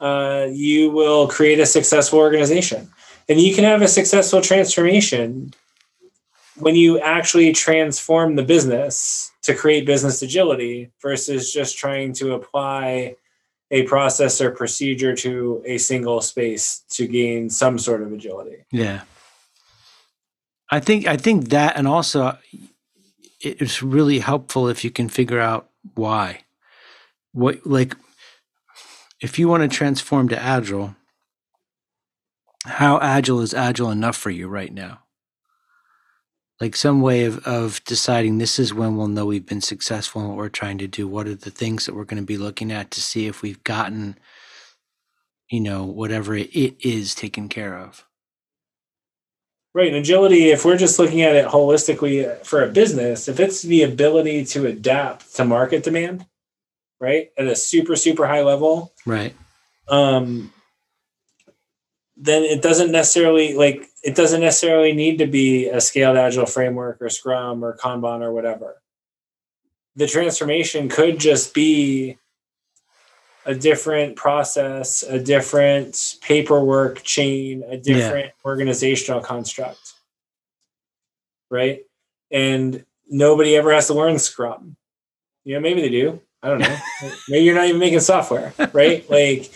uh, 0.00 0.46
you 0.50 0.90
will 0.90 1.28
create 1.28 1.60
a 1.60 1.66
successful 1.66 2.18
organization. 2.18 2.90
And 3.28 3.40
you 3.40 3.54
can 3.54 3.64
have 3.64 3.82
a 3.82 3.88
successful 3.88 4.40
transformation 4.40 5.52
when 6.58 6.74
you 6.74 7.00
actually 7.00 7.52
transform 7.52 8.36
the 8.36 8.42
business 8.42 9.32
to 9.42 9.54
create 9.54 9.86
business 9.86 10.22
agility 10.22 10.90
versus 11.00 11.52
just 11.52 11.76
trying 11.76 12.12
to 12.14 12.34
apply 12.34 13.16
a 13.70 13.82
process 13.84 14.40
or 14.40 14.50
procedure 14.50 15.16
to 15.16 15.62
a 15.64 15.78
single 15.78 16.20
space 16.20 16.84
to 16.90 17.06
gain 17.06 17.50
some 17.50 17.78
sort 17.78 18.02
of 18.02 18.12
agility. 18.12 18.64
yeah. 18.70 19.02
I 20.70 20.80
think 20.80 21.06
i 21.06 21.16
think 21.16 21.50
that 21.50 21.76
and 21.76 21.86
also 21.86 22.36
it's 23.44 23.82
really 23.82 24.18
helpful 24.20 24.68
if 24.68 24.84
you 24.84 24.90
can 24.90 25.08
figure 25.08 25.40
out 25.40 25.68
why. 25.94 26.40
What 27.32 27.66
like 27.66 27.96
if 29.24 29.38
you 29.38 29.48
want 29.48 29.62
to 29.62 29.74
transform 29.74 30.28
to 30.28 30.38
agile 30.38 30.94
how 32.66 33.00
agile 33.00 33.40
is 33.40 33.54
agile 33.54 33.90
enough 33.90 34.16
for 34.16 34.28
you 34.28 34.46
right 34.46 34.72
now 34.72 35.00
like 36.60 36.76
some 36.76 37.00
way 37.00 37.24
of, 37.24 37.38
of 37.46 37.82
deciding 37.84 38.36
this 38.36 38.58
is 38.58 38.74
when 38.74 38.96
we'll 38.96 39.08
know 39.08 39.24
we've 39.24 39.46
been 39.46 39.62
successful 39.62 40.20
in 40.20 40.28
what 40.28 40.36
we're 40.36 40.50
trying 40.50 40.76
to 40.76 40.86
do 40.86 41.08
what 41.08 41.26
are 41.26 41.34
the 41.34 41.50
things 41.50 41.86
that 41.86 41.94
we're 41.94 42.04
going 42.04 42.20
to 42.20 42.26
be 42.26 42.36
looking 42.36 42.70
at 42.70 42.90
to 42.90 43.00
see 43.00 43.26
if 43.26 43.40
we've 43.40 43.64
gotten 43.64 44.18
you 45.50 45.60
know 45.60 45.84
whatever 45.84 46.34
it 46.34 46.50
is 46.52 47.14
taken 47.14 47.48
care 47.48 47.78
of 47.78 48.04
Right. 49.76 49.88
And 49.88 49.96
agility, 49.96 50.52
if 50.52 50.64
we're 50.64 50.76
just 50.76 51.00
looking 51.00 51.22
at 51.22 51.34
it 51.34 51.48
holistically 51.48 52.30
uh, 52.30 52.36
for 52.44 52.62
a 52.62 52.70
business, 52.70 53.26
if 53.26 53.40
it's 53.40 53.60
the 53.62 53.82
ability 53.82 54.44
to 54.44 54.66
adapt 54.66 55.34
to 55.34 55.44
market 55.44 55.82
demand, 55.82 56.24
right, 57.04 57.30
at 57.36 57.46
a 57.46 57.54
super, 57.54 57.96
super 57.96 58.26
high 58.26 58.42
level, 58.42 58.92
right. 59.04 59.34
Um, 59.88 60.52
then 62.16 62.42
it 62.44 62.62
doesn't 62.62 62.90
necessarily 62.90 63.54
like 63.54 63.86
it 64.02 64.14
doesn't 64.14 64.40
necessarily 64.40 64.92
need 64.92 65.18
to 65.18 65.26
be 65.26 65.68
a 65.68 65.80
scaled 65.80 66.16
agile 66.16 66.46
framework 66.46 67.02
or 67.02 67.10
scrum 67.10 67.64
or 67.64 67.76
kanban 67.76 68.20
or 68.20 68.32
whatever. 68.32 68.80
The 69.96 70.06
transformation 70.06 70.88
could 70.88 71.18
just 71.18 71.54
be 71.54 72.18
a 73.46 73.54
different 73.54 74.16
process 74.16 75.02
a 75.02 75.18
different 75.18 76.16
paperwork 76.22 77.02
chain 77.02 77.62
a 77.68 77.76
different 77.76 78.32
organizational 78.42 79.20
construct 79.20 79.94
right? 81.50 81.82
And 82.30 82.84
nobody 83.08 83.56
ever 83.56 83.72
has 83.72 83.86
to 83.86 83.94
learn 83.94 84.18
scrum. 84.18 84.76
You 85.44 85.54
know 85.54 85.60
maybe 85.60 85.82
they 85.82 85.90
do 85.90 86.20
i 86.44 86.48
don't 86.48 86.60
know. 86.60 86.78
Maybe 87.28 87.44
you're 87.44 87.54
not 87.54 87.66
even 87.66 87.80
making 87.80 88.00
software 88.00 88.52
right? 88.72 89.08
Like 89.10 89.50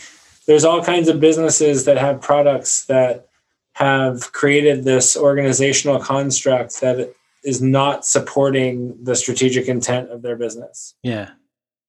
there's 0.47 0.65
all 0.65 0.83
kinds 0.83 1.09
of 1.09 1.21
businesses 1.21 1.85
that 1.85 1.99
have 1.99 2.21
products 2.21 2.87
that 2.87 3.29
have 3.75 4.33
created 4.33 4.83
this 4.83 5.17
organizational 5.17 6.01
construct 6.01 6.81
that 6.81 7.15
is 7.45 7.63
not 7.63 8.05
supporting 8.05 9.05
the 9.05 9.15
strategic 9.15 9.69
intent 9.69 10.11
of 10.11 10.23
their 10.23 10.35
business. 10.35 10.95
Yeah. 11.03 11.31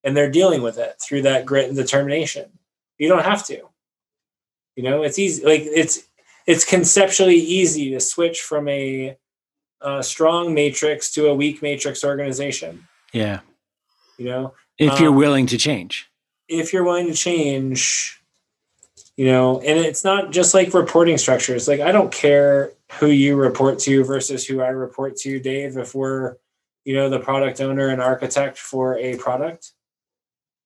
And 0.04 0.16
they're 0.16 0.30
dealing 0.30 0.62
with 0.62 0.78
it 0.78 1.02
through 1.02 1.24
that 1.24 1.46
grit 1.46 1.68
and 1.68 1.76
determination. 1.76 2.52
You 2.98 3.08
don't 3.08 3.26
have 3.26 3.46
to. 3.48 3.62
You 4.76 4.84
know 4.84 5.02
it's 5.04 5.20
easy 5.20 5.44
like 5.44 5.64
it's 5.64 6.04
it's 6.50 6.66
conceptually 6.66 7.36
easy 7.36 7.92
to 7.92 8.00
switch 8.00 8.42
from 8.42 8.68
a, 8.68 9.18
a 9.82 10.02
strong 10.02 10.54
matrix 10.54 11.12
to 11.12 11.28
a 11.28 11.36
weak 11.36 11.62
matrix 11.62 12.04
organization. 12.04 12.88
Yeah. 13.14 13.42
You 14.18 14.26
know, 14.26 14.54
If 14.80 15.00
you're 15.00 15.10
Um, 15.12 15.16
willing 15.18 15.46
to 15.48 15.58
change. 15.58 16.10
if 16.48 16.74
you're 16.74 16.84
willing 16.84 17.06
to 17.08 17.14
change, 17.14 18.20
you 19.18 19.26
know, 19.26 19.60
and 19.60 19.78
it's 19.78 20.04
not 20.04 20.32
just 20.32 20.54
like 20.56 20.74
reporting 20.74 21.18
structures. 21.18 21.68
Like 21.68 21.80
I 21.82 21.92
don't 21.92 22.12
care 22.12 22.72
who 23.00 23.08
you 23.08 23.36
report 23.36 23.78
to 23.80 24.04
versus 24.04 24.48
who 24.48 24.62
I 24.62 24.70
report 24.70 25.16
to, 25.18 25.40
Dave. 25.40 25.78
If 25.78 25.94
we're, 25.94 26.38
you 26.86 26.96
know, 26.96 27.10
the 27.10 27.20
product 27.20 27.62
owner 27.62 27.90
and 27.90 28.02
architect 28.02 28.58
for 28.58 28.98
a 28.98 29.16
product, 29.18 29.74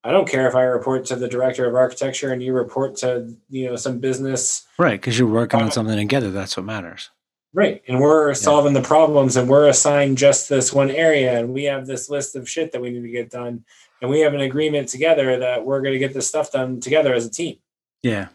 I 0.05 0.11
don't 0.11 0.27
care 0.29 0.47
if 0.47 0.55
I 0.55 0.61
report 0.63 1.05
to 1.07 1.15
the 1.17 1.27
director 1.27 1.65
of 1.67 1.75
architecture 1.75 2.31
and 2.31 2.41
you 2.41 2.53
report 2.53 2.95
to, 2.97 3.33
you 3.49 3.65
know, 3.67 3.75
some 3.75 3.99
business 3.99 4.65
Right. 4.77 4.99
Because 5.01 5.17
you're 5.19 5.27
working 5.27 5.59
on 5.61 5.67
Uh, 5.67 5.71
something 5.71 5.97
together. 5.97 6.29
That's 6.31 6.55
what 6.55 6.65
matters. 6.65 7.09
Right. 7.53 7.81
And 7.87 7.99
we're 7.99 8.33
solving 8.33 8.73
the 8.73 8.81
problems 8.81 9.35
and 9.37 9.47
we're 9.49 9.67
assigned 9.67 10.17
just 10.17 10.49
this 10.49 10.71
one 10.73 10.89
area 10.91 11.37
and 11.39 11.53
we 11.53 11.65
have 11.65 11.85
this 11.87 12.09
list 12.09 12.35
of 12.35 12.49
shit 12.49 12.71
that 12.71 12.81
we 12.81 12.89
need 12.89 13.03
to 13.03 13.09
get 13.09 13.29
done. 13.29 13.63
And 14.03 14.09
we 14.09 14.19
have 14.19 14.33
an 14.33 14.41
agreement 14.41 14.89
together 14.89 15.39
that 15.39 15.63
we're 15.63 15.79
going 15.79 15.93
to 15.93 15.99
get 15.99 16.13
this 16.13 16.27
stuff 16.27 16.51
done 16.51 16.81
together 16.81 17.13
as 17.13 17.25
a 17.25 17.29
team. 17.29 17.55
Yeah. 18.01 18.27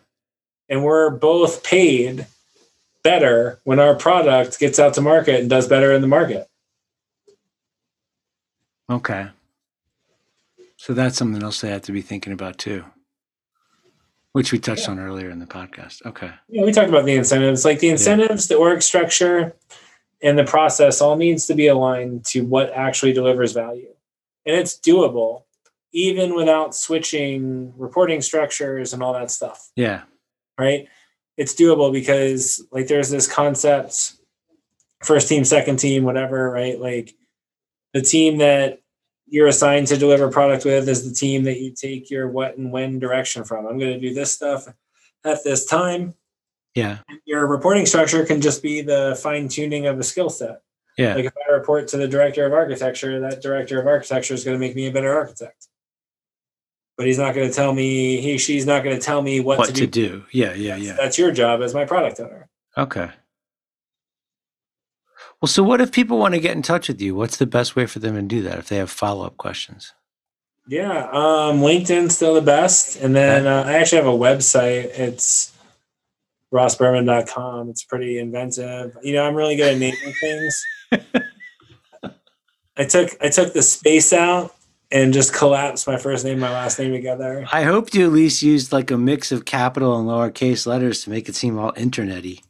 And 0.70 0.82
we're 0.82 1.10
both 1.10 1.62
paid 1.62 2.26
better 3.02 3.60
when 3.64 3.78
our 3.78 3.94
product 3.94 4.58
gets 4.58 4.78
out 4.78 4.94
to 4.94 5.02
market 5.02 5.40
and 5.40 5.50
does 5.50 5.68
better 5.68 5.92
in 5.92 6.00
the 6.00 6.08
market. 6.08 6.48
Okay. 8.88 9.28
So 10.78 10.94
that's 10.94 11.18
something 11.18 11.42
else 11.42 11.60
they 11.60 11.68
have 11.68 11.82
to 11.82 11.92
be 11.92 12.00
thinking 12.00 12.32
about 12.32 12.56
too, 12.56 12.86
which 14.32 14.52
we 14.52 14.58
touched 14.58 14.88
on 14.88 14.98
earlier 14.98 15.28
in 15.28 15.38
the 15.38 15.44
podcast. 15.44 16.00
Okay. 16.06 16.30
Know, 16.48 16.64
we 16.64 16.72
talked 16.72 16.88
about 16.88 17.04
the 17.04 17.14
incentives, 17.14 17.66
like 17.66 17.80
the 17.80 17.90
incentives, 17.90 18.48
the 18.48 18.56
org 18.56 18.80
structure, 18.80 19.54
and 20.22 20.38
the 20.38 20.44
process 20.44 21.02
all 21.02 21.16
needs 21.16 21.44
to 21.44 21.54
be 21.54 21.66
aligned 21.66 22.24
to 22.26 22.40
what 22.40 22.72
actually 22.72 23.12
delivers 23.12 23.52
value. 23.52 23.94
And 24.46 24.56
it's 24.56 24.74
doable 24.74 25.42
even 25.92 26.34
without 26.34 26.74
switching 26.74 27.72
reporting 27.76 28.20
structures 28.20 28.92
and 28.92 29.02
all 29.02 29.14
that 29.14 29.30
stuff. 29.30 29.70
Yeah. 29.74 30.02
right? 30.58 30.88
It's 31.36 31.54
doable 31.54 31.92
because 31.92 32.66
like 32.72 32.88
there's 32.88 33.10
this 33.10 33.32
concept 33.32 34.14
first 35.02 35.28
team, 35.28 35.44
second 35.44 35.78
team, 35.78 36.02
whatever, 36.02 36.50
right? 36.50 36.78
Like 36.78 37.14
the 37.94 38.02
team 38.02 38.38
that 38.38 38.80
you're 39.26 39.46
assigned 39.46 39.86
to 39.88 39.96
deliver 39.96 40.30
product 40.30 40.64
with 40.64 40.88
is 40.88 41.08
the 41.08 41.14
team 41.14 41.44
that 41.44 41.60
you 41.60 41.72
take 41.72 42.10
your 42.10 42.28
what 42.28 42.58
and 42.58 42.72
when 42.72 42.98
direction 42.98 43.44
from. 43.44 43.66
I'm 43.66 43.78
going 43.78 43.92
to 43.92 44.00
do 44.00 44.14
this 44.14 44.32
stuff 44.32 44.66
at 45.24 45.44
this 45.44 45.64
time. 45.64 46.14
Yeah. 46.74 46.98
Your 47.24 47.46
reporting 47.46 47.86
structure 47.86 48.24
can 48.24 48.40
just 48.40 48.62
be 48.62 48.80
the 48.82 49.18
fine 49.22 49.48
tuning 49.48 49.86
of 49.86 49.98
a 49.98 50.02
skill 50.02 50.30
set. 50.30 50.62
Yeah. 50.96 51.14
Like 51.14 51.26
if 51.26 51.32
I 51.48 51.52
report 51.52 51.86
to 51.88 51.96
the 51.96 52.08
director 52.08 52.44
of 52.44 52.52
architecture, 52.52 53.20
that 53.20 53.40
director 53.40 53.80
of 53.80 53.86
architecture 53.86 54.34
is 54.34 54.44
going 54.44 54.56
to 54.56 54.58
make 54.58 54.74
me 54.74 54.86
a 54.86 54.92
better 54.92 55.14
architect. 55.14 55.67
But 56.98 57.06
he's 57.06 57.16
not 57.16 57.34
going 57.34 57.48
to 57.48 57.54
tell 57.54 57.72
me, 57.72 58.20
he, 58.20 58.36
she's 58.38 58.66
not 58.66 58.82
going 58.82 58.96
to 58.96 59.00
tell 59.00 59.22
me 59.22 59.38
what, 59.38 59.58
what 59.58 59.68
to 59.68 59.72
to 59.72 59.86
do. 59.86 60.08
do. 60.08 60.24
Yeah. 60.32 60.52
Yeah. 60.52 60.76
Yeah. 60.76 60.96
That's 60.98 61.16
your 61.16 61.30
job 61.30 61.62
as 61.62 61.72
my 61.72 61.84
product 61.84 62.18
owner. 62.18 62.48
Okay. 62.76 63.08
Well, 65.40 65.46
so 65.46 65.62
what 65.62 65.80
if 65.80 65.92
people 65.92 66.18
want 66.18 66.34
to 66.34 66.40
get 66.40 66.56
in 66.56 66.62
touch 66.62 66.88
with 66.88 67.00
you? 67.00 67.14
What's 67.14 67.36
the 67.36 67.46
best 67.46 67.76
way 67.76 67.86
for 67.86 68.00
them 68.00 68.16
to 68.16 68.22
do 68.22 68.42
that 68.42 68.58
if 68.58 68.68
they 68.68 68.76
have 68.76 68.90
follow 68.90 69.24
up 69.24 69.36
questions? 69.36 69.94
Yeah, 70.66 71.04
um, 71.12 71.60
LinkedIn's 71.60 72.16
still 72.16 72.34
the 72.34 72.42
best. 72.42 72.96
And 72.96 73.14
then 73.14 73.46
uh, 73.46 73.62
I 73.66 73.74
actually 73.74 73.98
have 73.98 74.06
a 74.06 74.18
website. 74.18 74.86
It's 74.98 75.56
rossberman.com. 76.52 77.70
It's 77.70 77.84
pretty 77.84 78.18
inventive. 78.18 78.96
You 79.02 79.14
know, 79.14 79.24
I'm 79.24 79.36
really 79.36 79.54
good 79.56 79.74
at 79.74 79.78
naming 79.78 80.14
things. 80.20 80.64
I 82.76 82.84
took 82.84 83.10
I 83.20 83.28
took 83.28 83.52
the 83.52 83.62
space 83.62 84.12
out 84.12 84.54
and 84.90 85.12
just 85.12 85.34
collapse 85.34 85.86
my 85.86 85.96
first 85.98 86.24
name 86.24 86.38
my 86.38 86.50
last 86.50 86.78
name 86.78 86.92
together. 86.92 87.46
I 87.52 87.62
hope 87.64 87.92
you 87.94 88.04
at 88.06 88.12
least 88.12 88.42
used 88.42 88.72
like 88.72 88.90
a 88.90 88.98
mix 88.98 89.32
of 89.32 89.44
capital 89.44 89.98
and 89.98 90.08
lowercase 90.08 90.66
letters 90.66 91.02
to 91.04 91.10
make 91.10 91.28
it 91.28 91.34
seem 91.34 91.58
all 91.58 91.72
internety. 91.72 92.40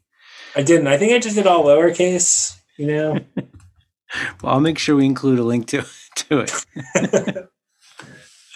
I 0.57 0.63
didn't. 0.63 0.87
I 0.87 0.97
think 0.97 1.13
I 1.13 1.19
just 1.19 1.37
did 1.37 1.47
all 1.47 1.65
lowercase, 1.65 2.57
you 2.77 2.87
know. 2.87 3.19
Well, 4.43 4.55
I'll 4.55 4.61
make 4.61 4.79
sure 4.79 4.97
we 4.97 5.05
include 5.05 5.39
a 5.39 5.45
link 5.45 5.67
to 5.69 5.85
to 6.15 6.39
it. 6.41 6.65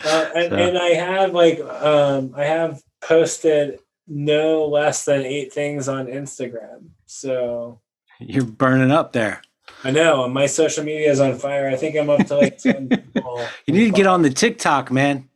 Uh, 0.05 0.31
and, 0.35 0.51
So- 0.51 0.57
and 0.57 0.79
I 0.79 0.89
have 0.95 1.33
like 1.33 1.61
um, 1.61 2.35
I 2.37 2.45
have 2.45 2.83
posted 3.05 3.79
no 4.09 4.67
less 4.67 5.05
than 5.05 5.23
eight 5.25 5.53
things 5.53 5.89
on 5.89 6.07
Instagram. 6.07 6.89
So 7.07 7.81
You're 8.19 8.45
burning 8.45 8.91
up 8.91 9.13
there. 9.13 9.43
I 9.85 9.91
know 9.91 10.29
my 10.29 10.47
social 10.47 10.85
media 10.85 11.11
is 11.11 11.21
on 11.21 11.37
fire. 11.39 11.69
I 11.69 11.77
think 11.77 11.97
I'm 11.97 12.11
up 12.11 12.27
to 12.27 12.37
like 12.37 12.59
10 12.59 12.89
people. 13.15 13.45
You 13.67 13.75
need 13.75 13.87
to 13.87 13.93
get 13.93 14.07
on 14.07 14.23
the 14.23 14.31
TikTok, 14.31 14.91
man. 14.91 15.29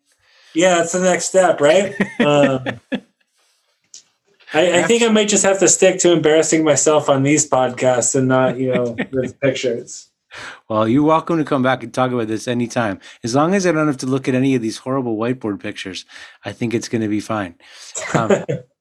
Yeah, 0.54 0.76
that's 0.76 0.92
the 0.92 1.00
next 1.00 1.26
step, 1.26 1.60
right? 1.60 1.94
Um, 2.20 2.64
I, 4.54 4.78
I 4.78 4.82
think 4.84 5.02
I 5.02 5.08
might 5.08 5.28
just 5.28 5.44
have 5.44 5.58
to 5.58 5.68
stick 5.68 5.98
to 6.00 6.12
embarrassing 6.12 6.64
myself 6.64 7.08
on 7.08 7.22
these 7.24 7.48
podcasts 7.48 8.14
and 8.14 8.28
not, 8.28 8.58
you 8.58 8.72
know, 8.72 8.96
with 9.12 9.38
pictures. 9.40 10.08
Well, 10.68 10.88
you're 10.88 11.02
welcome 11.02 11.38
to 11.38 11.44
come 11.44 11.62
back 11.62 11.82
and 11.82 11.92
talk 11.92 12.10
about 12.10 12.28
this 12.28 12.48
anytime. 12.48 13.00
As 13.24 13.34
long 13.34 13.54
as 13.54 13.66
I 13.66 13.72
don't 13.72 13.86
have 13.86 13.96
to 13.98 14.06
look 14.06 14.28
at 14.28 14.34
any 14.34 14.54
of 14.54 14.62
these 14.62 14.78
horrible 14.78 15.16
whiteboard 15.16 15.60
pictures, 15.60 16.04
I 16.44 16.52
think 16.52 16.74
it's 16.74 16.88
going 16.88 17.02
to 17.02 17.08
be 17.08 17.20
fine. 17.20 17.56
Um, 18.14 18.44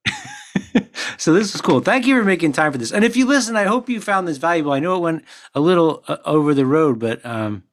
so 1.18 1.34
this 1.34 1.54
is 1.56 1.62
cool. 1.62 1.80
Thank 1.80 2.06
you 2.06 2.18
for 2.20 2.26
making 2.26 2.52
time 2.54 2.72
for 2.72 2.78
this. 2.78 2.92
And 2.92 3.04
if 3.04 3.16
you 3.16 3.26
listen, 3.26 3.56
I 3.56 3.64
hope 3.64 3.90
you 3.90 4.02
found 4.02 4.28
this 4.28 4.38
valuable. 4.38 4.72
I 4.72 4.80
know 4.80 4.96
it 4.96 5.00
went 5.00 5.26
a 5.54 5.60
little 5.60 6.04
uh, 6.08 6.18
over 6.26 6.54
the 6.54 6.66
road, 6.66 7.00
but 7.00 7.26
um, 7.26 7.64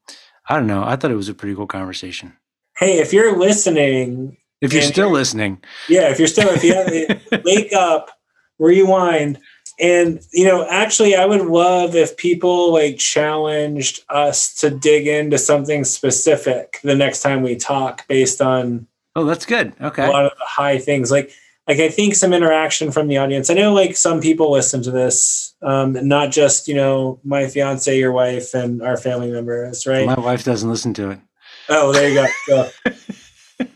I 0.49 0.57
don't 0.57 0.67
know. 0.67 0.85
I 0.85 0.97
thought 0.97 1.11
it 1.11 1.17
was 1.17 1.29
a 1.29 1.35
pretty 1.35 1.55
cool 1.55 1.67
conversation. 1.67 2.35
Hey, 2.77 2.99
if 2.99 3.13
you're 3.13 3.39
listening, 3.39 4.37
If 4.61 4.73
you're 4.73 4.83
still 4.83 5.11
listening, 5.11 5.63
yeah, 5.89 6.11
if 6.11 6.19
you're 6.19 6.29
still, 6.29 6.49
if 6.49 6.65
you 6.65 6.75
have, 6.75 7.43
wake 7.45 7.73
up, 7.73 8.11
rewind. 8.59 9.39
And, 9.81 10.21
you 10.33 10.45
know, 10.45 10.67
actually, 10.69 11.17
I 11.17 11.25
would 11.27 11.47
love 11.47 11.97
if 11.97 12.17
people 12.17 12.73
like 12.73 12.99
challenged 12.99 14.01
us 14.09 14.55
to 14.57 14.71
dig 14.71 15.07
into 15.07 15.39
something 15.39 15.85
specific 15.85 16.79
the 16.85 16.95
next 16.95 17.23
time 17.23 17.43
we 17.43 17.57
talk 17.57 18.07
based 18.07 18.41
on 18.41 18.87
oh, 19.17 19.25
that's 19.25 19.47
good. 19.47 19.75
Okay. 19.81 20.07
a 20.07 20.11
lot 20.11 20.27
of 20.27 20.33
the 20.39 20.45
high 20.45 20.79
things 20.79 21.11
like 21.11 21.33
like 21.69 21.79
i 21.79 21.89
think 21.89 22.15
some 22.15 22.33
interaction 22.33 22.91
from 22.91 23.09
the 23.09 23.17
audience 23.19 23.51
i 23.51 23.55
know 23.55 23.73
like 23.73 23.97
some 23.97 24.21
people 24.21 24.51
listen 24.51 24.83
to 24.83 24.91
this 24.91 25.55
um 25.63 25.93
not 26.07 26.31
just 26.31 26.67
you 26.69 26.75
know 26.75 27.21
my 27.25 27.47
fiance 27.47 27.97
your 27.99 28.13
wife 28.13 28.55
and 28.55 28.83
our 28.83 28.97
family 28.97 29.31
members 29.31 29.87
right 29.87 30.07
My 30.07 30.19
wife 30.19 30.45
doesn't 30.45 30.69
listen 30.69 30.93
to 30.95 31.11
it. 31.11 31.21
oh 31.69 31.93
there 31.93 32.09
you 32.09 32.15
go 32.15 32.27
so, 32.47 33.67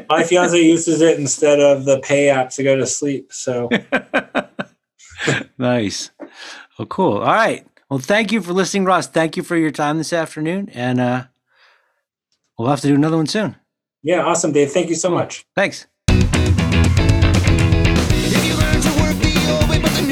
my 0.08 0.24
fiance 0.24 0.60
uses 0.60 1.00
it 1.00 1.18
instead 1.18 1.58
of 1.60 1.84
the 1.84 2.00
pay 2.00 2.28
app 2.30 2.50
to 2.50 2.62
go 2.62 2.76
to 2.76 2.86
sleep 2.86 3.32
so 3.32 3.68
nice. 5.58 6.10
Oh, 6.78 6.86
cool. 6.86 7.18
All 7.18 7.32
right. 7.32 7.66
Well, 7.88 7.98
thank 8.00 8.32
you 8.32 8.40
for 8.40 8.52
listening, 8.52 8.84
Ross. 8.86 9.06
Thank 9.06 9.36
you 9.36 9.42
for 9.42 9.56
your 9.56 9.70
time 9.70 9.98
this 9.98 10.12
afternoon. 10.12 10.68
And 10.72 10.98
uh, 10.98 11.24
we'll 12.58 12.68
have 12.70 12.80
to 12.80 12.88
do 12.88 12.94
another 12.94 13.16
one 13.18 13.26
soon. 13.26 13.56
yeah 14.02 14.22
awesome 14.24 14.50
dave 14.52 14.72
thank 14.72 14.88
you 14.88 14.94
so 14.96 15.10
much 15.10 15.44
Thanks. 15.54 15.86
But 19.82 19.90
the 19.94 20.11